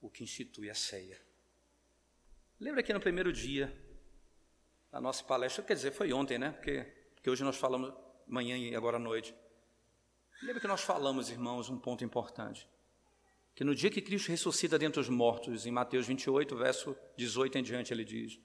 O 0.00 0.08
que 0.08 0.24
institui 0.24 0.70
a 0.70 0.74
ceia. 0.74 1.20
Lembra 2.58 2.82
que 2.82 2.94
no 2.94 3.00
primeiro 3.00 3.30
dia 3.30 3.85
da 4.96 5.00
nossa 5.00 5.22
palestra, 5.22 5.62
quer 5.62 5.74
dizer, 5.74 5.92
foi 5.92 6.10
ontem, 6.10 6.38
né? 6.38 6.52
Porque, 6.52 6.82
porque 7.14 7.28
hoje 7.28 7.44
nós 7.44 7.56
falamos 7.56 7.92
manhã 8.26 8.56
e 8.56 8.74
agora 8.74 8.96
à 8.96 8.98
noite. 8.98 9.34
Lembra 10.42 10.58
que 10.58 10.66
nós 10.66 10.80
falamos, 10.80 11.28
irmãos, 11.28 11.68
um 11.68 11.78
ponto 11.78 12.02
importante. 12.02 12.66
Que 13.54 13.62
no 13.62 13.74
dia 13.74 13.90
que 13.90 14.00
Cristo 14.00 14.30
ressuscita 14.30 14.78
dentre 14.78 14.98
os 14.98 15.10
mortos, 15.10 15.66
em 15.66 15.70
Mateus 15.70 16.06
28, 16.06 16.56
verso 16.56 16.96
18 17.14 17.58
em 17.58 17.62
diante, 17.62 17.92
ele 17.92 18.06
diz: 18.06 18.40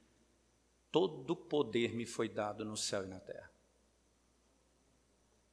Todo 0.92 1.38
poder 1.38 1.96
me 1.96 2.06
foi 2.06 2.28
dado 2.28 2.66
no 2.66 2.76
céu 2.76 3.06
e 3.06 3.08
na 3.08 3.22
terra. 3.22 3.50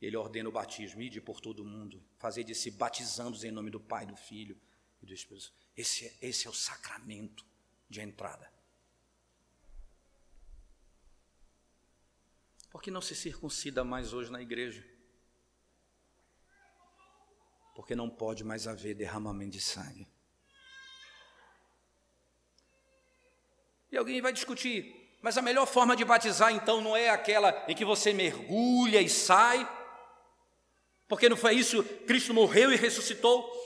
Ele 0.02 0.16
ordena 0.16 0.48
o 0.48 0.52
batismo, 0.52 1.00
ide 1.00 1.20
por 1.20 1.40
todo 1.40 1.60
o 1.60 1.64
mundo, 1.64 2.02
fazer 2.16 2.42
de 2.42 2.56
si 2.56 2.72
batizando-os 2.72 3.44
em 3.44 3.52
nome 3.52 3.70
do 3.70 3.78
Pai, 3.78 4.04
do 4.04 4.16
Filho 4.16 4.58
e 5.00 5.06
do 5.06 5.14
Espírito. 5.14 5.52
Esse, 5.76 6.06
é, 6.06 6.14
esse 6.22 6.48
é 6.48 6.50
o 6.50 6.54
sacramento 6.54 7.46
de 7.88 8.00
entrada. 8.00 8.57
Por 12.70 12.82
que 12.82 12.90
não 12.90 13.00
se 13.00 13.14
circuncida 13.14 13.82
mais 13.82 14.12
hoje 14.12 14.30
na 14.30 14.42
igreja? 14.42 14.84
Porque 17.74 17.94
não 17.94 18.10
pode 18.10 18.44
mais 18.44 18.66
haver 18.66 18.94
derramamento 18.94 19.52
de 19.52 19.60
sangue. 19.60 20.06
E 23.90 23.96
alguém 23.96 24.20
vai 24.20 24.32
discutir, 24.32 25.16
mas 25.22 25.38
a 25.38 25.42
melhor 25.42 25.66
forma 25.66 25.96
de 25.96 26.04
batizar 26.04 26.52
então 26.52 26.80
não 26.80 26.96
é 26.96 27.08
aquela 27.08 27.64
em 27.66 27.74
que 27.74 27.84
você 27.84 28.12
mergulha 28.12 29.00
e 29.00 29.08
sai? 29.08 29.66
Porque 31.08 31.28
não 31.28 31.36
foi 31.36 31.54
isso, 31.54 31.82
Cristo 32.06 32.34
morreu 32.34 32.70
e 32.70 32.76
ressuscitou? 32.76 33.57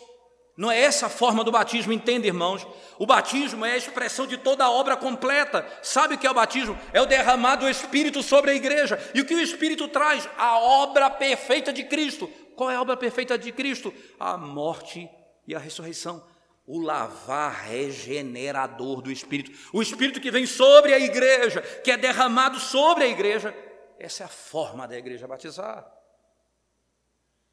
Não 0.63 0.71
é 0.71 0.81
essa 0.81 1.07
a 1.07 1.09
forma 1.09 1.43
do 1.43 1.51
batismo, 1.51 1.93
entende, 1.93 2.29
irmãos? 2.29 2.65
O 2.97 3.05
batismo 3.05 3.65
é 3.65 3.73
a 3.73 3.77
expressão 3.77 4.29
de 4.29 4.37
toda 4.39 4.63
a 4.63 4.71
obra 4.71 4.97
completa. 4.97 5.67
Sabe 5.83 6.15
o 6.15 6.19
que 6.19 6.25
é 6.25 6.31
o 6.31 6.35
batismo? 6.35 6.79
É 6.93 7.01
o 7.01 7.05
derramar 7.05 7.57
do 7.57 7.69
Espírito 7.69 8.23
sobre 8.23 8.53
a 8.53 8.55
igreja. 8.55 8.97
E 9.13 9.21
o 9.21 9.25
que 9.25 9.35
o 9.35 9.41
Espírito 9.41 9.89
traz? 9.89 10.29
A 10.39 10.61
obra 10.61 11.11
perfeita 11.11 11.73
de 11.73 11.83
Cristo. 11.83 12.29
Qual 12.55 12.71
é 12.71 12.77
a 12.77 12.81
obra 12.81 12.97
perfeita 12.97 13.37
de 13.37 13.51
Cristo? 13.51 13.93
A 14.21 14.37
morte 14.39 15.11
e 15.49 15.53
a 15.53 15.59
ressurreição. 15.59 16.25
O 16.65 16.79
lavar 16.79 17.65
regenerador 17.65 19.03
do 19.03 19.11
Espírito. 19.11 19.51
O 19.73 19.83
Espírito 19.83 20.21
que 20.21 20.31
vem 20.31 20.47
sobre 20.47 20.95
a 20.95 21.01
igreja, 21.01 21.61
que 21.61 21.91
é 21.91 21.97
derramado 21.97 22.61
sobre 22.61 23.03
a 23.03 23.09
igreja. 23.09 23.53
Essa 23.99 24.23
é 24.23 24.27
a 24.27 24.29
forma 24.29 24.87
da 24.87 24.97
igreja 24.97 25.27
batizar 25.27 26.02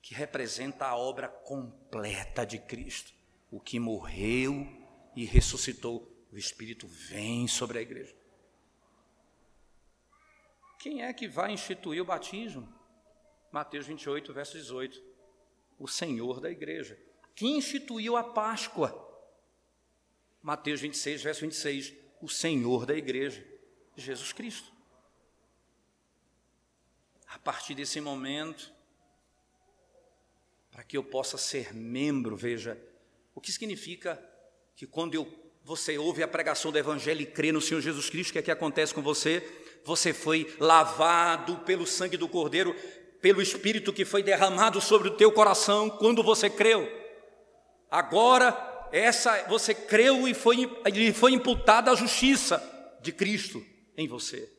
que 0.02 0.14
representa 0.14 0.86
a 0.86 0.96
obra 0.96 1.28
completa 1.28 2.46
de 2.46 2.58
Cristo, 2.60 3.14
o 3.52 3.60
que 3.60 3.80
morreu 3.80 4.68
e 5.16 5.26
ressuscitou. 5.26 6.08
O 6.32 6.38
Espírito 6.38 6.88
vem 6.88 7.48
sobre 7.48 7.80
a 7.80 7.82
igreja. 7.82 8.16
Quem 10.78 11.04
é 11.04 11.12
que 11.12 11.28
vai 11.28 11.52
instituir 11.52 12.02
o 12.02 12.06
batismo? 12.06 12.72
Mateus 13.52 13.88
28, 13.88 14.34
verso 14.34 14.58
18. 14.58 15.02
O 15.78 15.88
Senhor 15.88 16.40
da 16.40 16.50
igreja. 16.50 16.98
Quem 17.36 17.58
instituiu 17.58 18.16
a 18.16 18.24
Páscoa? 18.24 19.08
Mateus 20.42 20.80
26, 20.82 21.24
verso 21.24 21.42
26. 21.42 21.94
O 22.22 22.30
Senhor 22.30 22.86
da 22.86 22.96
igreja, 22.96 23.46
Jesus 23.96 24.32
Cristo. 24.32 24.72
A 27.28 27.40
partir 27.40 27.76
desse 27.76 28.00
momento, 28.00 28.74
para 30.80 30.86
que 30.86 30.96
eu 30.96 31.04
possa 31.04 31.38
ser 31.38 31.74
membro, 31.74 32.38
veja, 32.38 32.82
o 33.36 33.42
que 33.42 33.52
significa 33.52 34.18
que 34.78 34.88
quando 34.88 35.14
eu, 35.14 35.28
você 35.62 35.98
ouve 35.98 36.24
a 36.24 36.28
pregação 36.28 36.72
do 36.72 36.78
Evangelho 36.78 37.20
e 37.20 37.26
crê 37.26 37.52
no 37.52 37.60
Senhor 37.60 37.82
Jesus 37.82 38.10
Cristo, 38.10 38.30
o 38.30 38.34
que 38.34 38.40
é 38.40 38.42
que 38.44 38.50
acontece 38.50 38.94
com 38.94 39.02
você? 39.02 39.46
Você 39.84 40.14
foi 40.14 40.56
lavado 40.58 41.58
pelo 41.66 41.86
sangue 41.86 42.16
do 42.16 42.30
Cordeiro, 42.30 42.74
pelo 43.20 43.42
Espírito 43.42 43.92
que 43.92 44.06
foi 44.06 44.24
derramado 44.24 44.80
sobre 44.80 45.10
o 45.10 45.18
teu 45.18 45.34
coração 45.34 45.90
quando 45.90 46.24
você 46.24 46.50
creu. 46.50 46.88
Agora, 47.92 48.88
essa 48.94 49.50
você 49.50 49.76
creu 49.76 50.30
e 50.30 50.34
foi, 50.34 50.60
lhe 50.86 51.12
foi 51.12 51.34
imputada 51.34 51.92
a 51.92 51.96
justiça 51.96 52.98
de 53.02 53.12
Cristo 53.12 53.62
em 53.98 54.08
você. 54.08 54.50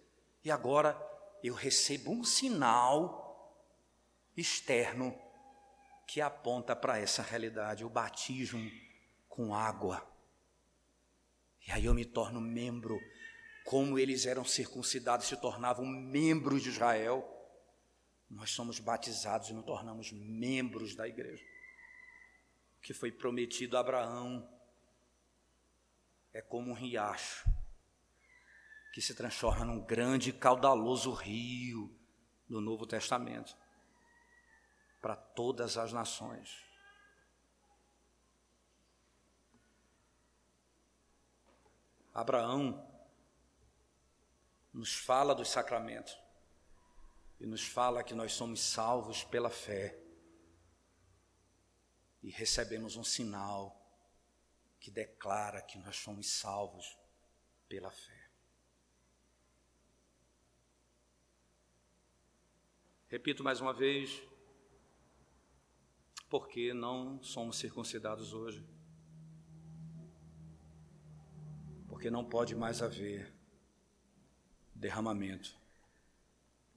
E 0.44 0.50
agora 0.50 1.00
eu 1.42 1.54
recebo 1.54 2.12
um 2.12 2.22
sinal 2.22 3.58
externo 4.36 5.18
que 6.10 6.20
aponta 6.20 6.74
para 6.74 6.98
essa 6.98 7.22
realidade, 7.22 7.84
o 7.84 7.88
batismo 7.88 8.68
com 9.28 9.54
água. 9.54 10.04
E 11.64 11.70
aí 11.70 11.84
eu 11.84 11.94
me 11.94 12.04
torno 12.04 12.40
membro, 12.40 12.98
como 13.64 13.96
eles 13.96 14.26
eram 14.26 14.44
circuncidados, 14.44 15.28
se 15.28 15.36
tornavam 15.36 15.86
membros 15.86 16.64
de 16.64 16.70
Israel. 16.70 17.24
Nós 18.28 18.50
somos 18.50 18.80
batizados 18.80 19.50
e 19.50 19.52
nos 19.52 19.64
tornamos 19.64 20.10
membros 20.10 20.96
da 20.96 21.06
igreja. 21.06 21.44
O 22.78 22.80
que 22.80 22.92
foi 22.92 23.12
prometido 23.12 23.76
a 23.76 23.80
Abraão 23.80 24.52
é 26.32 26.42
como 26.42 26.72
um 26.72 26.74
riacho 26.74 27.48
que 28.92 29.00
se 29.00 29.14
transforma 29.14 29.64
num 29.64 29.80
grande 29.80 30.32
caudaloso 30.32 31.12
rio 31.12 31.96
do 32.48 32.60
Novo 32.60 32.84
Testamento 32.84 33.59
para 35.00 35.16
todas 35.16 35.76
as 35.76 35.92
nações. 35.92 36.64
Abraão 42.12 42.86
nos 44.72 44.94
fala 44.94 45.34
dos 45.34 45.48
sacramentos 45.48 46.18
e 47.38 47.46
nos 47.46 47.66
fala 47.66 48.04
que 48.04 48.14
nós 48.14 48.32
somos 48.32 48.60
salvos 48.60 49.24
pela 49.24 49.48
fé 49.48 49.98
e 52.22 52.30
recebemos 52.30 52.96
um 52.96 53.04
sinal 53.04 53.80
que 54.78 54.90
declara 54.90 55.62
que 55.62 55.78
nós 55.78 55.96
somos 55.96 56.30
salvos 56.30 56.98
pela 57.68 57.90
fé. 57.90 58.30
Repito 63.08 63.42
mais 63.42 63.60
uma 63.60 63.72
vez, 63.72 64.22
porque 66.30 66.72
não 66.72 67.20
somos 67.22 67.58
circuncidados 67.58 68.32
hoje. 68.32 68.64
Porque 71.88 72.08
não 72.08 72.24
pode 72.24 72.54
mais 72.54 72.80
haver 72.80 73.34
derramamento 74.72 75.58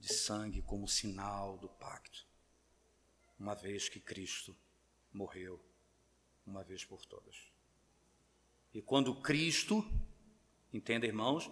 de 0.00 0.12
sangue 0.12 0.60
como 0.60 0.88
sinal 0.88 1.56
do 1.56 1.68
pacto, 1.68 2.26
uma 3.38 3.54
vez 3.54 3.88
que 3.88 4.00
Cristo 4.00 4.54
morreu 5.12 5.64
uma 6.44 6.62
vez 6.64 6.84
por 6.84 7.06
todas. 7.06 7.50
E 8.74 8.82
quando 8.82 9.14
Cristo, 9.22 9.82
entenda 10.72 11.06
irmãos, 11.06 11.50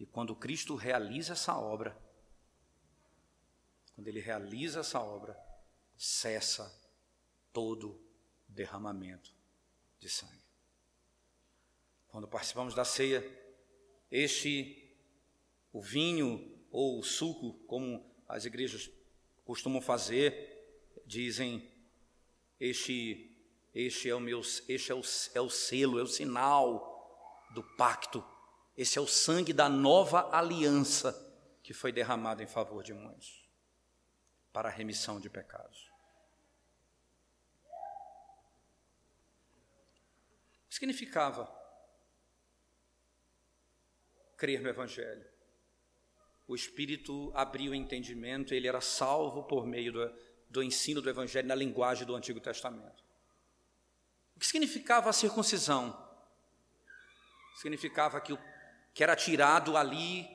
e 0.00 0.06
quando 0.06 0.34
Cristo 0.34 0.74
realiza 0.74 1.34
essa 1.34 1.56
obra, 1.56 1.96
quando 3.94 4.08
ele 4.08 4.18
realiza 4.18 4.80
essa 4.80 4.98
obra, 4.98 5.38
cessa 5.96 6.87
todo 7.58 8.00
derramamento 8.46 9.34
de 9.98 10.08
sangue. 10.08 10.46
Quando 12.06 12.28
participamos 12.28 12.72
da 12.72 12.84
ceia, 12.84 13.28
este, 14.08 14.96
o 15.72 15.82
vinho 15.82 16.56
ou 16.70 17.00
o 17.00 17.02
suco, 17.02 17.54
como 17.66 18.08
as 18.28 18.44
igrejas 18.44 18.88
costumam 19.44 19.80
fazer, 19.80 21.02
dizem: 21.04 21.68
Este, 22.60 23.36
este 23.74 24.08
é 24.08 24.14
o 24.14 24.20
meu, 24.20 24.40
este 24.40 24.92
é 24.92 24.94
o, 24.94 25.02
é 25.34 25.40
o 25.40 25.50
selo, 25.50 25.98
é 25.98 26.02
o 26.04 26.06
sinal 26.06 27.50
do 27.52 27.64
pacto. 27.76 28.24
Esse 28.76 28.98
é 28.98 29.00
o 29.00 29.06
sangue 29.08 29.52
da 29.52 29.68
nova 29.68 30.30
aliança 30.30 31.12
que 31.60 31.74
foi 31.74 31.90
derramado 31.90 32.40
em 32.40 32.46
favor 32.46 32.84
de 32.84 32.94
muitos 32.94 33.44
para 34.52 34.68
a 34.68 34.72
remissão 34.72 35.18
de 35.18 35.28
pecados. 35.28 35.87
Significava 40.68 41.50
crer 44.36 44.60
no 44.60 44.68
Evangelho. 44.68 45.26
O 46.46 46.54
Espírito 46.54 47.30
abriu 47.34 47.72
o 47.72 47.74
entendimento, 47.74 48.54
ele 48.54 48.68
era 48.68 48.80
salvo 48.80 49.42
por 49.42 49.66
meio 49.66 49.92
do, 49.92 50.14
do 50.48 50.62
ensino 50.62 51.02
do 51.02 51.10
Evangelho 51.10 51.48
na 51.48 51.54
linguagem 51.54 52.06
do 52.06 52.14
Antigo 52.14 52.40
Testamento. 52.40 53.04
O 54.34 54.38
que 54.38 54.46
significava 54.46 55.10
a 55.10 55.12
circuncisão? 55.12 56.08
Significava 57.56 58.20
que, 58.20 58.32
o, 58.32 58.38
que 58.94 59.02
era 59.02 59.16
tirado 59.16 59.76
ali 59.76 60.26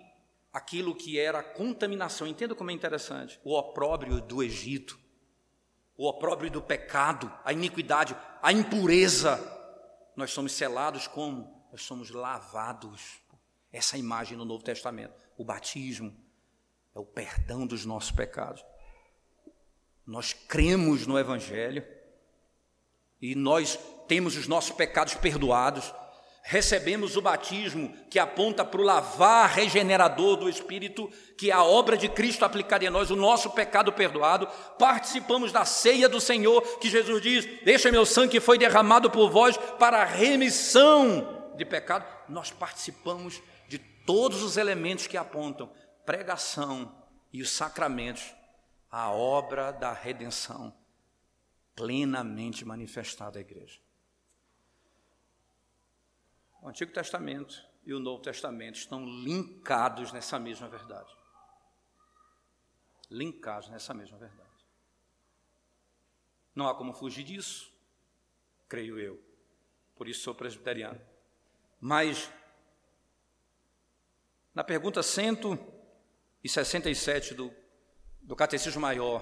aquilo 0.52 0.94
que 0.94 1.18
era 1.18 1.42
contaminação. 1.42 2.28
Entenda 2.28 2.54
como 2.54 2.70
é 2.70 2.74
interessante: 2.74 3.40
o 3.44 3.58
opróbrio 3.58 4.22
do 4.22 4.44
Egito, 4.44 5.00
o 5.98 6.08
opróbrio 6.08 6.52
do 6.52 6.62
pecado, 6.62 7.34
a 7.44 7.54
iniquidade, 7.54 8.16
a 8.42 8.52
impureza 8.52 9.38
nós 10.16 10.32
somos 10.32 10.54
selados 10.54 11.08
como? 11.08 11.68
Nós 11.72 11.82
somos 11.84 12.10
lavados. 12.12 13.22
Essa 13.72 13.98
imagem 13.98 14.38
no 14.38 14.46
Novo 14.46 14.64
Testamento. 14.64 15.14
O 15.38 15.44
batismo 15.44 16.16
é 16.94 17.00
o 17.00 17.06
perdão 17.06 17.66
dos 17.66 17.86
nossos 17.86 18.12
pecados. 18.12 18.64
Nós 20.06 20.34
cremos 20.34 21.08
no 21.08 21.18
Evangelho 21.18 21.86
e 23.22 23.36
nós 23.36 23.80
temos 24.08 24.36
os 24.36 24.48
nossos 24.48 24.76
pecados 24.76 25.16
perdoados 25.16 25.94
recebemos 26.46 27.16
o 27.16 27.22
batismo 27.22 27.96
que 28.10 28.20
aponta 28.20 28.66
para 28.66 28.82
o 28.82 28.84
lavar 28.84 29.50
regenerador 29.50 30.36
do 30.36 30.50
Espírito, 30.50 31.10
que 31.38 31.50
é 31.50 31.54
a 31.54 31.64
obra 31.64 31.96
de 31.96 32.10
Cristo 32.10 32.44
aplicada 32.44 32.84
em 32.84 32.90
nós, 32.90 33.10
o 33.10 33.16
nosso 33.16 33.52
pecado 33.52 33.94
perdoado, 33.94 34.48
participamos 34.78 35.54
da 35.54 35.64
ceia 35.64 36.10
do 36.10 36.20
Senhor, 36.20 36.62
que 36.80 36.90
Jesus 36.90 37.22
diz: 37.22 37.46
Deixa 37.64 37.92
meu 37.92 38.06
sangue 38.06 38.32
que 38.32 38.40
foi 38.42 38.58
derramado 38.58 39.10
por 39.10 39.32
vós 39.32 39.58
para 39.80 40.02
a 40.02 40.06
remissão 40.06 41.54
de 41.56 41.64
pecado. 41.64 42.06
Nós 42.28 42.52
participamos 42.52 43.42
de 43.70 43.80
todos 43.80 44.44
os 44.44 44.58
elementos 44.58 45.08
que 45.08 45.16
apontam 45.16 45.72
pregação 46.06 46.94
e 47.32 47.42
os 47.42 47.52
sacramentos, 47.52 48.36
a 48.92 49.10
obra 49.10 49.72
da 49.72 49.94
redenção 49.94 50.76
plenamente 51.74 52.66
manifestada 52.66 53.40
à 53.40 53.42
igreja. 53.42 53.83
O 56.64 56.70
Antigo 56.70 56.92
Testamento 56.94 57.62
e 57.86 57.94
o 57.94 58.00
Novo 58.00 58.24
Testamento 58.24 58.78
estão 58.78 59.06
linkados 59.06 60.14
nessa 60.14 60.40
mesma 60.40 60.70
verdade. 60.70 61.14
Linkados 63.12 63.68
nessa 63.68 63.94
mesma 63.94 64.18
verdade. 64.18 64.50
Não 66.56 66.70
há 66.70 66.74
como 66.74 66.94
fugir 66.94 67.26
disso, 67.26 67.70
creio 68.70 68.98
eu. 68.98 69.22
Por 69.94 70.08
isso 70.08 70.22
sou 70.22 70.34
presbiteriano. 70.34 71.02
Mas, 71.82 72.32
na 74.56 74.64
pergunta 74.64 75.04
167 75.04 77.34
do, 77.34 77.54
do 78.22 78.38
Catecismo 78.38 78.80
Maior, 78.80 79.22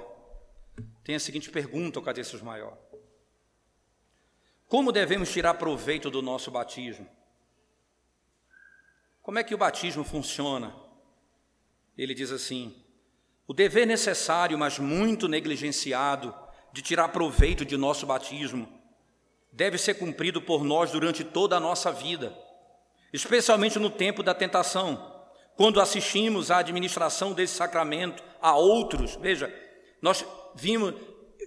tem 1.03 1.15
a 1.15 1.19
seguinte 1.19 1.49
pergunta 1.49 1.97
ao 1.97 2.05
Catecismo 2.05 2.45
Maior: 2.45 2.77
Como 4.67 4.91
devemos 4.91 5.31
tirar 5.31 5.55
proveito 5.55 6.11
do 6.11 6.21
nosso 6.21 6.51
batismo? 6.51 7.09
Como 9.21 9.37
é 9.39 9.43
que 9.43 9.53
o 9.53 9.57
batismo 9.57 10.03
funciona? 10.03 10.75
Ele 11.97 12.13
diz 12.13 12.31
assim: 12.31 12.75
o 13.47 13.53
dever 13.53 13.85
necessário, 13.85 14.57
mas 14.57 14.79
muito 14.79 15.27
negligenciado, 15.27 16.33
de 16.73 16.81
tirar 16.81 17.09
proveito 17.09 17.65
de 17.65 17.75
nosso 17.75 18.05
batismo, 18.05 18.67
deve 19.51 19.77
ser 19.77 19.95
cumprido 19.95 20.41
por 20.41 20.63
nós 20.63 20.91
durante 20.91 21.23
toda 21.23 21.57
a 21.57 21.59
nossa 21.59 21.91
vida, 21.91 22.35
especialmente 23.11 23.77
no 23.77 23.89
tempo 23.89 24.23
da 24.23 24.33
tentação, 24.33 25.21
quando 25.55 25.81
assistimos 25.81 26.49
à 26.49 26.59
administração 26.59 27.33
desse 27.33 27.55
sacramento 27.55 28.23
a 28.41 28.55
outros. 28.55 29.15
Veja, 29.15 29.53
nós 30.01 30.25
vimos 30.55 30.95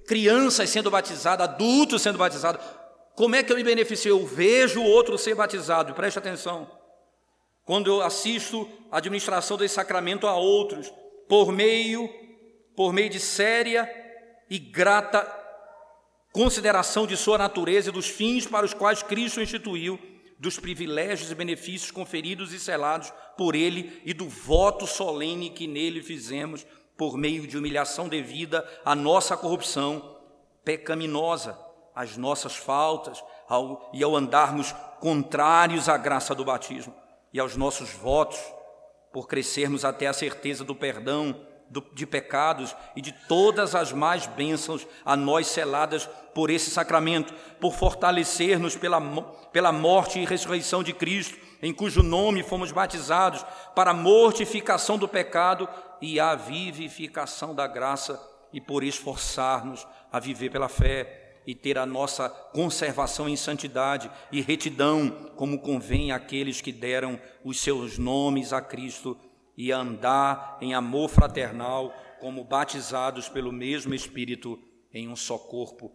crianças 0.06 0.68
sendo 0.68 0.90
batizadas, 0.90 1.48
adultos 1.48 2.02
sendo 2.02 2.18
batizados. 2.18 2.64
Como 3.16 3.34
é 3.34 3.42
que 3.42 3.50
eu 3.50 3.56
me 3.56 3.64
beneficio? 3.64 4.10
Eu 4.10 4.26
vejo 4.26 4.80
o 4.82 4.86
outro 4.86 5.16
ser 5.16 5.34
batizado, 5.34 5.94
preste 5.94 6.18
atenção. 6.18 6.83
Quando 7.64 7.88
eu 7.90 8.02
assisto 8.02 8.68
a 8.90 8.98
administração 8.98 9.56
desse 9.56 9.74
sacramento 9.74 10.26
a 10.26 10.36
outros, 10.36 10.92
por 11.28 11.50
meio, 11.50 12.08
por 12.76 12.92
meio 12.92 13.08
de 13.08 13.18
séria 13.18 13.90
e 14.50 14.58
grata 14.58 15.26
consideração 16.30 17.06
de 17.06 17.16
sua 17.16 17.38
natureza 17.38 17.88
e 17.88 17.92
dos 17.92 18.08
fins 18.08 18.46
para 18.46 18.66
os 18.66 18.74
quais 18.74 19.02
Cristo 19.02 19.40
instituiu, 19.40 19.98
dos 20.36 20.58
privilégios 20.58 21.30
e 21.30 21.34
benefícios 21.34 21.92
conferidos 21.92 22.52
e 22.52 22.58
selados 22.58 23.12
por 23.36 23.54
Ele 23.54 24.02
e 24.04 24.12
do 24.12 24.28
voto 24.28 24.86
solene 24.86 25.48
que 25.48 25.66
nele 25.66 26.02
fizemos 26.02 26.66
por 26.98 27.16
meio 27.16 27.46
de 27.46 27.56
humilhação 27.56 28.08
devida 28.08 28.68
à 28.84 28.94
nossa 28.94 29.36
corrupção 29.36 30.18
pecaminosa, 30.64 31.58
às 31.94 32.16
nossas 32.16 32.56
faltas 32.56 33.22
ao, 33.48 33.90
e 33.94 34.02
ao 34.02 34.14
andarmos 34.16 34.72
contrários 35.00 35.88
à 35.88 35.96
graça 35.96 36.34
do 36.34 36.44
batismo 36.44 37.03
e 37.34 37.40
aos 37.40 37.56
nossos 37.56 37.90
votos, 37.90 38.38
por 39.12 39.26
crescermos 39.26 39.84
até 39.84 40.06
a 40.06 40.12
certeza 40.12 40.62
do 40.64 40.74
perdão 40.74 41.36
de 41.92 42.06
pecados 42.06 42.76
e 42.94 43.00
de 43.00 43.10
todas 43.26 43.74
as 43.74 43.90
mais 43.90 44.26
bênçãos 44.26 44.86
a 45.04 45.16
nós 45.16 45.48
seladas 45.48 46.08
por 46.32 46.48
esse 46.48 46.70
sacramento, 46.70 47.34
por 47.60 47.72
fortalecer-nos 47.74 48.76
pela, 48.76 49.00
pela 49.52 49.72
morte 49.72 50.20
e 50.20 50.24
ressurreição 50.24 50.84
de 50.84 50.92
Cristo, 50.92 51.36
em 51.60 51.72
cujo 51.72 52.04
nome 52.04 52.44
fomos 52.44 52.70
batizados, 52.70 53.44
para 53.74 53.90
a 53.90 53.94
mortificação 53.94 54.96
do 54.96 55.08
pecado 55.08 55.68
e 56.00 56.20
a 56.20 56.36
vivificação 56.36 57.52
da 57.52 57.66
graça, 57.66 58.20
e 58.52 58.60
por 58.60 58.84
esforçar-nos 58.84 59.84
a 60.12 60.20
viver 60.20 60.50
pela 60.50 60.68
fé 60.68 61.23
e 61.46 61.54
ter 61.54 61.78
a 61.78 61.86
nossa 61.86 62.28
conservação 62.28 63.28
em 63.28 63.36
santidade 63.36 64.10
e 64.32 64.40
retidão, 64.40 65.32
como 65.36 65.60
convém 65.60 66.12
àqueles 66.12 66.60
que 66.60 66.72
deram 66.72 67.20
os 67.44 67.60
seus 67.60 67.98
nomes 67.98 68.52
a 68.52 68.60
Cristo 68.60 69.18
e 69.56 69.70
andar 69.70 70.58
em 70.60 70.74
amor 70.74 71.08
fraternal, 71.08 71.94
como 72.20 72.44
batizados 72.44 73.28
pelo 73.28 73.52
mesmo 73.52 73.94
Espírito 73.94 74.58
em 74.92 75.08
um 75.08 75.16
só 75.16 75.36
corpo. 75.36 75.92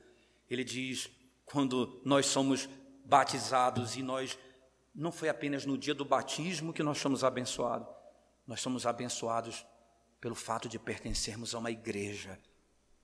Ele 0.50 0.64
diz: 0.64 1.10
quando 1.46 2.02
nós 2.06 2.28
somos 2.28 2.70
batizados 3.04 3.96
e 3.96 4.04
nós 4.04 4.38
não 4.94 5.12
foi 5.12 5.30
apenas 5.30 5.66
no 5.66 5.78
dia 5.78 5.94
do 5.94 6.06
batismo 6.06 6.74
que 6.74 6.84
nós 6.84 6.98
somos 7.00 7.24
abençoados, 7.24 7.88
nós 8.46 8.62
somos 8.62 8.86
abençoados 8.86 9.66
pelo 10.20 10.36
fato 10.36 10.68
de 10.68 10.78
pertencermos 10.78 11.56
a 11.56 11.60
uma 11.60 11.72
igreja 11.72 12.38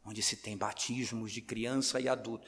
onde 0.05 0.21
se 0.21 0.37
tem 0.37 0.55
batismos 0.55 1.31
de 1.31 1.41
criança 1.41 1.99
e 1.99 2.07
adulto. 2.07 2.47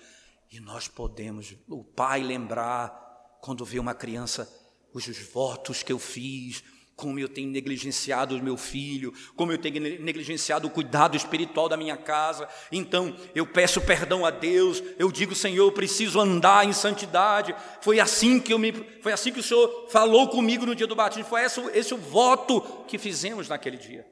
E 0.52 0.60
nós 0.60 0.88
podemos, 0.88 1.56
o 1.68 1.84
pai, 1.84 2.24
lembrar 2.24 3.38
quando 3.42 3.66
vê 3.66 3.80
uma 3.80 3.94
criança, 3.94 4.48
os 4.94 5.06
votos 5.32 5.84
que 5.84 5.92
eu 5.92 6.00
fiz, 6.00 6.64
como 6.98 7.20
eu 7.20 7.30
tenho 7.30 7.52
negligenciado 7.52 8.36
o 8.36 8.44
meu 8.44 8.58
filho, 8.58 9.14
como 9.36 9.52
eu 9.52 9.58
tenho 9.60 9.80
negligenciado 9.80 10.68
o 10.68 10.72
cuidado 10.72 11.16
espiritual 11.16 11.70
da 11.70 11.78
minha 11.78 11.96
casa. 11.96 12.50
Então, 12.72 13.16
eu 13.36 13.46
peço 13.46 13.80
perdão 13.80 14.26
a 14.26 14.32
Deus, 14.32 14.82
eu 14.98 15.12
digo, 15.12 15.36
Senhor, 15.36 15.64
eu 15.64 15.72
preciso 15.72 16.20
andar 16.20 16.66
em 16.66 16.74
santidade. 16.74 17.56
Foi 17.82 18.00
assim 18.00 18.40
que 18.40 18.52
eu 18.52 18.58
me 18.58 18.74
foi 19.02 19.14
assim 19.14 19.32
que 19.32 19.40
o 19.40 19.44
Senhor 19.44 19.88
falou 19.90 20.28
comigo 20.28 20.66
no 20.66 20.74
dia 20.74 20.88
do 20.88 20.96
batismo, 20.96 21.30
foi 21.30 21.44
esse, 21.44 21.62
esse 21.70 21.94
o 21.94 21.98
voto 21.98 22.62
que 22.88 22.98
fizemos 22.98 23.48
naquele 23.48 23.78
dia. 23.78 24.06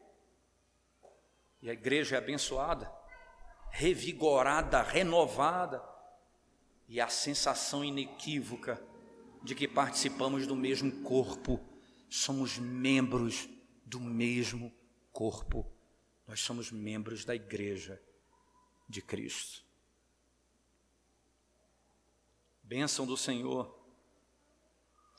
E 1.64 1.70
a 1.72 1.74
igreja 1.74 2.16
é 2.16 2.20
abençoada, 2.20 2.88
revigorada, 3.76 4.82
renovada, 4.82 5.84
e 6.88 7.02
a 7.02 7.10
sensação 7.10 7.84
inequívoca 7.84 8.82
de 9.44 9.54
que 9.54 9.68
participamos 9.68 10.48
do 10.48 10.56
mesmo 10.56 11.04
corpo 11.04 11.60
somos 12.10 12.58
membros 12.58 13.50
do 13.86 14.00
mesmo 14.00 14.74
corpo. 15.12 15.70
Nós 16.26 16.40
somos 16.40 16.72
membros 16.72 17.26
da 17.26 17.36
igreja 17.36 18.02
de 18.88 19.02
Cristo. 19.02 19.66
Bênção 22.64 23.06
do 23.06 23.18
Senhor, 23.18 23.78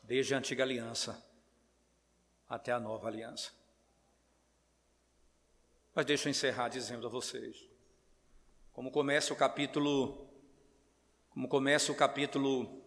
desde 0.02 0.34
a 0.34 0.38
antiga 0.38 0.62
aliança 0.62 1.22
até 2.48 2.72
a 2.72 2.80
nova 2.80 3.08
aliança. 3.08 3.52
Mas 5.94 6.06
deixa 6.06 6.28
eu 6.28 6.30
encerrar 6.30 6.68
dizendo 6.68 7.06
a 7.06 7.10
vocês, 7.10 7.75
como 8.76 8.90
começa 8.90 9.32
o 9.32 9.36
capítulo, 9.36 10.28
como 11.30 11.48
começa 11.48 11.90
o 11.90 11.94
capítulo 11.94 12.84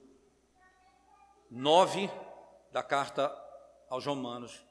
9 1.49 2.07
da 2.71 2.83
carta 2.83 3.35
aos 3.89 4.05
Romanos, 4.05 4.63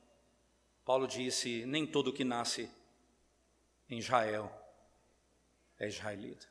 Paulo 0.84 1.08
disse: 1.08 1.66
Nem 1.66 1.84
todo 1.84 2.12
que 2.12 2.22
nasce 2.22 2.70
em 3.90 3.98
Israel 3.98 4.48
é 5.76 5.88
israelita. 5.88 6.46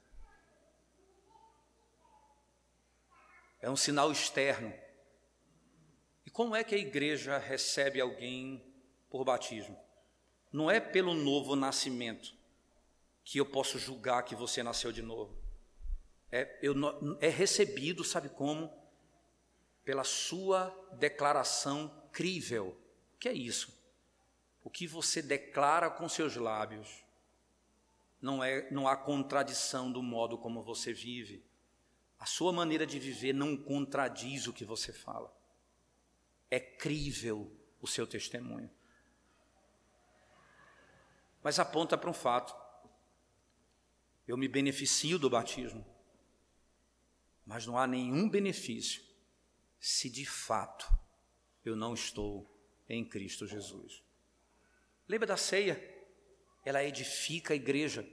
É 3.61 3.70
um 3.70 3.78
sinal 3.78 4.11
externo. 4.11 4.74
E 6.26 6.30
como 6.30 6.57
é 6.57 6.61
que 6.65 6.76
a 6.76 6.78
igreja 6.78 7.38
recebe 7.38 8.01
alguém 8.01 8.61
por 9.09 9.24
batismo? 9.24 9.80
Não 10.51 10.70
é 10.70 10.82
pelo 10.82 11.13
novo 11.13 11.55
nascimento 11.55 12.37
que 13.28 13.42
eu 13.42 13.46
posso 13.46 13.78
julgar 13.78 14.24
que 14.24 14.34
você 14.34 14.64
nasceu 14.64 14.90
de 14.90 15.02
novo. 15.02 15.38
É, 16.32 16.58
eu, 16.62 16.74
é 17.20 17.28
recebido, 17.28 18.02
sabe 18.02 18.30
como? 18.30 18.72
Pela 19.84 20.06
sua 20.06 20.70
declaração 20.94 22.08
crível. 22.14 22.68
O 23.16 23.18
que 23.18 23.28
é 23.28 23.34
isso? 23.34 23.78
O 24.64 24.70
que 24.70 24.88
você 24.88 25.22
declara 25.22 25.90
com 25.90 26.08
seus 26.08 26.38
lábios 26.38 27.04
não 28.22 28.42
é 28.42 28.72
não 28.72 28.88
há 28.88 28.96
contradição 28.96 29.92
do 29.92 30.02
modo 30.02 30.38
como 30.38 30.64
você 30.64 30.94
vive. 30.94 31.44
A 32.18 32.26
sua 32.26 32.54
maneira 32.54 32.88
de 32.88 32.98
viver 32.98 33.34
não 33.34 33.58
contradiz 33.58 34.48
o 34.48 34.54
que 34.54 34.64
você 34.64 34.94
fala. 34.94 35.38
É 36.50 36.62
crível 36.62 37.52
o 37.82 37.88
seu 37.88 38.08
testemunho. 38.08 38.72
Mas 41.44 41.60
aponta 41.60 41.98
para 41.98 42.10
um 42.10 42.14
fato. 42.14 42.66
Eu 44.28 44.38
me 44.38 44.48
beneficio 44.48 45.18
do 45.18 45.30
batismo, 45.30 45.86
mas 47.46 47.66
não 47.66 47.78
há 47.78 47.88
nenhum 47.88 48.30
benefício 48.30 49.02
se 49.80 50.10
de 50.10 50.26
fato 50.26 50.92
eu 51.64 51.76
não 51.76 51.94
estou 51.94 52.46
em 52.90 53.06
Cristo 53.06 53.48
Jesus. 53.48 54.04
Lembra 55.08 55.28
da 55.28 55.38
ceia? 55.38 55.82
Ela 56.66 56.84
edifica 56.84 57.54
a 57.54 57.56
igreja, 57.56 58.06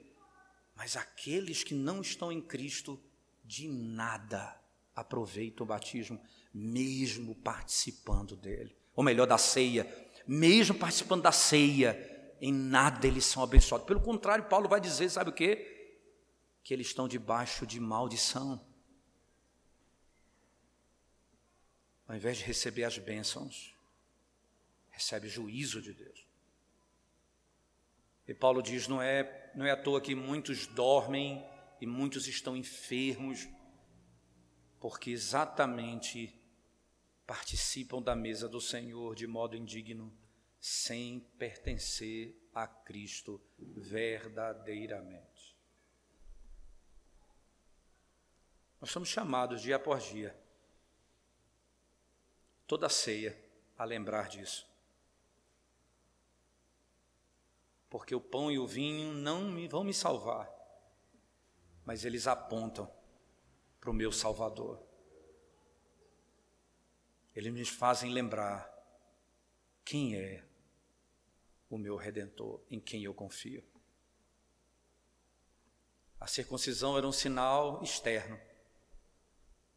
mas 0.77 0.97
aqueles 0.97 1.65
que 1.65 1.75
não 1.75 2.01
estão 2.01 2.31
em 2.31 2.41
Cristo, 2.41 3.03
de 3.45 3.67
nada 3.69 4.61
aproveitam 4.95 5.65
o 5.65 5.69
batismo, 5.69 6.21
mesmo 6.53 7.35
participando 7.35 8.37
dele. 8.37 8.77
Ou 8.95 9.03
melhor, 9.03 9.27
da 9.27 9.37
ceia, 9.37 9.85
mesmo 10.27 10.77
participando 10.77 11.23
da 11.23 11.33
ceia, 11.33 12.35
em 12.41 12.53
nada 12.53 13.07
eles 13.07 13.25
são 13.25 13.43
abençoados. 13.43 13.87
Pelo 13.87 14.01
contrário, 14.01 14.45
Paulo 14.45 14.69
vai 14.69 14.81
dizer, 14.81 15.11
sabe 15.11 15.31
o 15.31 15.35
quê? 15.35 15.74
Que 16.65 16.75
eles 16.75 16.89
estão 16.89 17.07
debaixo 17.07 17.65
de 17.65 17.79
maldição. 17.79 18.61
Ao 22.09 22.17
invés 22.17 22.39
de 22.39 22.45
receber 22.45 22.83
as 22.83 22.99
bênçãos, 22.99 23.77
recebe 24.91 25.29
juízo 25.29 25.81
de 25.81 25.95
Deus. 25.95 26.27
E 28.27 28.35
Paulo 28.35 28.63
diz: 28.63 28.89
não 28.89 29.01
é, 29.01 29.53
não 29.55 29.65
é 29.65 29.71
à 29.71 29.77
toa 29.77 30.01
que 30.01 30.15
muitos 30.15 30.67
dormem 30.67 31.45
e 31.81 31.87
muitos 31.87 32.27
estão 32.27 32.57
enfermos, 32.57 33.47
porque 34.81 35.11
exatamente 35.11 36.41
participam 37.27 38.03
da 38.03 38.15
mesa 38.15 38.49
do 38.49 38.61
Senhor 38.61 39.15
de 39.15 39.27
modo 39.27 39.57
indigno 39.57 40.13
sem 40.61 41.21
pertencer 41.39 42.35
a 42.55 42.67
Cristo 42.67 43.41
verdadeiramente. 43.59 45.34
Nós 48.85 48.91
somos 48.91 49.09
chamados 49.09 49.63
dia 49.63 49.77
após 49.77 50.05
dia, 50.05 50.39
toda 52.67 52.87
ceia, 52.91 53.35
a 53.79 53.83
lembrar 53.83 54.29
disso. 54.29 54.69
Porque 57.89 58.15
o 58.15 58.21
pão 58.21 58.53
e 58.53 58.59
o 58.59 58.67
vinho 58.67 59.15
não 59.15 59.51
me, 59.51 59.67
vão 59.67 59.85
me 59.85 59.95
salvar, 59.95 60.53
mas 61.83 62.05
eles 62.05 62.27
apontam 62.27 62.87
para 63.81 63.89
o 63.89 63.95
meu 63.95 64.13
Salvador. 64.13 64.79
Eles 67.35 67.55
me 67.55 67.65
fazem 67.65 68.13
lembrar 68.13 68.71
quem 69.83 70.15
é 70.15 70.45
o 71.71 71.79
meu 71.79 71.97
redentor, 71.97 72.61
em 72.71 72.79
quem 72.79 73.03
eu 73.03 73.15
confio. 73.15 73.65
A 76.21 76.27
circuncisão 76.27 76.99
era 76.99 77.09
um 77.09 77.13
sinal 77.13 77.83
externo, 77.83 78.39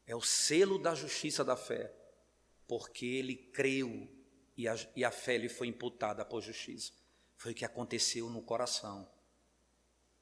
é 0.07 0.15
o 0.15 0.21
selo 0.21 0.79
da 0.79 0.95
justiça 0.95 1.43
da 1.43 1.57
fé, 1.57 1.93
porque 2.65 3.05
ele 3.05 3.35
creu 3.35 4.09
e 4.55 4.67
a, 4.67 4.75
e 4.95 5.03
a 5.03 5.11
fé 5.11 5.37
lhe 5.37 5.49
foi 5.49 5.67
imputada 5.67 6.23
por 6.25 6.41
justiça. 6.41 6.93
Foi 7.35 7.51
o 7.51 7.55
que 7.55 7.65
aconteceu 7.65 8.29
no 8.29 8.41
coração. 8.41 9.07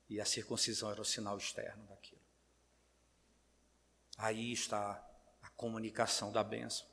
E 0.10 0.20
a 0.20 0.26
circuncisão 0.26 0.92
era 0.92 1.02
o 1.02 1.06
sinal 1.06 1.38
externo 1.38 1.86
daquilo. 1.86 2.22
Aí 4.18 4.52
está 4.52 5.02
a 5.42 5.50
comunicação 5.52 6.32
da 6.32 6.44
bênção. 6.44 6.88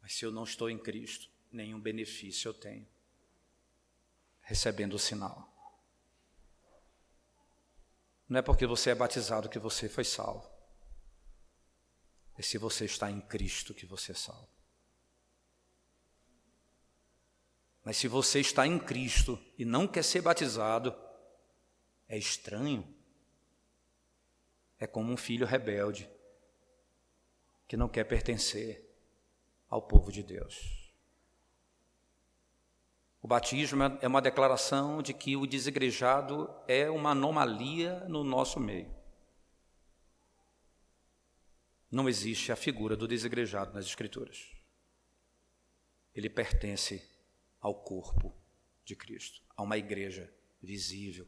Mas 0.00 0.14
se 0.14 0.24
eu 0.24 0.30
não 0.30 0.44
estou 0.44 0.70
em 0.70 0.78
Cristo, 0.78 1.28
nenhum 1.50 1.80
benefício 1.80 2.48
eu 2.48 2.54
tenho 2.54 2.86
recebendo 4.42 4.94
o 4.94 4.98
sinal. 4.98 5.48
Não 8.28 8.38
é 8.38 8.42
porque 8.42 8.66
você 8.66 8.90
é 8.90 8.94
batizado 8.94 9.48
que 9.48 9.58
você 9.58 9.88
foi 9.88 10.04
salvo. 10.04 10.59
É 12.40 12.42
se 12.42 12.56
você 12.56 12.86
está 12.86 13.10
em 13.10 13.20
Cristo 13.20 13.74
que 13.74 13.84
você 13.84 14.12
é 14.12 14.14
salvo. 14.14 14.48
Mas 17.84 17.98
se 17.98 18.08
você 18.08 18.40
está 18.40 18.66
em 18.66 18.78
Cristo 18.78 19.38
e 19.58 19.64
não 19.66 19.86
quer 19.86 20.02
ser 20.02 20.22
batizado, 20.22 20.96
é 22.08 22.16
estranho. 22.16 22.96
É 24.78 24.86
como 24.86 25.12
um 25.12 25.18
filho 25.18 25.46
rebelde 25.46 26.08
que 27.68 27.76
não 27.76 27.90
quer 27.90 28.04
pertencer 28.04 28.90
ao 29.68 29.82
povo 29.82 30.10
de 30.10 30.22
Deus. 30.22 30.90
O 33.20 33.28
batismo 33.28 33.82
é 34.00 34.08
uma 34.08 34.22
declaração 34.22 35.02
de 35.02 35.12
que 35.12 35.36
o 35.36 35.46
desigrejado 35.46 36.50
é 36.66 36.88
uma 36.88 37.10
anomalia 37.10 38.00
no 38.08 38.24
nosso 38.24 38.58
meio. 38.58 38.99
Não 41.90 42.08
existe 42.08 42.52
a 42.52 42.56
figura 42.56 42.96
do 42.96 43.08
desigrejado 43.08 43.74
nas 43.74 43.86
Escrituras. 43.86 44.52
Ele 46.14 46.30
pertence 46.30 47.08
ao 47.60 47.74
corpo 47.74 48.34
de 48.84 48.94
Cristo, 48.94 49.42
a 49.56 49.62
uma 49.62 49.76
igreja 49.76 50.32
visível, 50.62 51.26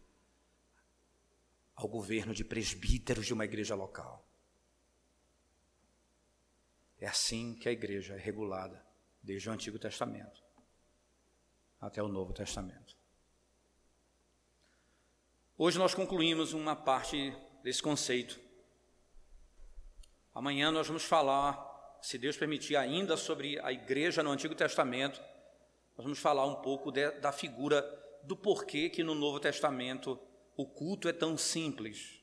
ao 1.74 1.88
governo 1.88 2.32
de 2.32 2.44
presbíteros 2.44 3.26
de 3.26 3.32
uma 3.32 3.44
igreja 3.44 3.74
local. 3.74 4.28
É 6.98 7.06
assim 7.06 7.54
que 7.54 7.68
a 7.68 7.72
igreja 7.72 8.14
é 8.14 8.18
regulada 8.18 8.84
desde 9.22 9.48
o 9.48 9.52
Antigo 9.52 9.78
Testamento 9.78 10.42
até 11.80 12.00
o 12.00 12.06
Novo 12.06 12.32
Testamento. 12.32 12.96
Hoje 15.58 15.78
nós 15.78 15.94
concluímos 15.94 16.52
uma 16.52 16.76
parte 16.76 17.36
desse 17.62 17.82
conceito. 17.82 18.40
Amanhã 20.34 20.70
nós 20.70 20.86
vamos 20.86 21.04
falar, 21.04 21.98
se 22.00 22.18
Deus 22.18 22.36
permitir, 22.36 22.76
ainda 22.76 23.16
sobre 23.16 23.58
a 23.60 23.72
igreja 23.72 24.22
no 24.22 24.30
Antigo 24.30 24.54
Testamento. 24.54 25.20
Nós 25.96 26.04
vamos 26.04 26.18
falar 26.18 26.46
um 26.46 26.56
pouco 26.56 26.90
de, 26.90 27.10
da 27.12 27.32
figura 27.32 27.82
do 28.24 28.36
porquê 28.36 28.88
que 28.88 29.02
no 29.02 29.14
Novo 29.14 29.38
Testamento 29.38 30.18
o 30.56 30.66
culto 30.66 31.08
é 31.08 31.12
tão 31.12 31.36
simples. 31.36 32.22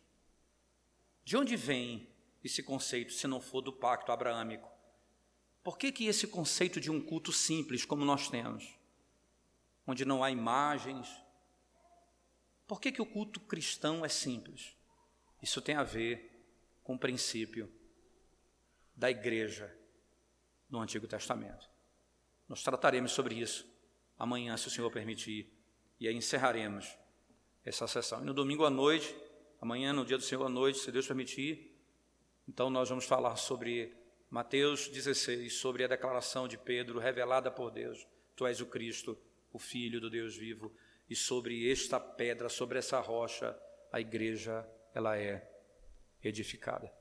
De 1.23 1.37
onde 1.37 1.55
vem 1.55 2.07
esse 2.43 2.63
conceito, 2.63 3.13
se 3.13 3.27
não 3.27 3.39
for 3.39 3.61
do 3.61 3.73
pacto 3.73 4.11
abraâmico? 4.11 4.69
Por 5.63 5.77
que, 5.77 5.91
que 5.91 6.07
esse 6.07 6.27
conceito 6.27 6.79
de 6.79 6.89
um 6.89 7.01
culto 7.01 7.31
simples, 7.31 7.85
como 7.85 8.05
nós 8.05 8.29
temos? 8.29 8.79
onde 9.89 10.05
não 10.05 10.23
há 10.23 10.29
imagens. 10.29 11.09
Por 12.67 12.79
que, 12.79 12.91
que 12.91 13.01
o 13.01 13.05
culto 13.05 13.39
cristão 13.39 14.05
é 14.05 14.09
simples? 14.09 14.75
Isso 15.41 15.61
tem 15.61 15.75
a 15.75 15.83
ver 15.83 16.45
com 16.83 16.93
o 16.93 16.99
princípio 16.99 17.71
da 18.99 19.09
igreja 19.09 19.73
no 20.69 20.81
Antigo 20.81 21.07
Testamento. 21.07 21.69
Nós 22.49 22.61
trataremos 22.61 23.13
sobre 23.13 23.35
isso 23.35 23.65
amanhã, 24.17 24.57
se 24.57 24.67
o 24.67 24.69
Senhor 24.69 24.91
permitir, 24.91 25.49
e 25.97 26.07
aí 26.07 26.13
encerraremos 26.13 26.97
essa 27.63 27.87
sessão. 27.87 28.21
E 28.21 28.25
no 28.25 28.33
domingo 28.33 28.65
à 28.65 28.69
noite, 28.69 29.15
amanhã, 29.61 29.93
no 29.93 30.03
dia 30.03 30.17
do 30.17 30.23
Senhor 30.23 30.45
à 30.45 30.49
noite, 30.49 30.79
se 30.79 30.91
Deus 30.91 31.07
permitir, 31.07 31.73
então 32.45 32.69
nós 32.69 32.89
vamos 32.89 33.05
falar 33.05 33.37
sobre 33.37 33.95
Mateus 34.29 34.89
16, 34.89 35.53
sobre 35.53 35.85
a 35.85 35.87
declaração 35.87 36.45
de 36.45 36.57
Pedro 36.57 36.99
revelada 36.99 37.49
por 37.49 37.71
Deus: 37.71 38.05
Tu 38.35 38.45
és 38.45 38.59
o 38.59 38.65
Cristo, 38.65 39.17
o 39.53 39.59
Filho 39.59 40.01
do 40.01 40.09
Deus 40.09 40.35
vivo, 40.35 40.75
e 41.09 41.15
sobre 41.15 41.71
esta 41.71 42.01
pedra, 42.01 42.49
sobre 42.49 42.77
essa 42.79 42.99
rocha, 42.99 43.57
a 43.93 44.01
igreja 44.01 44.69
ela 44.93 45.17
é 45.17 45.49
edificada. 46.21 46.98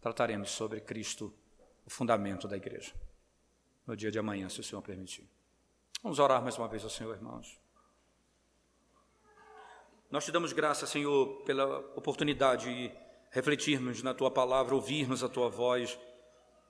Trataremos 0.00 0.50
sobre 0.50 0.80
Cristo, 0.80 1.32
o 1.84 1.90
fundamento 1.90 2.46
da 2.48 2.56
igreja, 2.56 2.92
no 3.86 3.96
dia 3.96 4.10
de 4.10 4.18
amanhã, 4.18 4.48
se 4.48 4.60
o 4.60 4.64
Senhor 4.64 4.82
permitir. 4.82 5.28
Vamos 6.02 6.18
orar 6.18 6.42
mais 6.42 6.58
uma 6.58 6.68
vez 6.68 6.84
ao 6.84 6.90
Senhor, 6.90 7.14
irmãos. 7.14 7.58
Nós 10.10 10.24
te 10.24 10.30
damos 10.30 10.52
graça, 10.52 10.86
Senhor, 10.86 11.42
pela 11.44 11.78
oportunidade 11.96 12.64
de 12.64 12.92
refletirmos 13.30 14.02
na 14.02 14.14
tua 14.14 14.30
palavra, 14.30 14.74
ouvirmos 14.74 15.24
a 15.24 15.28
tua 15.28 15.48
voz 15.48 15.98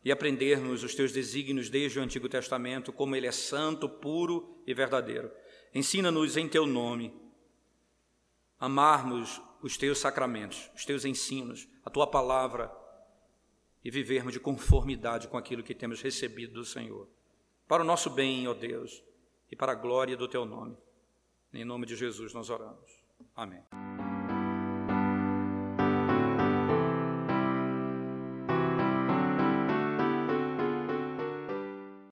e 0.05 0.11
aprendermos 0.11 0.83
os 0.83 0.95
teus 0.95 1.13
desígnios 1.13 1.69
desde 1.69 1.99
o 1.99 2.03
Antigo 2.03 2.29
Testamento, 2.29 2.93
como 2.93 3.15
ele 3.15 3.27
é 3.27 3.33
santo, 3.33 3.89
puro 3.89 4.63
e 4.67 4.73
verdadeiro. 4.73 5.31
Ensina-nos 5.75 6.37
em 6.37 6.49
teu 6.49 6.67
nome 6.67 7.15
amarmos 8.59 9.41
os 9.61 9.77
teus 9.77 9.99
sacramentos, 9.99 10.71
os 10.75 10.85
teus 10.85 11.05
ensinos, 11.05 11.69
a 11.85 11.91
tua 11.91 12.07
palavra 12.07 12.73
e 13.87 13.91
vivermos 13.91 14.33
de 14.33 14.41
conformidade 14.41 15.29
com 15.29 15.39
aquilo 15.39 15.63
que 15.63 15.73
temos 15.73 16.03
recebido 16.03 16.55
do 16.55 16.65
Senhor. 16.65 17.09
Para 17.69 17.85
o 17.85 17.87
nosso 17.87 18.11
bem, 18.11 18.49
ó 18.49 18.53
Deus, 18.53 19.01
e 19.49 19.55
para 19.55 19.71
a 19.71 19.75
glória 19.77 20.17
do 20.17 20.27
teu 20.27 20.45
nome. 20.45 20.77
Em 21.55 21.65
nome 21.65 21.87
de 21.87 21.95
Jesus 21.95 22.35
nós 22.35 22.51
oramos. 22.51 22.91
Amém. 23.37 23.63